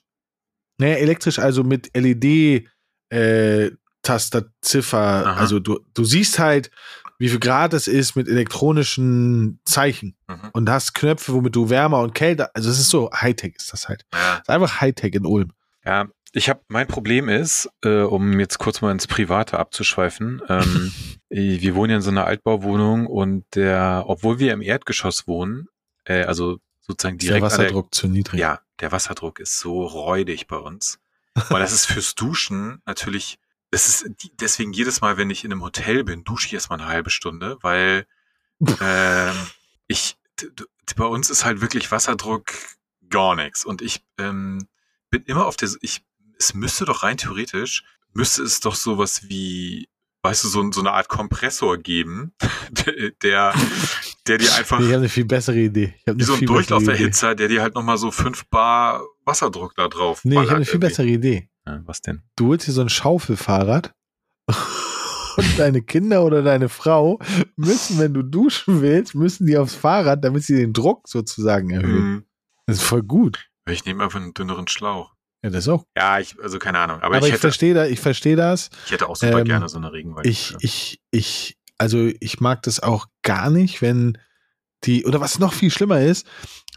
Naja, 0.79 0.95
elektrisch, 0.95 1.39
also 1.39 1.63
mit 1.63 1.91
LED 1.95 2.67
äh, 3.09 3.71
Tasterziffer. 4.01 5.25
Aha. 5.27 5.33
Also 5.35 5.59
du, 5.59 5.79
du 5.93 6.03
siehst 6.03 6.39
halt, 6.39 6.71
wie 7.19 7.29
viel 7.29 7.39
Grad 7.39 7.73
es 7.73 7.87
ist 7.87 8.15
mit 8.15 8.27
elektronischen 8.27 9.59
Zeichen. 9.65 10.15
Mhm. 10.27 10.49
Und 10.53 10.69
hast 10.69 10.93
Knöpfe, 10.93 11.33
womit 11.33 11.55
du 11.55 11.69
wärmer 11.69 12.01
und 12.01 12.13
kälter. 12.13 12.51
Also 12.53 12.69
es 12.69 12.79
ist 12.79 12.89
so 12.89 13.09
Hightech 13.11 13.55
ist 13.55 13.73
das 13.73 13.87
halt. 13.87 14.05
Ja. 14.13 14.35
Es 14.35 14.39
ist 14.41 14.49
einfach 14.49 14.81
Hightech 14.81 15.13
in 15.15 15.25
Ulm. 15.25 15.51
ja, 15.83 16.07
ich 16.37 16.49
habe 16.49 16.61
mein 16.67 16.87
Problem 16.87 17.29
ist, 17.29 17.67
äh, 17.83 18.01
um 18.01 18.39
jetzt 18.39 18.59
kurz 18.59 18.81
mal 18.81 18.91
ins 18.91 19.07
Private 19.07 19.57
abzuschweifen. 19.57 20.41
Ähm, 20.47 20.93
äh, 21.29 21.59
wir 21.59 21.75
wohnen 21.75 21.89
ja 21.89 21.95
in 21.97 22.03
so 22.03 22.11
einer 22.11 22.25
Altbauwohnung 22.25 23.07
und 23.07 23.43
der, 23.55 24.03
obwohl 24.05 24.37
wir 24.37 24.53
im 24.53 24.61
Erdgeschoss 24.61 25.27
wohnen, 25.27 25.67
äh, 26.05 26.23
also 26.23 26.59
sozusagen 26.79 27.17
der 27.17 27.27
direkt 27.27 27.41
der, 27.41 27.51
Wasserdruck 27.51 27.93
zu 27.93 28.07
niedrig. 28.07 28.39
Ja, 28.39 28.61
der 28.79 28.91
Wasserdruck 28.91 29.39
ist 29.39 29.59
so 29.59 29.83
räudig 29.83 30.47
bei 30.47 30.57
uns. 30.57 30.99
Und 31.33 31.59
das 31.59 31.73
ist 31.73 31.85
fürs 31.85 32.15
Duschen 32.15 32.81
natürlich, 32.85 33.39
das 33.71 33.87
ist 33.87 34.09
deswegen 34.39 34.73
jedes 34.73 35.01
Mal, 35.01 35.17
wenn 35.17 35.29
ich 35.29 35.43
in 35.43 35.51
einem 35.51 35.63
Hotel 35.63 36.03
bin, 36.03 36.23
dusche 36.23 36.47
ich 36.47 36.53
erstmal 36.53 36.79
eine 36.79 36.87
halbe 36.87 37.09
Stunde, 37.09 37.57
weil 37.61 38.05
ähm, 38.81 39.35
ich, 39.87 40.17
bei 40.95 41.05
uns 41.05 41.31
ist 41.31 41.45
halt 41.45 41.61
wirklich 41.61 41.91
Wasserdruck 41.91 42.53
gar 43.09 43.35
nichts. 43.35 43.65
Und 43.65 43.81
ich 43.81 44.03
ähm, 44.19 44.67
bin 45.09 45.23
immer 45.23 45.45
auf 45.45 45.57
der, 45.57 45.69
ich, 45.81 46.06
es 46.39 46.53
müsste 46.53 46.85
doch 46.85 47.03
rein 47.03 47.17
theoretisch, 47.17 47.83
müsste 48.13 48.43
es 48.43 48.59
doch 48.59 48.75
sowas 48.75 49.29
wie, 49.29 49.87
weißt 50.23 50.43
du, 50.43 50.47
so, 50.47 50.71
so 50.71 50.79
eine 50.81 50.91
Art 50.93 51.07
Kompressor 51.09 51.77
geben, 51.77 52.33
der, 53.23 53.53
der, 54.27 54.37
dir 54.37 54.53
einfach 54.55 54.79
ich 54.79 54.85
habe 54.87 54.97
eine 54.97 55.09
viel 55.09 55.25
bessere 55.25 55.57
Idee. 55.59 55.93
Wie 56.05 56.23
so 56.23 56.33
ein. 56.35 56.45
Durchlauferhitzer, 56.45 57.35
der 57.35 57.47
dir 57.47 57.61
halt 57.61 57.75
nochmal 57.75 57.97
so 57.97 58.11
5 58.11 58.45
Bar 58.49 59.01
Wasserdruck 59.25 59.75
da 59.75 59.87
drauf 59.87 60.21
Nee, 60.23 60.35
ich 60.35 60.39
habe 60.41 60.55
eine 60.57 60.65
viel 60.65 60.75
irgendwie. 60.75 60.87
bessere 60.87 61.07
Idee. 61.07 61.49
Ja, 61.65 61.81
was 61.85 62.01
denn? 62.01 62.23
Du 62.35 62.47
holst 62.47 62.67
dir 62.67 62.71
so 62.73 62.81
ein 62.81 62.89
Schaufelfahrrad 62.89 63.93
und 65.37 65.59
deine 65.59 65.81
Kinder 65.81 66.23
oder 66.23 66.41
deine 66.41 66.69
Frau 66.69 67.19
müssen, 67.55 67.99
wenn 67.99 68.13
du 68.13 68.23
duschen 68.23 68.81
willst, 68.81 69.15
müssen 69.15 69.45
die 69.47 69.57
aufs 69.57 69.75
Fahrrad, 69.75 70.23
damit 70.23 70.43
sie 70.43 70.55
den 70.55 70.73
Druck 70.73 71.07
sozusagen 71.07 71.69
erhöhen. 71.71 71.95
Hm, 71.97 72.25
Das 72.65 72.77
ist 72.77 72.83
voll 72.83 73.03
gut. 73.03 73.49
ich 73.69 73.85
nehme 73.85 74.03
einfach 74.03 74.19
einen 74.21 74.33
dünneren 74.33 74.67
Schlauch. 74.67 75.13
Ja, 75.47 75.53
das 75.57 75.67
auch. 75.67 75.85
Ja, 75.97 76.19
ich, 76.19 76.35
also 76.41 76.59
keine 76.59 76.79
Ahnung. 76.79 76.97
Aber, 77.01 77.17
Aber, 77.17 77.27
ich, 77.27 77.33
ich, 77.33 77.39
verstehe 77.39 77.73
da, 77.73 77.85
ich 77.85 77.99
verstehe 77.99 78.35
das. 78.35 78.69
ich 78.85 78.91
hätte 78.91 79.07
auch 79.09 79.15
super 79.15 79.39
ähm, 79.39 79.45
gerne 79.45 79.67
so 79.69 79.77
eine 79.77 79.91
Regenwald. 79.91 80.25
Ich, 80.27 80.55
ich, 80.59 80.99
ich, 81.11 81.57
also 81.77 82.09
ich 82.19 82.39
mag 82.39 82.61
das 82.63 82.79
auch 82.81 83.07
gar 83.23 83.49
nicht, 83.49 83.81
wenn 83.81 84.17
die, 84.83 85.05
oder 85.05 85.19
was 85.21 85.39
noch 85.39 85.53
viel 85.53 85.71
schlimmer 85.71 86.01
ist, 86.01 86.27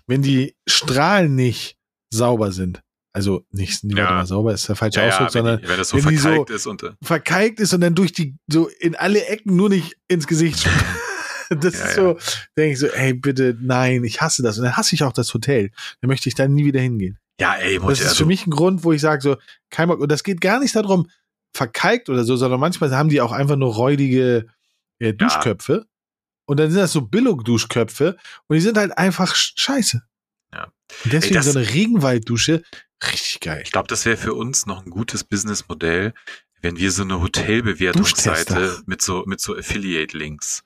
wenn 0.06 0.22
die 0.22 0.56
Strahlen 0.68 1.34
nicht 1.34 1.76
sauber 2.10 2.52
sind. 2.52 2.80
Also 3.12 3.44
nicht, 3.50 3.82
nicht 3.82 3.98
Ja. 3.98 4.24
sauber 4.24 4.54
ist 4.54 4.68
der 4.68 4.76
falsche 4.76 5.00
ja, 5.00 5.06
ja, 5.06 5.12
Ausdruck, 5.12 5.26
wenn, 5.34 5.44
sondern 5.44 5.60
die, 5.62 5.68
wenn 5.68 5.78
das 5.78 5.88
so 5.88 5.96
wenn 6.04 6.08
die 6.10 6.16
so- 6.16 6.28
verkalkt 6.28 6.50
ist 6.50 6.66
und 6.66 6.82
äh, 6.84 6.90
verkalkt 7.02 7.60
ist 7.60 7.74
und 7.74 7.80
dann 7.80 7.94
durch 7.94 8.12
die, 8.12 8.36
so 8.46 8.68
in 8.78 8.94
alle 8.94 9.24
Ecken 9.26 9.56
nur 9.56 9.68
nicht 9.68 9.96
ins 10.08 10.26
Gesicht. 10.28 10.68
das 11.50 11.74
Ja, 11.78 11.84
ist 11.86 11.94
so, 11.96 12.18
denke 12.56 12.72
ich 12.74 12.78
so, 12.78 12.86
ey, 12.86 13.12
bitte, 13.14 13.56
nein, 13.60 14.04
ich 14.04 14.20
hasse 14.20 14.42
das. 14.44 14.58
Und 14.58 14.64
dann 14.64 14.76
hasse 14.76 14.94
ich 14.94 15.02
auch 15.02 15.12
das 15.12 15.34
Hotel. 15.34 15.72
Dann 16.00 16.08
möchte 16.08 16.28
ich 16.28 16.36
da 16.36 16.46
nie 16.46 16.64
wieder 16.64 16.80
hingehen. 16.80 17.18
Ja, 17.40 17.54
ey, 17.56 17.74
Das 17.74 17.82
Mutter, 17.82 17.92
ist 17.94 18.02
also, 18.02 18.14
für 18.16 18.26
mich 18.26 18.46
ein 18.46 18.50
Grund, 18.50 18.84
wo 18.84 18.92
ich 18.92 19.00
sage 19.00 19.20
so, 19.22 19.36
kein 19.70 19.88
Bock. 19.88 20.00
Und 20.00 20.10
das 20.12 20.22
geht 20.22 20.40
gar 20.40 20.60
nicht 20.60 20.76
darum, 20.76 21.10
verkalkt 21.52 22.08
oder 22.08 22.24
so, 22.24 22.36
sondern 22.36 22.60
manchmal 22.60 22.94
haben 22.94 23.08
die 23.08 23.20
auch 23.20 23.32
einfach 23.32 23.56
nur 23.56 23.74
räudige 23.74 24.46
äh, 24.98 25.12
Duschköpfe. 25.14 25.86
Und 26.46 26.58
dann 26.60 26.70
sind 26.70 26.80
das 26.80 26.92
so 26.92 27.02
Billo-Duschköpfe 27.02 28.16
und 28.46 28.54
die 28.56 28.60
sind 28.60 28.76
halt 28.76 28.96
einfach 28.98 29.34
sch- 29.34 29.52
scheiße. 29.56 30.02
Ja. 30.52 30.64
Und 31.04 31.12
deswegen 31.12 31.34
Ey, 31.36 31.42
das- 31.42 31.52
so 31.52 31.58
eine 31.58 31.68
Regenwalddusche, 31.68 32.62
richtig 33.12 33.40
geil. 33.40 33.62
ich 33.64 33.72
glaube, 33.72 33.88
das 33.88 34.04
wäre 34.04 34.16
für 34.16 34.34
uns 34.34 34.66
noch 34.66 34.84
ein 34.84 34.90
gutes 34.90 35.24
Businessmodell, 35.24 36.12
wenn 36.60 36.76
wir 36.76 36.90
so 36.92 37.02
eine 37.02 37.20
Hotelbewertungsseite 37.20 38.82
mit 38.86 39.00
so 39.02 39.24
mit 39.26 39.40
so 39.40 39.56
Affiliate-Links 39.56 40.62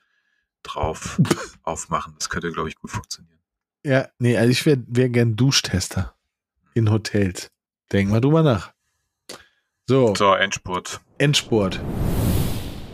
drauf 0.63 1.21
aufmachen. 1.63 2.15
Das 2.19 2.29
könnte, 2.31 2.51
glaube 2.51 2.69
ich, 2.69 2.77
gut 2.77 2.91
funktionieren. 2.91 3.39
Ja, 3.85 4.09
nee, 4.19 4.37
also 4.37 4.51
ich 4.51 4.65
wäre 4.67 4.83
wär 4.87 5.09
gern 5.11 5.37
Duschtester 5.37 6.15
in 6.75 6.91
Hotels. 6.91 7.51
Denk 7.93 8.11
mal 8.11 8.21
drüber 8.21 8.43
nach. 8.43 8.73
So, 9.87 10.15
So, 10.15 10.35
Endspurt. 10.35 11.01
Endsport. 11.19 11.81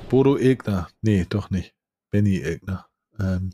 Bodo 0.08 0.36
Ilgner. 0.36 0.88
Nee, 1.02 1.26
doch 1.28 1.50
nicht. 1.50 1.72
Benny 2.10 2.36
Ilgner. 2.38 2.86
Ähm, 3.18 3.52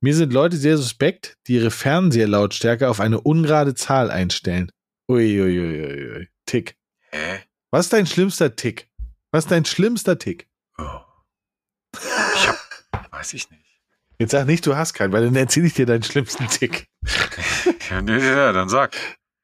mir 0.00 0.14
sind 0.14 0.32
Leute 0.32 0.56
sehr 0.56 0.76
suspekt, 0.76 1.36
die 1.46 1.54
ihre 1.54 1.70
Fernseherlautstärke 1.70 2.88
auf 2.88 3.00
eine 3.00 3.20
ungerade 3.20 3.74
Zahl 3.74 4.10
einstellen. 4.10 4.70
Uiuiuiui. 5.08 6.16
Ui. 6.18 6.28
Tick. 6.46 6.76
Hä? 7.10 7.40
Was 7.70 7.86
ist 7.86 7.92
dein 7.92 8.06
schlimmster 8.06 8.54
Tick? 8.56 8.90
Was 9.30 9.44
ist 9.44 9.50
dein 9.50 9.64
schlimmster 9.64 10.18
Tick? 10.18 10.48
Oh. 10.78 11.00
Ich 12.34 12.48
hab, 12.48 13.12
weiß 13.12 13.32
ich 13.34 13.50
nicht. 13.50 13.62
Jetzt 14.18 14.32
sag 14.32 14.46
nicht, 14.46 14.66
du 14.66 14.76
hast 14.76 14.94
keinen, 14.94 15.12
weil 15.12 15.24
dann 15.24 15.36
erzähle 15.36 15.66
ich 15.66 15.74
dir 15.74 15.86
deinen 15.86 16.02
schlimmsten 16.02 16.48
Tick. 16.48 16.86
Ja, 17.90 18.02
nee, 18.02 18.18
ja, 18.18 18.52
dann 18.52 18.68
sag. 18.68 18.96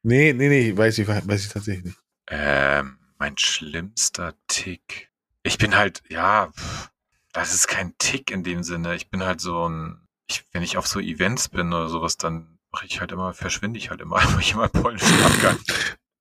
Nee, 0.03 0.32
nee, 0.32 0.48
nee, 0.48 0.76
weiß 0.76 0.98
ich, 0.98 1.09
weiß 1.09 1.44
ich 1.44 1.53
tatsächlich 1.53 1.84
nicht. 1.84 1.98
Ähm, 2.28 2.98
mein 3.18 3.36
schlimmster 3.36 4.34
Tick. 4.48 5.11
Ich 5.42 5.59
bin 5.59 5.76
halt, 5.76 6.03
ja, 6.09 6.53
das 7.32 7.55
ist 7.55 7.66
kein 7.68 7.94
Tick 7.98 8.30
in 8.30 8.42
dem 8.42 8.62
Sinne. 8.62 8.94
Ich 8.94 9.11
bin 9.11 9.22
halt 9.22 9.40
so 9.40 9.68
ein, 9.68 10.07
ich, 10.28 10.44
wenn 10.53 10.62
ich 10.62 10.76
auf 10.76 10.86
so 10.86 11.01
Events 11.01 11.48
bin 11.48 11.72
oder 11.72 11.88
sowas, 11.88 12.16
dann 12.16 12.59
mache 12.72 12.86
ich 12.86 13.01
halt 13.01 13.12
immer, 13.12 13.34
verschwinde 13.34 13.78
ich 13.78 13.90
halt 13.90 14.01
immer, 14.01 14.20
ich 14.40 14.53
immer 14.53 14.68
polnischen 14.68 15.22
Abgang. 15.22 15.59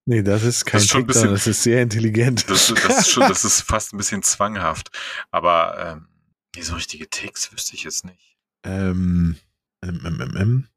Nee, 0.06 0.24
das 0.24 0.44
ist 0.44 0.66
kein 0.66 0.80
Das 0.80 0.84
ist 0.86 0.90
schon 0.90 1.02
ein 1.04 1.08
Tick, 1.08 1.14
sondern 1.16 1.34
bisschen- 1.36 1.52
das 1.52 1.58
ist 1.58 1.64
sehr 1.64 1.82
intelligent. 1.84 2.50
Das, 2.50 2.68
das 2.68 3.00
ist 3.00 3.10
schon, 3.12 3.28
das 3.30 3.46
ist 3.46 3.62
fast 3.68 3.94
ein 3.94 3.98
bisschen 3.98 4.24
zwanghaft. 4.24 4.90
Aber 5.30 5.78
ähm, 5.78 6.08
nee, 6.56 6.62
so 6.64 6.74
richtige 6.76 7.08
Ticks 7.10 7.52
wüsste 7.54 7.76
ich 7.76 7.84
jetzt 7.84 8.06
nicht. 8.06 8.38
Ähm, 8.66 9.38
ähm, 9.84 10.02
ähm, 10.06 10.22
ähm, 10.22 10.38
ähm. 10.38 10.68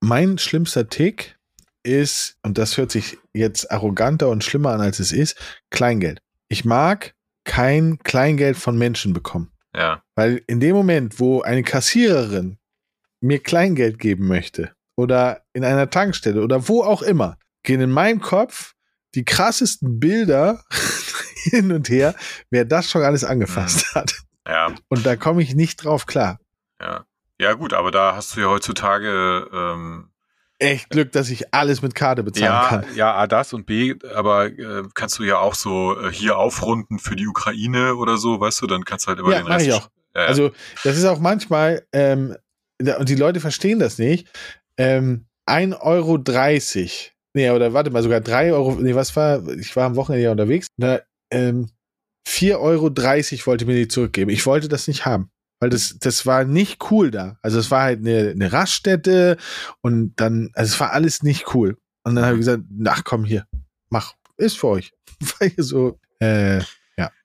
Mein 0.00 0.38
schlimmster 0.38 0.88
Tick 0.88 1.38
ist, 1.82 2.36
und 2.42 2.58
das 2.58 2.76
hört 2.76 2.90
sich 2.90 3.18
jetzt 3.32 3.70
arroganter 3.70 4.28
und 4.28 4.44
schlimmer 4.44 4.70
an, 4.70 4.80
als 4.80 5.00
es 5.00 5.12
ist, 5.12 5.36
Kleingeld. 5.70 6.20
Ich 6.48 6.64
mag 6.64 7.14
kein 7.44 7.98
Kleingeld 7.98 8.56
von 8.56 8.76
Menschen 8.78 9.12
bekommen. 9.12 9.50
Ja, 9.74 10.02
Weil 10.14 10.42
in 10.46 10.60
dem 10.60 10.76
Moment, 10.76 11.18
wo 11.18 11.40
eine 11.40 11.62
Kassiererin 11.62 12.58
mir 13.20 13.42
Kleingeld 13.42 13.98
geben 13.98 14.28
möchte 14.28 14.72
oder 14.96 15.42
in 15.54 15.64
einer 15.64 15.88
Tankstelle 15.88 16.42
oder 16.42 16.68
wo 16.68 16.82
auch 16.82 17.02
immer, 17.02 17.38
gehen 17.62 17.80
in 17.80 17.90
meinem 17.90 18.20
Kopf 18.20 18.74
die 19.14 19.24
krassesten 19.24 19.98
Bilder 19.98 20.62
hin 21.44 21.72
und 21.72 21.88
her, 21.88 22.14
wer 22.50 22.64
das 22.64 22.90
schon 22.90 23.02
alles 23.02 23.24
angefasst 23.24 23.94
hat. 23.94 24.12
Ja, 24.46 24.74
Und 24.88 25.06
da 25.06 25.16
komme 25.16 25.42
ich 25.42 25.54
nicht 25.54 25.84
drauf 25.84 26.06
klar. 26.06 26.38
ja. 26.80 27.04
Ja, 27.40 27.54
gut, 27.54 27.72
aber 27.72 27.90
da 27.90 28.14
hast 28.14 28.36
du 28.36 28.40
ja 28.40 28.46
heutzutage 28.46 29.48
ähm, 29.52 30.11
Echt 30.62 30.90
Glück, 30.90 31.10
dass 31.12 31.28
ich 31.28 31.52
alles 31.52 31.82
mit 31.82 31.94
Karte 31.94 32.22
bezahlen 32.22 32.44
ja, 32.44 32.68
kann. 32.68 32.84
ja, 32.94 33.14
A, 33.14 33.26
das 33.26 33.52
und 33.52 33.66
B, 33.66 33.94
aber 34.14 34.46
äh, 34.46 34.84
kannst 34.94 35.18
du 35.18 35.24
ja 35.24 35.38
auch 35.38 35.54
so 35.54 35.98
äh, 36.00 36.12
hier 36.12 36.38
aufrunden 36.38 36.98
für 36.98 37.16
die 37.16 37.26
Ukraine 37.26 37.96
oder 37.96 38.16
so, 38.16 38.38
weißt 38.40 38.62
du, 38.62 38.66
dann 38.66 38.84
kannst 38.84 39.06
du 39.06 39.08
halt 39.08 39.18
immer 39.18 39.32
Ja, 39.32 39.38
den 39.38 39.46
Rest. 39.48 39.66
ich 39.66 39.72
auch. 39.72 39.88
Ja, 40.14 40.22
ja. 40.22 40.26
Also, 40.28 40.52
das 40.84 40.96
ist 40.96 41.04
auch 41.04 41.18
manchmal, 41.18 41.84
ähm, 41.92 42.36
da- 42.78 42.98
und 42.98 43.08
die 43.08 43.16
Leute 43.16 43.40
verstehen 43.40 43.78
das 43.80 43.98
nicht, 43.98 44.28
ähm, 44.76 45.26
1,30 45.46 45.80
Euro. 45.80 46.18
Nee, 47.34 47.50
oder 47.50 47.72
warte 47.72 47.90
mal, 47.90 48.02
sogar 48.02 48.20
3 48.20 48.52
Euro. 48.52 48.76
Nee, 48.78 48.94
was 48.94 49.16
war? 49.16 49.46
Ich 49.58 49.74
war 49.74 49.86
am 49.86 49.96
Wochenende 49.96 50.24
ja 50.24 50.30
unterwegs. 50.30 50.66
Da, 50.76 51.00
ähm, 51.32 51.70
4,30 52.28 52.58
Euro 53.40 53.46
wollte 53.46 53.66
mir 53.66 53.74
die 53.74 53.88
zurückgeben. 53.88 54.30
Ich 54.30 54.46
wollte 54.46 54.68
das 54.68 54.86
nicht 54.86 55.06
haben. 55.06 55.30
Weil 55.62 55.70
das, 55.70 55.96
das 56.00 56.26
war 56.26 56.42
nicht 56.42 56.90
cool 56.90 57.12
da. 57.12 57.38
Also 57.40 57.60
es 57.60 57.70
war 57.70 57.82
halt 57.82 58.00
eine, 58.00 58.30
eine 58.30 58.52
Raststätte 58.52 59.36
und 59.80 60.16
dann, 60.16 60.50
also 60.54 60.74
es 60.74 60.80
war 60.80 60.90
alles 60.90 61.22
nicht 61.22 61.54
cool. 61.54 61.78
Und 62.02 62.16
dann 62.16 62.24
habe 62.24 62.34
ich 62.34 62.40
gesagt, 62.40 62.64
ach 62.84 63.04
komm 63.04 63.24
hier, 63.24 63.46
mach, 63.88 64.14
ist 64.36 64.58
für 64.58 64.66
euch. 64.66 64.92
Weil 65.38 65.52
ihr 65.56 65.62
so, 65.62 66.00
äh, 66.18 66.60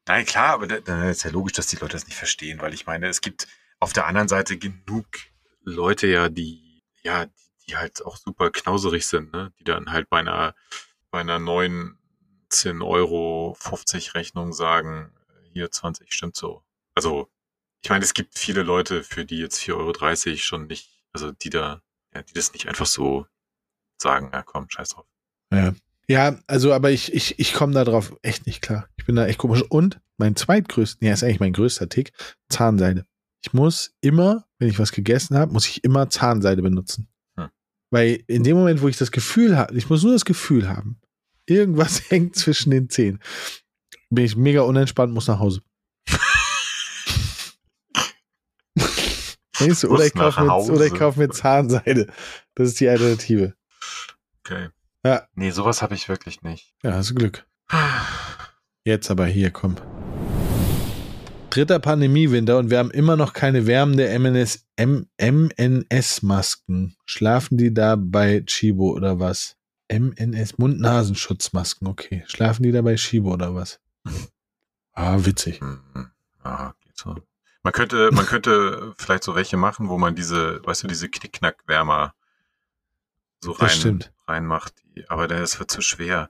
Nein, 0.07 0.23
klar, 0.27 0.53
aber 0.53 0.67
da, 0.67 0.79
da 0.81 1.09
ist 1.09 1.23
ja 1.23 1.31
logisch, 1.31 1.53
dass 1.53 1.65
die 1.65 1.77
Leute 1.77 1.93
das 1.93 2.05
nicht 2.05 2.15
verstehen, 2.15 2.61
weil 2.61 2.75
ich 2.75 2.85
meine, 2.85 3.07
es 3.07 3.21
gibt 3.21 3.47
auf 3.79 3.91
der 3.91 4.05
anderen 4.05 4.27
Seite 4.27 4.59
genug 4.59 5.07
Leute 5.63 6.05
ja, 6.05 6.29
die, 6.29 6.83
ja, 7.01 7.25
die, 7.25 7.31
die 7.67 7.75
halt 7.75 8.05
auch 8.05 8.17
super 8.17 8.51
knauserig 8.51 9.07
sind, 9.07 9.33
ne? 9.33 9.51
Die 9.59 9.63
dann 9.63 9.91
halt 9.91 10.11
bei 10.11 10.19
einer, 10.19 10.53
bei 11.09 11.21
einer 11.21 11.39
19 11.39 12.83
Euro 12.83 13.57
50 13.59 14.13
Rechnung 14.13 14.53
sagen, 14.53 15.11
hier 15.53 15.71
20 15.71 16.13
stimmt 16.13 16.35
so. 16.35 16.63
Also, 16.93 17.31
ich 17.83 17.89
meine, 17.89 18.03
es 18.03 18.13
gibt 18.13 18.37
viele 18.37 18.63
Leute, 18.63 19.03
für 19.03 19.25
die 19.25 19.37
jetzt 19.37 19.59
4,30 19.59 19.73
Euro 20.29 20.37
schon 20.37 20.67
nicht, 20.67 20.89
also 21.13 21.31
die 21.31 21.49
da, 21.49 21.81
ja, 22.13 22.23
die 22.23 22.33
das 22.33 22.53
nicht 22.53 22.67
einfach 22.67 22.85
so 22.85 23.25
sagen, 24.01 24.29
ja 24.33 24.43
komm, 24.43 24.69
scheiß 24.69 24.89
drauf. 24.89 25.05
Ja. 25.53 25.73
Ja, 26.09 26.39
also, 26.47 26.71
aber 26.71 26.91
ich, 26.91 27.13
ich, 27.13 27.37
ich 27.37 27.53
komme 27.53 27.73
da 27.73 27.83
drauf 27.83 28.15
echt 28.21 28.45
nicht 28.45 28.61
klar. 28.61 28.87
Ich 28.95 29.05
bin 29.05 29.17
da 29.17 29.25
echt 29.25 29.39
komisch. 29.39 29.63
Und 29.67 29.99
mein 30.17 30.37
zweitgrößten, 30.37 31.05
ja, 31.05 31.13
ist 31.13 31.23
eigentlich 31.23 31.41
mein 31.41 31.51
größter 31.51 31.89
Tick, 31.89 32.13
Zahnseide. 32.49 33.05
Ich 33.43 33.51
muss 33.51 33.93
immer, 33.99 34.45
wenn 34.57 34.69
ich 34.69 34.79
was 34.79 34.93
gegessen 34.93 35.37
habe, 35.37 35.51
muss 35.51 35.67
ich 35.67 35.83
immer 35.83 36.09
Zahnseide 36.09 36.61
benutzen. 36.61 37.09
Hm. 37.37 37.49
Weil 37.91 38.23
in 38.27 38.43
dem 38.43 38.55
Moment, 38.55 38.81
wo 38.81 38.87
ich 38.87 38.97
das 38.97 39.11
Gefühl 39.11 39.57
habe, 39.57 39.75
ich 39.77 39.89
muss 39.89 40.03
nur 40.03 40.13
das 40.13 40.23
Gefühl 40.23 40.69
haben, 40.69 41.01
irgendwas 41.45 42.01
hängt 42.09 42.37
zwischen 42.37 42.71
den 42.71 42.89
Zähnen, 42.89 43.19
bin 44.09 44.23
ich 44.23 44.37
mega 44.37 44.61
unentspannt, 44.61 45.13
muss 45.13 45.27
nach 45.27 45.39
Hause. 45.39 45.61
Weißt 49.59 49.83
du, 49.83 49.89
oder, 49.89 50.05
ich 50.05 50.13
kaufe 50.13 50.41
mir, 50.41 50.55
oder 50.55 50.85
ich 50.85 50.93
kaufe 50.93 51.19
mir 51.19 51.29
Zahnseide. 51.29 52.07
Das 52.55 52.69
ist 52.69 52.79
die 52.79 52.87
Alternative. 52.87 53.53
Okay. 54.43 54.69
Ja. 55.03 55.27
Nee, 55.35 55.51
sowas 55.51 55.81
habe 55.81 55.95
ich 55.95 56.09
wirklich 56.09 56.41
nicht. 56.41 56.73
Ja, 56.83 56.93
hast 56.93 57.11
du 57.11 57.15
Glück. 57.15 57.45
Jetzt 58.83 59.11
aber 59.11 59.25
hier, 59.25 59.51
komm. 59.51 59.75
Dritter 61.49 61.79
Pandemiewinter 61.79 62.57
und 62.57 62.69
wir 62.69 62.77
haben 62.77 62.91
immer 62.91 63.15
noch 63.15 63.33
keine 63.33 63.65
wärmende 63.65 64.07
MNS-Masken. 64.77 66.95
Schlafen 67.05 67.57
die 67.57 67.73
da 67.73 67.95
bei 67.97 68.43
Chibo 68.45 68.91
oder 68.91 69.19
was? 69.19 69.57
MNS, 69.91 70.57
Mund-Nasenschutzmasken, 70.57 71.87
okay. 71.87 72.23
Schlafen 72.27 72.63
die 72.63 72.71
da 72.71 72.81
bei 72.81 72.95
Chibo 72.95 73.33
oder 73.33 73.55
was? 73.55 73.79
Ah, 74.93 75.17
witzig. 75.19 75.61
Mhm. 75.61 76.11
Ja, 76.43 76.75
geht 76.83 76.97
so. 76.97 77.15
Man 77.67 77.73
könnte, 77.73 78.11
man 78.13 78.25
könnte 78.25 78.95
vielleicht 78.97 79.25
so 79.25 79.35
welche 79.35 79.57
machen, 79.57 79.89
wo 79.89 79.97
man 79.97 80.15
diese, 80.15 80.65
weißt 80.65 80.83
du, 80.83 80.87
diese 80.87 81.09
Knickknackwärmer 81.09 82.15
so 83.43 83.53
Das 83.57 83.83
rein, 83.85 84.05
reinmacht. 84.25 84.73
Aber 85.09 85.27
das 85.27 85.59
wird 85.59 85.69
zu 85.69 85.81
schwer. 85.81 86.29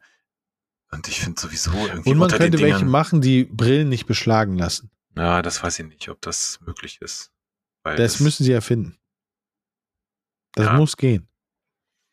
Und 0.89 1.07
ich 1.07 1.19
finde 1.19 1.39
sowieso 1.39 1.69
irgendwie 1.73 2.09
Und 2.09 2.17
man 2.17 2.25
unter 2.25 2.39
könnte 2.39 2.57
den 2.57 2.63
welche 2.63 2.77
Dingern, 2.77 2.89
machen, 2.91 3.21
die 3.21 3.43
Brillen 3.43 3.87
nicht 3.87 4.07
beschlagen 4.07 4.57
lassen. 4.57 4.89
Ja, 5.15 5.43
das 5.43 5.61
weiß 5.61 5.77
ich 5.77 5.85
nicht, 5.85 6.09
ob 6.09 6.19
das 6.21 6.59
möglich 6.65 6.99
ist. 7.01 7.29
Weil 7.83 7.97
Das 7.97 8.19
müssen 8.19 8.43
sie 8.43 8.51
erfinden. 8.53 8.97
Das 10.53 10.65
Ja. 10.65 10.73
muss 10.73 10.97
gehen. 10.97 11.27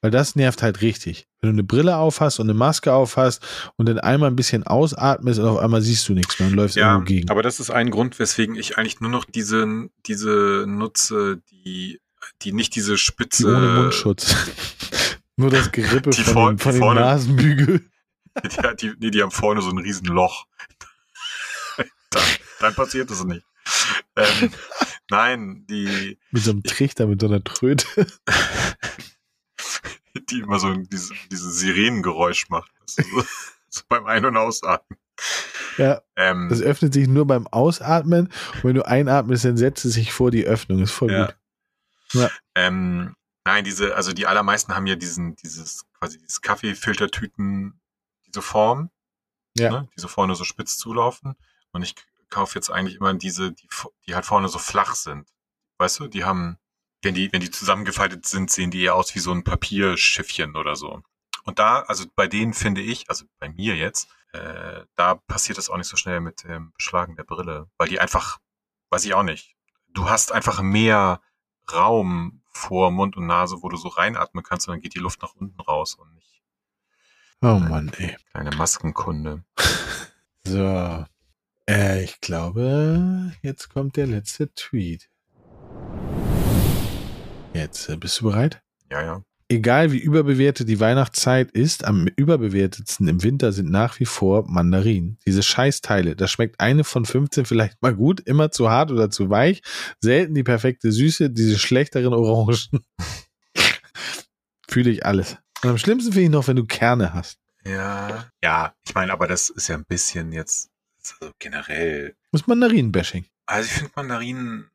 Weil 0.03 0.11
das 0.11 0.37
nervt 0.37 0.63
halt 0.63 0.83
richtig. 0.83 1.31
Wenn 1.45 1.51
du 1.57 1.61
eine 1.61 1.65
Brille 1.65 1.97
aufhast 1.97 2.41
und 2.41 2.47
eine 2.47 2.55
Maske 2.59 2.93
aufhast 2.93 3.47
und 3.77 3.87
dann 3.89 3.99
einmal 3.99 4.31
ein 4.31 4.37
bisschen 4.37 4.63
ausatmest 4.65 5.39
und 5.41 5.47
auf 5.47 5.59
einmal 5.59 5.83
siehst 5.83 6.09
du 6.09 6.15
nichts 6.15 6.39
mehr 6.41 6.49
und 6.49 6.55
läufst 6.55 6.77
ja, 6.77 6.93
irgendwo 6.93 7.05
gegen. 7.07 7.31
aber 7.31 7.43
das 7.43 7.61
ist 7.61 7.71
ein 7.71 7.91
Grund, 7.91 8.19
weswegen 8.19 8.55
ich 8.57 8.79
eigentlich 8.79 9.01
nur 9.01 9.11
noch 9.11 9.25
diese, 9.27 9.89
diese 10.07 10.65
nutze, 10.67 11.43
die, 11.51 12.01
die 12.43 12.53
nicht 12.53 12.75
diese 12.75 12.93
Die 12.93 12.99
Spitze. 12.99 13.47
ohne 13.47 13.69
Mundschutz. 13.83 14.35
Nur 15.37 15.51
das 15.51 15.71
Gerippe 15.73 16.11
Die 16.11 16.23
von, 16.23 16.33
vor- 16.33 16.51
dem, 16.53 16.59
von 16.59 16.73
die 16.73 16.79
dem 16.79 16.83
vorne- 16.83 17.01
Nasenbügel. 17.01 17.85
Die, 18.43 18.77
die, 18.81 18.93
nee, 18.99 19.11
die 19.11 19.23
haben 19.23 19.31
vorne 19.31 19.63
so 19.63 19.71
ein 19.71 19.79
riesen 19.79 20.07
Loch. 20.07 20.47
dann, 22.11 22.23
dann 22.61 22.75
passiert 22.75 23.11
es 23.11 23.23
nicht. 23.25 23.45
Ähm, 24.17 24.51
nein, 25.11 25.65
die, 25.69 26.19
Mit 26.33 26.43
so 26.43 26.51
einem 26.53 26.63
Trichter, 26.65 27.07
mit 27.07 27.21
so 27.21 27.27
einer 27.29 27.43
Tröte. 27.45 27.87
die 30.31 30.41
immer 30.41 30.59
so 30.59 30.69
ein- 30.69 30.89
diese, 30.91 31.15
Sirenengeräusch 31.31 32.49
macht. 32.49 32.71
So, 32.87 33.03
so 33.69 33.83
beim 33.89 34.07
Ein- 34.07 34.25
und 34.25 34.37
Ausatmen. 34.37 34.99
Ja, 35.79 36.03
Ähm, 36.17 36.49
das 36.49 36.61
öffnet 36.61 36.93
sich 36.95 37.07
nur 37.09 37.27
beim 37.27 37.47
Ausatmen. 37.47 38.27
Und 38.57 38.65
wenn 38.65 38.75
du 38.75 38.87
einatmest, 38.87 39.45
dann 39.45 39.57
setzt 39.57 39.85
es 39.85 39.95
sich 39.95 40.13
vor 40.13 40.31
die 40.31 40.45
Öffnung. 40.45 40.81
Ist 40.83 40.93
voll 40.93 41.13
Ja. 41.13 41.27
gut. 42.13 42.31
ähm, 42.55 43.15
nein, 43.45 43.65
diese, 43.65 43.95
also 43.97 44.13
die 44.13 44.27
allermeisten 44.27 44.75
haben 44.75 44.87
ja 44.87 44.95
diesen, 44.97 45.35
dieses, 45.37 45.85
quasi 45.99 46.19
dieses 46.19 46.41
Kaffeefiltertüten, 46.43 47.81
diese 48.27 48.43
Form, 48.43 48.91
Ja. 49.57 49.71
ne, 49.71 49.89
die 49.97 50.01
so 50.01 50.09
vorne 50.09 50.35
so 50.35 50.45
spitz 50.45 50.77
zulaufen. 50.79 51.35
Und 51.73 51.83
ich 51.83 51.95
kaufe 52.31 52.55
jetzt 52.57 52.71
eigentlich 52.71 52.97
immer 52.97 53.15
diese, 53.15 53.53
die, 53.53 53.69
die 54.07 54.15
halt 54.15 54.27
vorne 54.27 54.49
so 54.49 54.59
flach 54.59 54.95
sind. 54.95 55.29
Weißt 55.79 55.99
du, 56.01 56.07
die 56.09 56.25
haben, 56.25 56.57
wenn 57.05 57.15
die, 57.15 57.33
wenn 57.33 57.41
die 57.41 57.51
zusammengefaltet 57.51 58.27
sind, 58.27 58.51
sehen 58.51 58.71
die 58.71 58.83
eher 58.83 58.95
aus 58.95 59.15
wie 59.15 59.21
so 59.21 59.33
ein 59.33 59.45
Papierschiffchen 59.45 60.57
oder 60.57 60.77
so. 60.77 61.03
Und 61.45 61.59
da, 61.59 61.81
also 61.81 62.05
bei 62.15 62.27
denen 62.27 62.55
finde 62.55 62.81
ich, 62.81 63.09
also 63.11 63.27
bei 63.39 63.49
mir 63.51 63.77
jetzt, 63.77 64.09
äh, 64.33 64.85
da 64.97 65.15
passiert 65.15 65.59
das 65.59 65.71
auch 65.71 65.77
nicht 65.77 65.89
so 65.89 65.97
schnell 65.97 66.21
mit 66.21 66.45
dem 66.45 66.73
Beschlagen 66.73 67.17
der 67.17 67.25
Brille, 67.25 67.69
weil 67.77 67.89
die 67.89 68.01
einfach, 68.01 68.39
weiß 68.91 69.05
ich 69.05 69.15
auch 69.15 69.23
nicht, 69.23 69.55
du 69.89 70.09
hast 70.09 70.33
einfach 70.33 70.63
mehr 70.63 71.21
Raum 71.73 72.43
vor 72.51 72.91
Mund 72.91 73.17
und 73.17 73.27
Nase, 73.27 73.63
wo 73.63 73.69
du 73.69 73.77
so 73.77 73.89
reinatmen 73.89 74.45
kannst 74.45 74.69
und 74.69 74.75
dann 74.75 74.81
geht 74.81 74.95
die 74.95 75.01
Luft 75.01 75.23
nach 75.23 75.35
unten 75.35 75.61
raus 75.61 75.95
und 75.95 76.13
nicht 76.15 76.25
Oh 77.41 77.59
Mann, 77.59 77.93
ey. 77.99 78.17
kleine 78.31 78.51
Maskenkunde. 78.57 79.45
So. 80.47 81.07
Äh, 81.67 82.05
ich 82.05 82.21
glaube, 82.21 83.33
jetzt 83.41 83.71
kommt 83.71 83.97
der 83.97 84.07
letzte 84.07 84.53
Tweet. 84.53 85.09
Jetzt, 87.55 87.89
äh, 87.89 87.97
bist 87.97 88.21
du 88.21 88.25
bereit? 88.25 88.61
Ja, 88.91 89.03
ja. 89.03 89.23
Egal 89.49 89.93
wie 89.93 89.99
überbewertet 89.99 90.69
die 90.69 90.81
Weihnachtszeit 90.81 91.51
ist, 91.53 91.85
am 91.85 92.09
überbewertetsten 92.17 93.07
im 93.09 93.23
Winter 93.23 93.53
sind 93.53 93.71
nach 93.71 94.01
wie 94.01 94.07
vor 94.07 94.49
Mandarinen. 94.49 95.19
Diese 95.27 95.43
Scheißteile, 95.43 96.17
da 96.17 96.27
schmeckt 96.27 96.61
eine 96.61 96.83
von 96.83 97.05
15 97.05 97.45
vielleicht 97.45 97.81
mal 97.81 97.95
gut, 97.95 98.21
immer 98.21 98.51
zu 98.51 98.71
hart 98.71 98.91
oder 98.91 99.11
zu 99.11 99.31
weich, 99.31 99.63
selten 100.01 100.35
die 100.35 100.43
perfekte 100.43 100.91
Süße, 100.91 101.31
diese 101.31 101.59
schlechteren 101.59 102.15
Orangen. 102.15 102.85
Fühle 104.69 104.91
ich 104.91 105.07
alles. 105.07 105.37
Und 105.63 105.71
am 105.71 105.79
schlimmsten 105.79 106.13
finde 106.13 106.25
ich 106.25 106.31
noch, 106.31 106.49
wenn 106.49 106.57
du 106.57 106.65
Kerne 106.65 107.13
hast. 107.13 107.39
Ja. 107.65 108.31
Ja, 108.43 108.75
ich 108.85 108.95
meine, 108.95 109.13
aber 109.13 109.29
das 109.29 109.51
ist 109.51 109.69
ja 109.69 109.77
ein 109.77 109.85
bisschen 109.85 110.33
jetzt 110.33 110.71
also 110.99 111.33
generell. 111.39 112.17
Das 112.33 112.43
ist 112.43 112.49
Mandarinenbashing. 112.49 113.27
Also 113.47 113.67
ich 113.67 113.73
finde 113.73 113.93
Mandarinen 113.95 114.71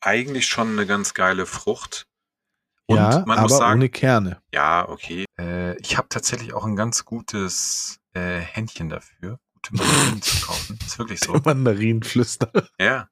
eigentlich 0.00 0.46
schon 0.46 0.70
eine 0.70 0.86
ganz 0.86 1.14
geile 1.14 1.46
Frucht. 1.46 2.06
Und 2.88 2.96
Ja, 2.96 3.24
man 3.26 3.38
aber 3.38 3.42
muss 3.48 3.58
sagen, 3.58 3.80
ohne 3.80 3.88
Kerne. 3.88 4.40
ja, 4.52 4.88
okay. 4.88 5.24
Äh, 5.40 5.76
ich 5.80 5.96
habe 5.96 6.08
tatsächlich 6.08 6.52
auch 6.54 6.64
ein 6.64 6.76
ganz 6.76 7.04
gutes 7.04 7.98
äh, 8.14 8.38
Händchen 8.38 8.88
dafür, 8.88 9.38
gute 9.54 9.74
Mandarinen 9.74 10.22
zu 10.22 10.46
kaufen. 10.46 10.78
Ist 10.86 10.98
wirklich 10.98 11.20
so. 11.20 11.32
Mandarinenflüster. 11.44 12.50
Ja. 12.80 13.08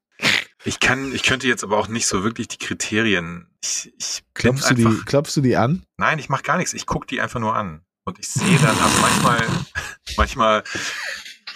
Ich 0.65 0.81
kann, 0.81 1.13
ich 1.13 1.25
könnte 1.25 1.47
jetzt 1.49 1.65
aber 1.65 1.77
auch 1.77 1.89
nicht 1.89 2.07
so 2.07 2.23
wirklich 2.23 2.49
die 2.49 2.57
Kriterien. 2.59 3.49
Ich, 3.63 3.93
ich 3.99 4.23
Klopfst 4.33 4.63
du, 4.71 4.75
einfach. 4.77 4.91
die, 4.93 5.05
klopfst 5.05 5.37
du 5.37 5.41
die 5.41 5.57
an? 5.57 5.85
Nein, 5.99 6.19
ich 6.19 6.29
mache 6.29 6.43
gar 6.45 6.57
nichts. 6.57 6.73
Ich 6.73 6.87
gucke 6.87 7.07
die 7.07 7.21
einfach 7.21 7.41
nur 7.41 7.55
an. 7.57 7.85
Und 8.05 8.19
ich 8.19 8.29
sehe 8.29 8.59
dann, 8.59 8.79
also 8.79 9.01
manchmal, 9.01 9.47
manchmal 10.17 10.65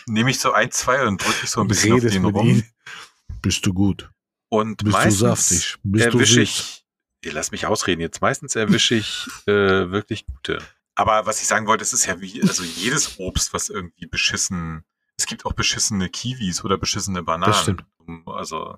nehme 0.06 0.30
ich 0.30 0.40
so 0.40 0.52
ein, 0.52 0.70
zwei 0.72 1.06
und 1.06 1.22
drücke 1.24 1.38
ich 1.44 1.50
so 1.50 1.60
ein 1.60 1.68
bisschen 1.68 1.92
auf 1.94 2.00
den 2.00 2.24
rum. 2.24 2.46
ihnen. 2.48 2.68
Bist 3.40 3.64
du 3.64 3.72
gut? 3.72 4.10
Und 4.50 4.78
Bist 4.78 4.86
du 4.88 4.90
meistens 4.98 5.18
saftig? 5.20 5.76
Bist 5.84 6.06
du 6.06 6.10
erwische 6.10 6.40
ich 6.42 6.77
Ihr 7.24 7.32
lasst 7.32 7.52
mich 7.52 7.66
ausreden. 7.66 8.00
Jetzt 8.00 8.20
meistens 8.20 8.54
erwische 8.56 8.94
ich 8.94 9.26
äh, 9.46 9.90
wirklich 9.90 10.26
gute. 10.26 10.58
Aber 10.94 11.26
was 11.26 11.40
ich 11.40 11.46
sagen 11.46 11.66
wollte, 11.66 11.82
es 11.82 11.92
ist 11.92 12.06
ja 12.06 12.20
wie, 12.20 12.42
also 12.42 12.62
jedes 12.62 13.18
Obst, 13.18 13.52
was 13.52 13.68
irgendwie 13.68 14.06
beschissen, 14.06 14.84
es 15.16 15.26
gibt 15.26 15.46
auch 15.46 15.52
beschissene 15.52 16.08
Kiwis 16.08 16.64
oder 16.64 16.78
beschissene 16.78 17.22
Bananen. 17.22 17.52
Das 17.52 17.62
stimmt. 17.62 17.84
Also, 18.26 18.76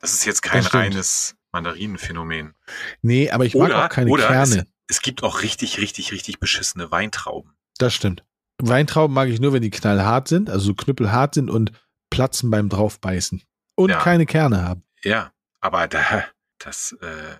das 0.00 0.14
ist 0.14 0.24
jetzt 0.24 0.42
kein 0.42 0.64
reines 0.64 1.36
Mandarinenphänomen. 1.52 2.54
Nee, 3.02 3.30
aber 3.30 3.44
ich 3.44 3.54
mag 3.54 3.66
Oder, 3.70 3.84
auch 3.84 3.88
keine 3.88 4.10
oder 4.10 4.28
Kerne. 4.28 4.66
Es, 4.88 4.96
es 4.96 5.02
gibt 5.02 5.22
auch 5.22 5.42
richtig, 5.42 5.78
richtig, 5.78 6.12
richtig 6.12 6.38
beschissene 6.38 6.90
Weintrauben. 6.90 7.52
Das 7.78 7.94
stimmt. 7.94 8.24
Weintrauben 8.58 9.14
mag 9.14 9.28
ich 9.28 9.40
nur, 9.40 9.52
wenn 9.52 9.62
die 9.62 9.70
knallhart 9.70 10.28
sind, 10.28 10.50
also 10.50 10.66
so 10.66 10.74
knüppelhart 10.74 11.34
sind 11.34 11.50
und 11.50 11.72
platzen 12.10 12.50
beim 12.50 12.68
draufbeißen. 12.68 13.42
Und 13.76 13.90
Ja. 13.90 13.98
keine 13.98 14.26
Kerne 14.26 14.62
haben. 14.62 14.82
Ja, 15.02 15.32
aber 15.60 15.88
da, 15.88 16.24
das 16.58 16.92
äh, 17.00 17.36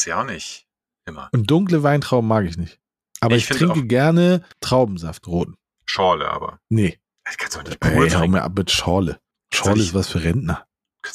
du 0.00 0.10
ja 0.10 0.20
auch 0.22 0.26
nicht 0.26 0.66
immer. 1.06 1.28
Und 1.32 1.50
dunkle 1.50 1.82
Weintrauben 1.82 2.26
mag 2.28 2.46
ich 2.46 2.56
nicht. 2.56 2.78
Aber 3.20 3.36
Ich 3.36 3.48
ich, 3.50 3.56
trinke 3.56 3.80
auch- 3.80 3.88
gerne 3.88 4.44
Traubensaft 4.60 5.26
roten. 5.28 5.56
Schorle 5.86 6.28
aber. 6.30 6.58
Nee. 6.68 6.98
Das 7.24 7.36
kannst 7.36 7.56
du 7.56 7.60
doch 7.60 7.68
nicht 7.68 7.80
pur 7.80 7.90
Ey, 8.04 8.10
hau 8.10 8.26
mir 8.26 8.42
ab 8.42 8.56
mit 8.56 8.70
Schorle. 8.70 9.20
Schorle 9.52 9.82
ist 9.82 9.94
was 9.94 10.08
für 10.08 10.22
Rentner, 10.24 10.66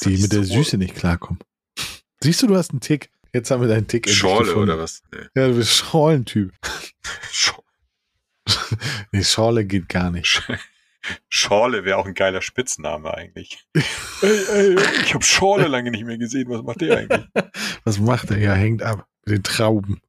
die 0.04 0.16
mit 0.18 0.32
der 0.32 0.44
Süße 0.44 0.78
nicht 0.78 0.94
klarkommen. 0.94 1.40
Siehst 2.22 2.42
du, 2.42 2.46
du 2.46 2.56
hast 2.56 2.70
einen 2.70 2.80
Tick. 2.80 3.10
Jetzt 3.34 3.50
haben 3.50 3.60
wir 3.60 3.68
deinen 3.68 3.86
Tick. 3.86 4.08
Schorle 4.08 4.54
oder 4.56 4.78
was? 4.78 5.02
Nee. 5.12 5.26
Ja, 5.34 5.48
du 5.48 5.54
bist 5.56 5.70
Schorlentyp. 5.76 6.52
Sch- 7.32 7.54
Nee, 9.12 9.24
Schorle 9.24 9.64
geht 9.66 9.88
gar 9.88 10.10
nicht. 10.10 10.42
Sch- 11.08 11.18
Schorle 11.28 11.84
wäre 11.84 11.98
auch 11.98 12.06
ein 12.06 12.14
geiler 12.14 12.42
Spitzname 12.42 13.12
eigentlich. 13.14 13.66
ey, 13.74 13.82
ey, 14.52 14.76
ich 15.02 15.14
habe 15.14 15.24
Schorle 15.24 15.68
lange 15.68 15.90
nicht 15.90 16.04
mehr 16.04 16.18
gesehen. 16.18 16.48
Was 16.48 16.62
macht 16.62 16.80
der 16.80 16.98
eigentlich? 16.98 17.26
Was 17.84 17.98
macht 17.98 18.30
er? 18.30 18.38
Ja, 18.38 18.54
hängt 18.54 18.82
ab. 18.82 19.06
Mit 19.26 19.36
den 19.38 19.42
Trauben. 19.42 20.00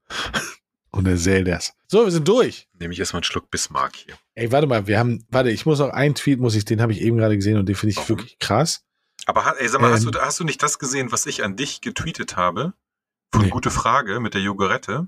Und 0.91 1.07
er 1.07 1.17
sält 1.17 1.47
das. 1.47 1.73
So, 1.87 2.03
wir 2.03 2.11
sind 2.11 2.27
durch. 2.27 2.67
Nehme 2.79 2.93
ich 2.93 2.99
erstmal 2.99 3.19
einen 3.19 3.23
Schluck 3.25 3.51
Bismarck 3.51 3.95
hier. 3.95 4.15
Ey, 4.35 4.51
warte 4.51 4.65
mal, 4.67 4.87
wir 4.87 4.97
haben, 4.97 5.25
warte, 5.29 5.51
ich 5.51 5.65
muss 5.65 5.79
noch 5.79 5.89
einen 5.89 6.15
Tweet, 6.15 6.39
muss 6.39 6.55
ich, 6.55 6.65
den 6.65 6.81
habe 6.81 6.91
ich 6.91 7.01
eben 7.01 7.17
gerade 7.17 7.35
gesehen 7.35 7.57
und 7.57 7.67
den 7.67 7.75
finde 7.75 7.91
ich 7.91 7.97
Warum? 7.97 8.09
wirklich 8.09 8.39
krass. 8.39 8.83
Aber 9.25 9.55
ey, 9.59 9.67
sag 9.67 9.81
mal, 9.81 9.91
hast, 9.91 10.05
Ähm. 10.05 10.11
du, 10.11 10.19
hast 10.19 10.39
du 10.39 10.43
nicht 10.45 10.63
das 10.63 10.79
gesehen, 10.79 11.11
was 11.11 11.25
ich 11.27 11.43
an 11.43 11.55
dich 11.55 11.81
getweetet 11.81 12.35
habe? 12.37 12.73
Von 13.31 13.43
Nee. 13.43 13.49
Gute 13.49 13.69
Frage 13.69 14.19
mit 14.19 14.33
der 14.33 14.41
Jogurette. 14.41 15.07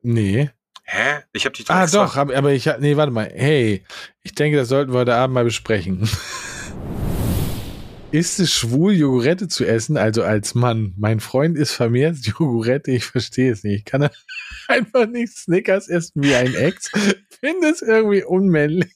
Nee. 0.00 0.50
Hä? 0.92 1.20
Ich 1.32 1.44
habe 1.44 1.54
die 1.56 1.64
Ah, 1.68 1.84
extra- 1.84 2.04
doch, 2.04 2.16
aber, 2.16 2.34
aber 2.36 2.52
ich, 2.52 2.66
nee, 2.80 2.96
warte 2.96 3.12
mal. 3.12 3.30
Hey, 3.32 3.84
ich 4.22 4.34
denke, 4.34 4.56
das 4.58 4.68
sollten 4.68 4.92
wir 4.92 4.98
heute 5.00 5.14
Abend 5.14 5.34
mal 5.34 5.44
besprechen. 5.44 6.08
Ist 8.10 8.40
es 8.40 8.52
schwul, 8.52 8.92
Jogurette 8.94 9.46
zu 9.46 9.64
essen, 9.64 9.96
also 9.96 10.24
als 10.24 10.56
Mann? 10.56 10.94
Mein 10.98 11.20
Freund 11.20 11.56
ist 11.56 11.70
vermehrt 11.74 12.16
Jogurette, 12.26 12.90
ich 12.90 13.04
verstehe 13.04 13.52
es 13.52 13.62
nicht. 13.62 13.76
Ich 13.78 13.84
kann 13.84 14.10
einfach 14.68 15.06
nicht 15.06 15.32
Snickers 15.36 15.86
essen 15.88 16.24
wie 16.24 16.34
ein 16.34 16.52
Ex. 16.56 16.90
Finde 17.40 17.68
es 17.68 17.82
irgendwie 17.82 18.24
unmännlich. 18.24 18.90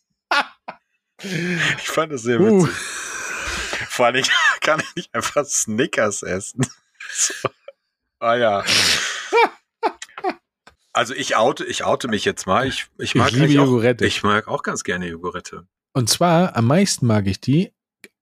Ich 1.23 1.89
fand 1.89 2.13
das 2.13 2.23
sehr 2.23 2.41
Uh. 2.41 2.65
witzig. 2.65 2.75
Vor 3.89 4.07
allem 4.07 4.25
kann 4.61 4.81
ich 4.81 4.97
nicht 4.97 5.15
einfach 5.15 5.45
Snickers 5.47 6.25
essen. 6.25 6.67
So. 7.13 7.35
Ah 8.19 8.35
ja. 8.35 8.65
Also 10.95 11.13
ich 11.13 11.37
oute, 11.37 11.65
ich 11.65 11.85
oute 11.85 12.09
mich 12.09 12.25
jetzt 12.25 12.47
mal. 12.47 12.67
Ich, 12.67 12.87
ich 12.99 13.15
mag 13.15 13.29
Ich 13.31 13.35
liebe 13.37 13.61
auch, 13.61 13.67
Jogurette. 13.67 14.07
Ich 14.07 14.23
mag 14.23 14.49
auch 14.49 14.63
ganz 14.63 14.85
gerne 14.85 15.09
Jogurette. 15.09 15.67
Und 15.93 16.09
zwar 16.09 16.57
am 16.57 16.67
meisten 16.67 17.07
mag 17.07 17.27
ich 17.27 17.41
die 17.41 17.73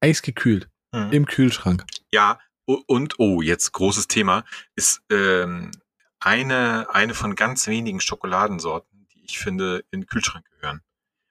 eisgekühlt 0.00 0.68
Mhm. 0.94 1.12
im 1.12 1.26
Kühlschrank. 1.26 1.84
Ja, 2.12 2.38
und 2.66 3.18
oh, 3.18 3.40
jetzt 3.40 3.72
großes 3.72 4.08
Thema, 4.08 4.44
ist 4.76 5.00
ähm, 5.10 5.70
eine, 6.20 6.86
eine 6.94 7.14
von 7.14 7.34
ganz 7.34 7.66
wenigen 7.66 7.98
Schokoladensorten, 8.00 9.06
die 9.14 9.24
ich 9.24 9.38
finde, 9.38 9.84
in 9.90 10.02
den 10.02 10.06
Kühlschrank 10.06 10.44
gehören. 10.50 10.82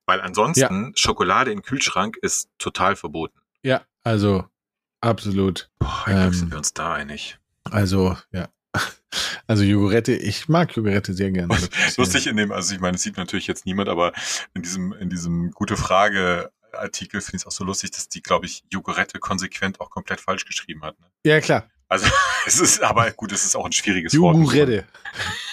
Weil 0.07 0.19
ansonsten, 0.21 0.93
Schokolade 0.95 1.51
im 1.51 1.61
Kühlschrank 1.61 2.17
ist 2.21 2.49
total 2.57 2.95
verboten. 2.95 3.39
Ja, 3.63 3.83
also 4.03 4.45
absolut. 4.99 5.69
Boah, 5.79 6.05
Ähm, 6.07 6.33
sind 6.33 6.49
wir 6.51 6.57
uns 6.57 6.73
da 6.73 6.93
einig. 6.93 7.37
Also, 7.69 8.17
ja. 8.31 8.49
Also 9.47 9.63
Jogurette, 9.63 10.13
ich 10.13 10.47
mag 10.47 10.73
Jogurette 10.73 11.13
sehr 11.13 11.29
gerne. 11.31 11.57
Lustig 11.97 12.27
in 12.27 12.37
dem, 12.37 12.53
also 12.53 12.73
ich 12.73 12.79
meine, 12.79 12.95
es 12.95 13.03
sieht 13.03 13.17
natürlich 13.17 13.47
jetzt 13.47 13.65
niemand, 13.65 13.89
aber 13.89 14.13
in 14.53 14.61
diesem, 14.61 14.93
in 14.93 15.09
diesem 15.09 15.51
gute 15.51 15.75
Frage 15.75 16.51
Artikel 16.73 17.21
finde 17.21 17.37
ich 17.37 17.41
es 17.41 17.47
auch 17.47 17.51
so 17.51 17.63
lustig, 17.63 17.91
dass 17.91 18.07
die, 18.07 18.21
glaube 18.21 18.45
ich, 18.45 18.63
Jogurette 18.69 19.19
konsequent 19.19 19.81
auch 19.81 19.89
komplett 19.89 20.21
falsch 20.21 20.45
geschrieben 20.45 20.83
hat. 20.83 20.99
Ne? 20.99 21.07
Ja, 21.25 21.41
klar. 21.41 21.69
Also 21.87 22.07
es 22.45 22.59
ist, 22.59 22.81
aber 22.81 23.11
gut, 23.11 23.31
es 23.31 23.45
ist 23.45 23.55
auch 23.55 23.65
ein 23.65 23.71
schwieriges 23.71 24.17
Wort. 24.17 24.37
Jogurette. 24.37 24.85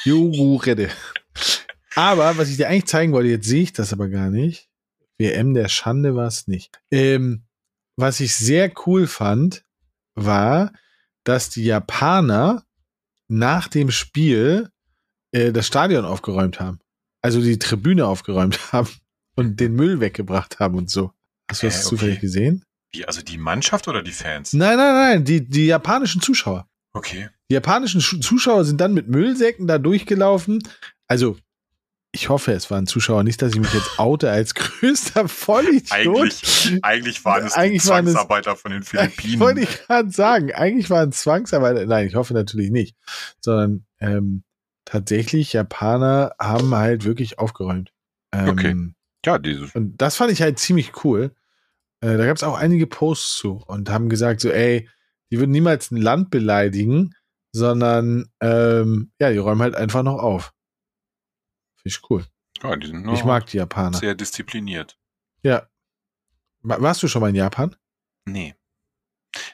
Jogurette. 0.05 0.91
Aber 1.95 2.39
was 2.39 2.49
ich 2.49 2.57
dir 2.57 2.69
eigentlich 2.69 2.87
zeigen 2.87 3.12
wollte, 3.12 3.29
jetzt 3.31 3.49
sehe 3.49 3.62
ich 3.62 3.73
das 3.73 3.93
aber 3.93 4.09
gar 4.09 4.31
nicht. 4.31 4.69
WM 5.19 5.55
der 5.55 5.69
Schande 5.69 6.14
war 6.14 6.29
es 6.29 6.47
nicht. 6.47 6.81
Ähm, 6.93 7.45
was 7.97 8.21
ich 8.21 8.37
sehr 8.37 8.71
cool 8.87 9.09
fand, 9.09 9.64
war, 10.14 10.73
dass 11.25 11.51
die 11.51 11.64
Japaner 11.64 12.64
nach 13.29 13.68
dem 13.68 13.91
Spiel 13.91 14.68
äh, 15.33 15.53
das 15.53 15.66
Stadion 15.66 16.05
aufgeräumt 16.05 16.61
haben. 16.61 16.79
Also 17.22 17.41
die 17.41 17.59
Tribüne 17.59 18.07
aufgeräumt 18.07 18.59
haben 18.72 18.89
und 19.37 19.61
den 19.61 19.74
Müll 19.74 20.01
weggebracht 20.01 20.59
haben 20.61 20.76
und 20.76 20.91
so. 20.91 21.12
Hast 21.51 21.62
du 21.62 21.66
das 21.66 21.76
Äh, 21.76 21.79
okay. 21.79 21.89
zufällig 21.89 22.20
gesehen? 22.20 22.64
Wie, 22.93 23.05
also 23.05 23.22
die 23.22 23.39
Mannschaft 23.39 23.87
oder 23.89 24.03
die 24.03 24.12
Fans? 24.12 24.53
Nein, 24.55 24.76
nein, 24.76 24.95
nein, 24.95 25.24
die, 25.24 25.47
die 25.47 25.66
japanischen 25.66 26.22
Zuschauer. 26.22 26.66
Okay. 26.95 27.29
Die 27.51 27.55
japanischen 27.55 28.01
Zuschauer 28.01 28.64
sind 28.64 28.81
dann 28.81 28.95
mit 28.95 29.09
Müllsäcken 29.09 29.66
da 29.66 29.79
durchgelaufen. 29.79 30.62
Also, 31.07 31.37
ich 32.12 32.28
hoffe, 32.30 32.52
es 32.52 32.70
waren 32.70 32.86
Zuschauer 32.86 33.22
nicht, 33.22 33.42
dass 33.42 33.52
ich 33.52 33.61
mich 33.61 33.72
jetzt 33.74 33.98
oute 33.98 34.30
als 34.30 34.54
größter 34.54 35.28
Vollidiot. 35.28 35.90
Eigentlich, 35.92 36.78
eigentlich 36.82 37.24
waren 37.24 37.46
es 37.46 37.52
Eigentlich 37.54 37.86
waren 37.86 38.06
es- 38.06 38.12
Zwangsarbeiter 38.14 38.56
von 38.56 38.70
den 38.72 38.82
Ich 38.82 38.92
wollte 38.94 39.11
Philippinen. 39.11 39.59
ich 39.59 39.86
gerade 39.86 40.11
sagen, 40.11 40.52
eigentlich 40.52 40.90
waren 40.90 41.11
es 41.11 41.20
Zwangsarbeiter. 41.20 41.84
Nein, 41.86 42.06
ich 42.06 42.14
hoffe 42.14 42.34
natürlich 42.34 42.70
nicht. 42.70 42.96
Sondern 43.40 43.84
ähm, 44.00 44.42
tatsächlich, 44.84 45.52
Japaner 45.52 46.32
haben 46.40 46.74
halt 46.74 47.04
wirklich 47.04 47.38
aufgeräumt. 47.38 47.92
Ähm, 48.32 48.48
Okay. 48.48 48.76
Ja, 49.26 49.38
diese. 49.38 49.66
Und 49.74 49.98
das 50.00 50.16
fand 50.16 50.30
ich 50.32 50.40
halt 50.40 50.59
ziemlich 50.59 51.04
cool. 51.04 51.32
Äh, 52.00 52.16
da 52.16 52.24
gab 52.26 52.36
es 52.36 52.42
auch 52.44 52.56
einige 52.56 52.86
Posts 52.86 53.36
zu 53.38 53.62
und 53.66 53.90
haben 53.90 54.09
gesagt, 54.09 54.40
so, 54.40 54.48
ey, 54.50 54.88
die 55.30 55.38
würden 55.40 55.50
niemals 55.50 55.90
ein 55.90 55.96
Land 55.98 56.30
beleidigen, 56.30 57.14
sondern 57.52 58.28
ähm, 58.40 59.11
ja, 59.20 59.30
die 59.30 59.38
räumen 59.38 59.61
halt 59.61 59.74
einfach 59.74 60.02
noch 60.02 60.18
auf. 60.18 60.52
Finde 61.89 61.97
ich 62.05 62.11
cool. 62.11 62.26
Ja, 62.62 62.76
die 62.76 62.86
sind 62.89 63.09
Ich 63.14 63.24
mag 63.24 63.47
die 63.47 63.57
Japaner. 63.59 63.97
sehr 63.99 64.14
diszipliniert. 64.14 64.99
Ja. 65.43 65.68
Wa- 66.62 66.80
Warst 66.80 67.03
du 67.03 67.09
schon 67.09 67.20
mal 67.20 67.28
in 67.28 67.34
Japan? 67.36 67.76
Nee. 68.24 68.55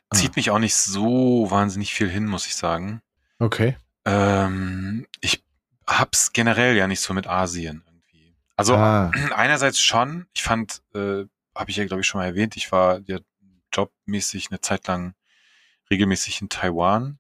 Ah. 0.09 0.17
Zieht 0.17 0.37
mich 0.37 0.51
auch 0.51 0.59
nicht 0.59 0.75
so 0.75 1.51
wahnsinnig 1.51 1.93
viel 1.95 2.09
hin, 2.09 2.27
muss 2.27 2.47
ich 2.47 2.55
sagen. 2.57 3.03
Okay. 3.39 3.77
Ähm, 4.07 5.07
ich 5.21 5.45
hab's 5.87 6.33
generell 6.33 6.77
ja 6.77 6.87
nicht 6.87 7.01
so 7.01 7.13
mit 7.15 7.27
Asien 7.27 7.83
irgendwie. 7.87 8.35
Also 8.57 8.75
ah, 8.77 9.11
einerseits 9.35 9.81
schon, 9.81 10.27
ich 10.35 10.43
fand, 10.43 10.83
äh, 10.95 11.25
habe 11.55 11.71
ich 11.71 11.77
ja 11.77 11.85
glaube 11.85 12.01
ich 12.01 12.07
schon 12.07 12.21
mal 12.21 12.27
erwähnt, 12.27 12.57
ich 12.57 12.73
war 12.73 13.01
ja 13.07 13.19
jobmäßig 13.73 14.49
eine 14.51 14.61
Zeit 14.61 14.87
lang 14.87 15.15
regelmäßig 15.91 16.41
in 16.41 16.49
Taiwan. 16.49 17.19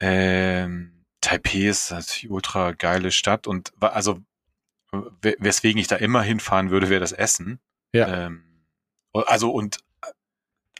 Ähm, 0.00 1.04
Taipei 1.20 1.66
ist 1.68 1.90
natürlich 1.90 2.30
ultra 2.30 2.72
geile 2.72 3.10
Stadt 3.10 3.46
und 3.46 3.72
also 3.82 4.20
weswegen 4.92 5.80
ich 5.80 5.88
da 5.88 5.96
immer 5.96 6.22
hinfahren 6.22 6.70
würde, 6.70 6.88
wäre 6.88 7.00
das 7.00 7.12
Essen. 7.12 7.60
Ja. 7.92 8.26
Ähm, 8.26 8.44
also 9.12 9.50
und 9.50 9.78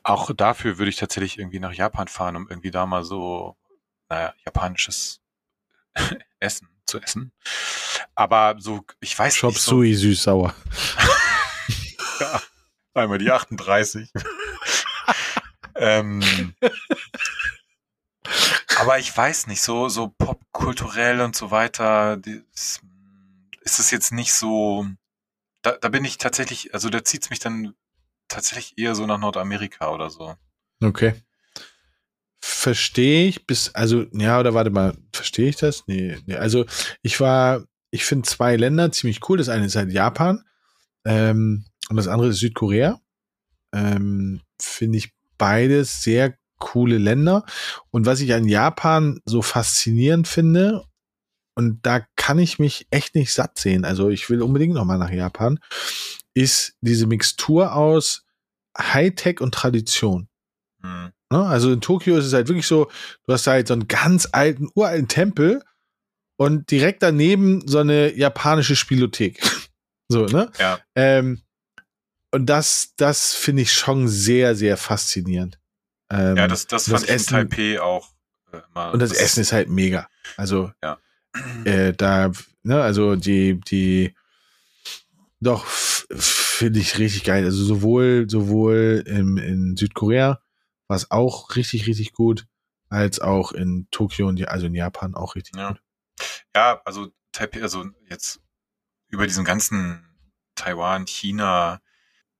auch 0.02 0.30
dafür 0.34 0.78
würde 0.78 0.88
ich 0.90 0.96
tatsächlich 0.96 1.38
irgendwie 1.38 1.58
nach 1.58 1.72
Japan 1.72 2.08
fahren, 2.08 2.36
um 2.36 2.48
irgendwie 2.48 2.70
da 2.70 2.86
mal 2.86 3.02
so, 3.04 3.56
naja, 4.08 4.34
japanisches 4.44 5.20
Essen 6.40 6.68
zu 6.86 7.00
essen. 7.00 7.32
Aber 8.14 8.54
so, 8.58 8.84
ich 9.00 9.18
weiß 9.18 9.36
Shop 9.36 9.50
nicht. 9.50 9.60
So, 9.62 9.76
Sui 9.76 9.94
süß-sauer. 9.94 10.54
ja, 12.20 12.42
einmal 12.94 13.18
die 13.18 13.30
38. 13.30 14.12
ähm, 15.74 16.54
aber 18.78 18.98
ich 18.98 19.14
weiß 19.16 19.48
nicht, 19.48 19.62
so, 19.62 19.88
so 19.88 20.08
popkulturell 20.08 21.20
und 21.20 21.34
so 21.34 21.50
weiter, 21.50 22.16
die- 22.16 22.44
ist, 23.66 23.78
es 23.80 23.90
jetzt 23.90 24.12
nicht 24.12 24.32
so, 24.32 24.86
da, 25.62 25.72
da 25.72 25.88
bin 25.88 26.04
ich 26.04 26.18
tatsächlich, 26.18 26.72
also 26.72 26.88
da 26.88 27.04
zieht's 27.04 27.30
mich 27.30 27.40
dann 27.40 27.74
tatsächlich 28.28 28.78
eher 28.78 28.94
so 28.94 29.06
nach 29.06 29.18
Nordamerika 29.18 29.90
oder 29.90 30.08
so. 30.08 30.34
Okay. 30.82 31.14
Verstehe 32.38 33.28
ich 33.28 33.46
bis, 33.46 33.74
also, 33.74 34.06
ja, 34.12 34.38
oder 34.38 34.54
warte 34.54 34.70
mal, 34.70 34.96
verstehe 35.12 35.48
ich 35.48 35.56
das? 35.56 35.84
Nee, 35.86 36.16
nee. 36.26 36.36
Also, 36.36 36.64
ich 37.02 37.20
war, 37.20 37.64
ich 37.90 38.04
finde 38.04 38.28
zwei 38.28 38.56
Länder 38.56 38.92
ziemlich 38.92 39.28
cool. 39.28 39.38
Das 39.38 39.48
eine 39.48 39.66
ist 39.66 39.76
halt 39.76 39.92
Japan 39.92 40.44
ähm, 41.04 41.64
und 41.88 41.96
das 41.96 42.08
andere 42.08 42.28
ist 42.28 42.38
Südkorea. 42.38 43.00
Ähm, 43.72 44.42
finde 44.60 44.98
ich 44.98 45.12
beides 45.38 46.02
sehr 46.02 46.36
coole 46.58 46.98
Länder. 46.98 47.44
Und 47.90 48.06
was 48.06 48.20
ich 48.20 48.32
an 48.32 48.46
Japan 48.46 49.20
so 49.24 49.42
faszinierend 49.42 50.28
finde, 50.28 50.84
und 51.56 51.84
da 51.84 52.06
kann 52.16 52.38
ich 52.38 52.58
mich 52.58 52.86
echt 52.90 53.14
nicht 53.14 53.32
satt 53.32 53.58
sehen. 53.58 53.84
Also 53.84 54.10
ich 54.10 54.28
will 54.30 54.42
unbedingt 54.42 54.74
noch 54.74 54.84
mal 54.84 54.98
nach 54.98 55.10
Japan, 55.10 55.58
ist 56.34 56.76
diese 56.82 57.06
Mixtur 57.06 57.74
aus 57.74 58.24
Hightech 58.78 59.40
und 59.40 59.54
Tradition. 59.54 60.28
Mhm. 60.82 61.12
Also 61.30 61.72
in 61.72 61.80
Tokio 61.80 62.16
ist 62.18 62.26
es 62.26 62.34
halt 62.34 62.48
wirklich 62.48 62.66
so, 62.66 62.90
du 63.24 63.32
hast 63.32 63.46
halt 63.46 63.68
so 63.68 63.74
einen 63.74 63.88
ganz 63.88 64.28
alten, 64.30 64.68
uralten 64.74 65.08
Tempel 65.08 65.62
und 66.36 66.70
direkt 66.70 67.02
daneben 67.02 67.66
so 67.66 67.78
eine 67.78 68.14
japanische 68.14 68.76
Spielothek. 68.76 69.40
so, 70.08 70.26
ne? 70.26 70.52
Ja. 70.58 70.78
Ähm, 70.94 71.42
und 72.32 72.46
das, 72.46 72.92
das 72.96 73.34
finde 73.34 73.62
ich 73.62 73.72
schon 73.72 74.08
sehr, 74.08 74.54
sehr 74.54 74.76
faszinierend. 74.76 75.58
Ähm, 76.10 76.36
ja, 76.36 76.46
das, 76.46 76.66
das 76.66 76.84
fand 76.84 76.94
das 76.94 77.02
ich 77.04 77.10
Essen, 77.10 77.34
in 77.38 77.48
Taipei 77.48 77.80
auch 77.80 78.10
äh, 78.52 78.58
immer. 78.70 78.92
Und 78.92 79.00
das, 79.00 79.10
das, 79.10 79.18
Essen 79.18 79.40
ist 79.40 79.52
halt 79.52 79.70
mega. 79.70 80.08
Also, 80.36 80.70
ja. 80.82 80.98
Äh, 81.64 81.92
da, 81.92 82.32
ne, 82.62 82.82
also 82.82 83.16
die, 83.16 83.60
die, 83.60 84.14
doch, 85.40 85.66
finde 85.66 86.80
ich 86.80 86.98
richtig 86.98 87.24
geil. 87.24 87.44
Also 87.44 87.64
sowohl, 87.64 88.26
sowohl 88.28 89.04
im, 89.06 89.36
in 89.36 89.76
Südkorea 89.76 90.40
war 90.88 90.96
es 90.96 91.10
auch 91.10 91.54
richtig, 91.56 91.86
richtig 91.86 92.12
gut, 92.12 92.46
als 92.88 93.20
auch 93.20 93.52
in 93.52 93.88
Tokio 93.90 94.28
und 94.28 94.46
also 94.48 94.66
in 94.66 94.74
Japan 94.74 95.14
auch 95.14 95.34
richtig 95.34 95.56
ja. 95.56 95.68
gut. 95.68 95.82
Ja, 96.54 96.80
also 96.84 97.08
Taipei, 97.32 97.62
also 97.62 97.84
jetzt 98.08 98.40
über 99.08 99.26
diesen 99.26 99.44
ganzen 99.44 100.04
Taiwan, 100.54 101.06
China, 101.06 101.80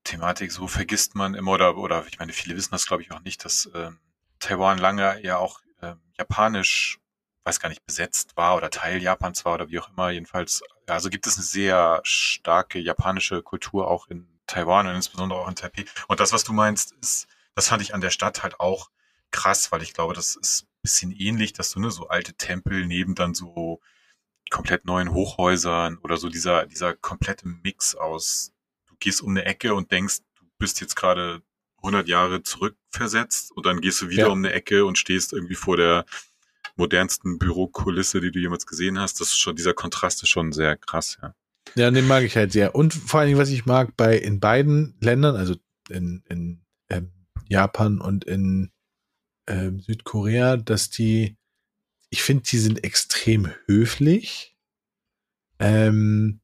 Thematik, 0.03 0.51
so 0.51 0.67
vergisst 0.67 1.15
man 1.15 1.35
immer, 1.35 1.51
oder, 1.51 1.77
oder 1.77 2.05
ich 2.07 2.17
meine, 2.17 2.33
viele 2.33 2.55
wissen 2.55 2.71
das 2.71 2.87
glaube 2.87 3.03
ich 3.03 3.11
auch 3.11 3.21
nicht, 3.21 3.45
dass 3.45 3.69
ähm, 3.75 3.99
Taiwan 4.39 4.77
lange 4.77 5.21
ja 5.23 5.37
auch 5.37 5.59
ähm, 5.81 6.01
japanisch, 6.17 6.99
weiß 7.47 7.59
gar 7.59 7.69
nicht, 7.69 7.85
besetzt 7.85 8.35
war 8.35 8.57
oder 8.57 8.69
Teil 8.69 9.01
Japans 9.01 9.45
war 9.45 9.53
oder 9.55 9.69
wie 9.69 9.79
auch 9.79 9.89
immer. 9.89 10.09
Jedenfalls, 10.09 10.61
also 10.85 11.09
gibt 11.09 11.25
es 11.27 11.37
eine 11.37 11.45
sehr 11.45 12.01
starke 12.03 12.77
japanische 12.77 13.41
Kultur 13.41 13.87
auch 13.87 14.07
in 14.07 14.27
Taiwan 14.47 14.87
und 14.87 14.95
insbesondere 14.95 15.39
auch 15.39 15.47
in 15.47 15.55
Taipei. 15.55 15.85
Und 16.07 16.19
das, 16.19 16.33
was 16.33 16.43
du 16.43 16.53
meinst, 16.53 16.93
ist, 17.01 17.27
das 17.55 17.69
fand 17.69 17.81
ich 17.81 17.93
an 17.93 18.01
der 18.01 18.09
Stadt 18.09 18.43
halt 18.43 18.59
auch 18.59 18.89
krass, 19.31 19.71
weil 19.71 19.81
ich 19.81 19.93
glaube, 19.93 20.13
das 20.13 20.35
ist 20.35 20.63
ein 20.63 20.81
bisschen 20.81 21.11
ähnlich, 21.11 21.53
dass 21.53 21.71
du 21.71 21.79
ne, 21.79 21.89
so 21.89 22.09
alte 22.09 22.33
Tempel 22.33 22.85
neben 22.85 23.15
dann 23.15 23.33
so 23.33 23.81
komplett 24.49 24.85
neuen 24.85 25.13
Hochhäusern 25.13 25.97
oder 25.97 26.17
so 26.17 26.29
dieser, 26.29 26.65
dieser 26.65 26.95
komplette 26.95 27.47
Mix 27.47 27.95
aus 27.95 28.53
gehst 28.99 29.21
um 29.21 29.31
eine 29.31 29.45
Ecke 29.45 29.73
und 29.75 29.91
denkst, 29.91 30.19
du 30.39 30.45
bist 30.57 30.81
jetzt 30.81 30.95
gerade 30.95 31.41
100 31.77 32.07
Jahre 32.07 32.41
zurückversetzt 32.41 33.51
und 33.51 33.65
dann 33.65 33.81
gehst 33.81 34.01
du 34.01 34.09
wieder 34.09 34.23
ja. 34.23 34.29
um 34.29 34.39
eine 34.39 34.53
Ecke 34.53 34.85
und 34.85 34.97
stehst 34.97 35.33
irgendwie 35.33 35.55
vor 35.55 35.77
der 35.77 36.05
modernsten 36.77 37.37
Bürokulisse, 37.37 38.21
die 38.21 38.31
du 38.31 38.39
jemals 38.39 38.65
gesehen 38.65 38.99
hast. 38.99 39.19
Das 39.19 39.29
ist 39.29 39.37
schon, 39.37 39.55
dieser 39.55 39.73
Kontrast 39.73 40.23
ist 40.23 40.29
schon 40.29 40.51
sehr 40.51 40.77
krass, 40.77 41.17
ja. 41.21 41.33
Ja, 41.75 41.91
den 41.91 42.07
mag 42.07 42.23
ich 42.23 42.35
halt 42.37 42.53
sehr. 42.53 42.75
Und 42.75 42.93
vor 42.93 43.19
allen 43.19 43.27
Dingen, 43.27 43.39
was 43.39 43.49
ich 43.49 43.65
mag 43.65 43.95
bei 43.97 44.17
in 44.17 44.39
beiden 44.39 44.95
Ländern, 45.01 45.35
also 45.35 45.55
in, 45.89 46.23
in 46.29 46.61
ähm, 46.89 47.11
Japan 47.49 47.99
und 47.99 48.23
in 48.23 48.71
ähm, 49.47 49.79
Südkorea, 49.79 50.57
dass 50.57 50.89
die, 50.89 51.37
ich 52.09 52.23
finde, 52.23 52.43
die 52.43 52.57
sind 52.57 52.83
extrem 52.83 53.51
höflich. 53.65 54.55
Ähm, 55.59 56.39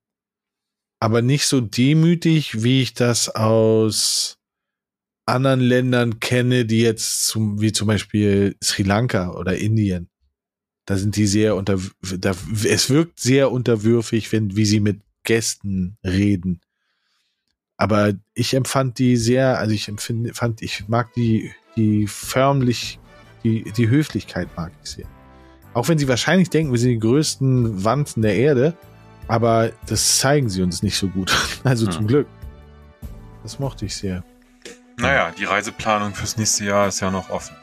aber 0.99 1.21
nicht 1.21 1.47
so 1.47 1.61
demütig, 1.61 2.63
wie 2.63 2.81
ich 2.81 2.93
das 2.93 3.29
aus 3.29 4.39
anderen 5.25 5.61
Ländern 5.61 6.19
kenne, 6.19 6.65
die 6.65 6.81
jetzt 6.81 7.25
zum, 7.25 7.61
wie 7.61 7.71
zum 7.71 7.87
Beispiel 7.87 8.55
Sri 8.63 8.83
Lanka 8.83 9.31
oder 9.33 9.57
Indien. 9.57 10.09
Da 10.85 10.97
sind 10.97 11.15
die 11.15 11.27
sehr 11.27 11.55
unter, 11.55 11.79
da, 12.17 12.35
es 12.65 12.89
wirkt 12.89 13.19
sehr 13.19 13.51
unterwürfig, 13.51 14.31
wenn, 14.31 14.55
wie 14.55 14.65
sie 14.65 14.81
mit 14.81 14.99
Gästen 15.23 15.97
reden. 16.03 16.59
Aber 17.77 18.13
ich 18.33 18.53
empfand 18.53 18.99
die 18.99 19.15
sehr, 19.15 19.59
also 19.59 19.73
ich 19.73 19.87
empfinde, 19.87 20.33
fand, 20.33 20.61
ich 20.61 20.87
mag 20.87 21.13
die, 21.13 21.51
die 21.75 22.07
förmlich, 22.07 22.99
die, 23.43 23.63
die 23.71 23.89
Höflichkeit 23.89 24.49
mag 24.57 24.71
ich 24.83 24.91
sehr. 24.91 25.05
Auch 25.73 25.87
wenn 25.87 25.97
sie 25.97 26.07
wahrscheinlich 26.07 26.49
denken, 26.49 26.71
wir 26.71 26.79
sind 26.79 26.91
die 26.91 26.99
größten 26.99 27.83
Wanzen 27.83 28.21
der 28.21 28.35
Erde, 28.35 28.77
aber 29.27 29.71
das 29.87 30.19
zeigen 30.19 30.49
sie 30.49 30.61
uns 30.61 30.83
nicht 30.83 30.97
so 30.97 31.07
gut. 31.07 31.33
Also 31.63 31.85
hm. 31.85 31.93
zum 31.93 32.07
Glück. 32.07 32.27
Das 33.41 33.57
mochte 33.57 33.85
ich 33.85 33.95
sehr. 33.95 34.23
Naja, 34.97 35.31
die 35.37 35.45
Reiseplanung 35.45 36.13
fürs 36.13 36.37
nächste 36.37 36.65
Jahr 36.65 36.89
ist 36.89 36.99
ja 36.99 37.09
noch 37.09 37.29
offen. 37.29 37.55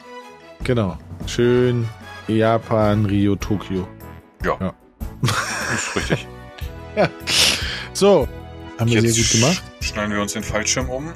Genau. 0.63 0.97
Schön 1.27 1.87
Japan, 2.37 3.05
Rio, 3.05 3.35
Tokio. 3.35 3.87
Ja. 4.43 4.57
ja. 4.59 4.73
Ist 5.73 5.95
richtig. 5.95 6.27
ja. 6.95 7.09
So, 7.93 8.27
haben 8.79 8.89
wir 8.89 9.01
jetzt 9.01 9.15
sehr 9.15 9.23
gut 9.23 9.31
gemacht. 9.31 9.63
Schneiden 9.81 10.13
wir 10.13 10.21
uns 10.21 10.33
den 10.33 10.43
Fallschirm 10.43 10.89
um. 10.89 11.13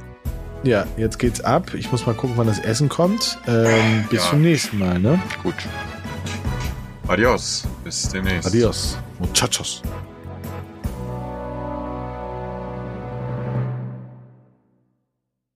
Ja, 0.63 0.86
jetzt 0.97 1.20
geht's 1.20 1.41
ab. 1.41 1.74
Ich 1.76 1.91
muss 1.91 2.05
mal 2.05 2.16
gucken, 2.16 2.38
wann 2.38 2.47
das 2.47 2.59
Essen 2.59 2.89
kommt. 2.89 3.38
Ähm, 3.47 4.05
bis 4.09 4.24
ja. 4.24 4.30
zum 4.32 4.41
nächsten 4.41 4.80
Mal, 4.80 4.99
ne? 4.99 5.22
Gut. 5.43 5.55
Adios. 7.07 7.63
Bis 7.84 8.09
demnächst. 8.09 8.47
Adios. 8.47 8.97
Muchachos. 9.20 9.84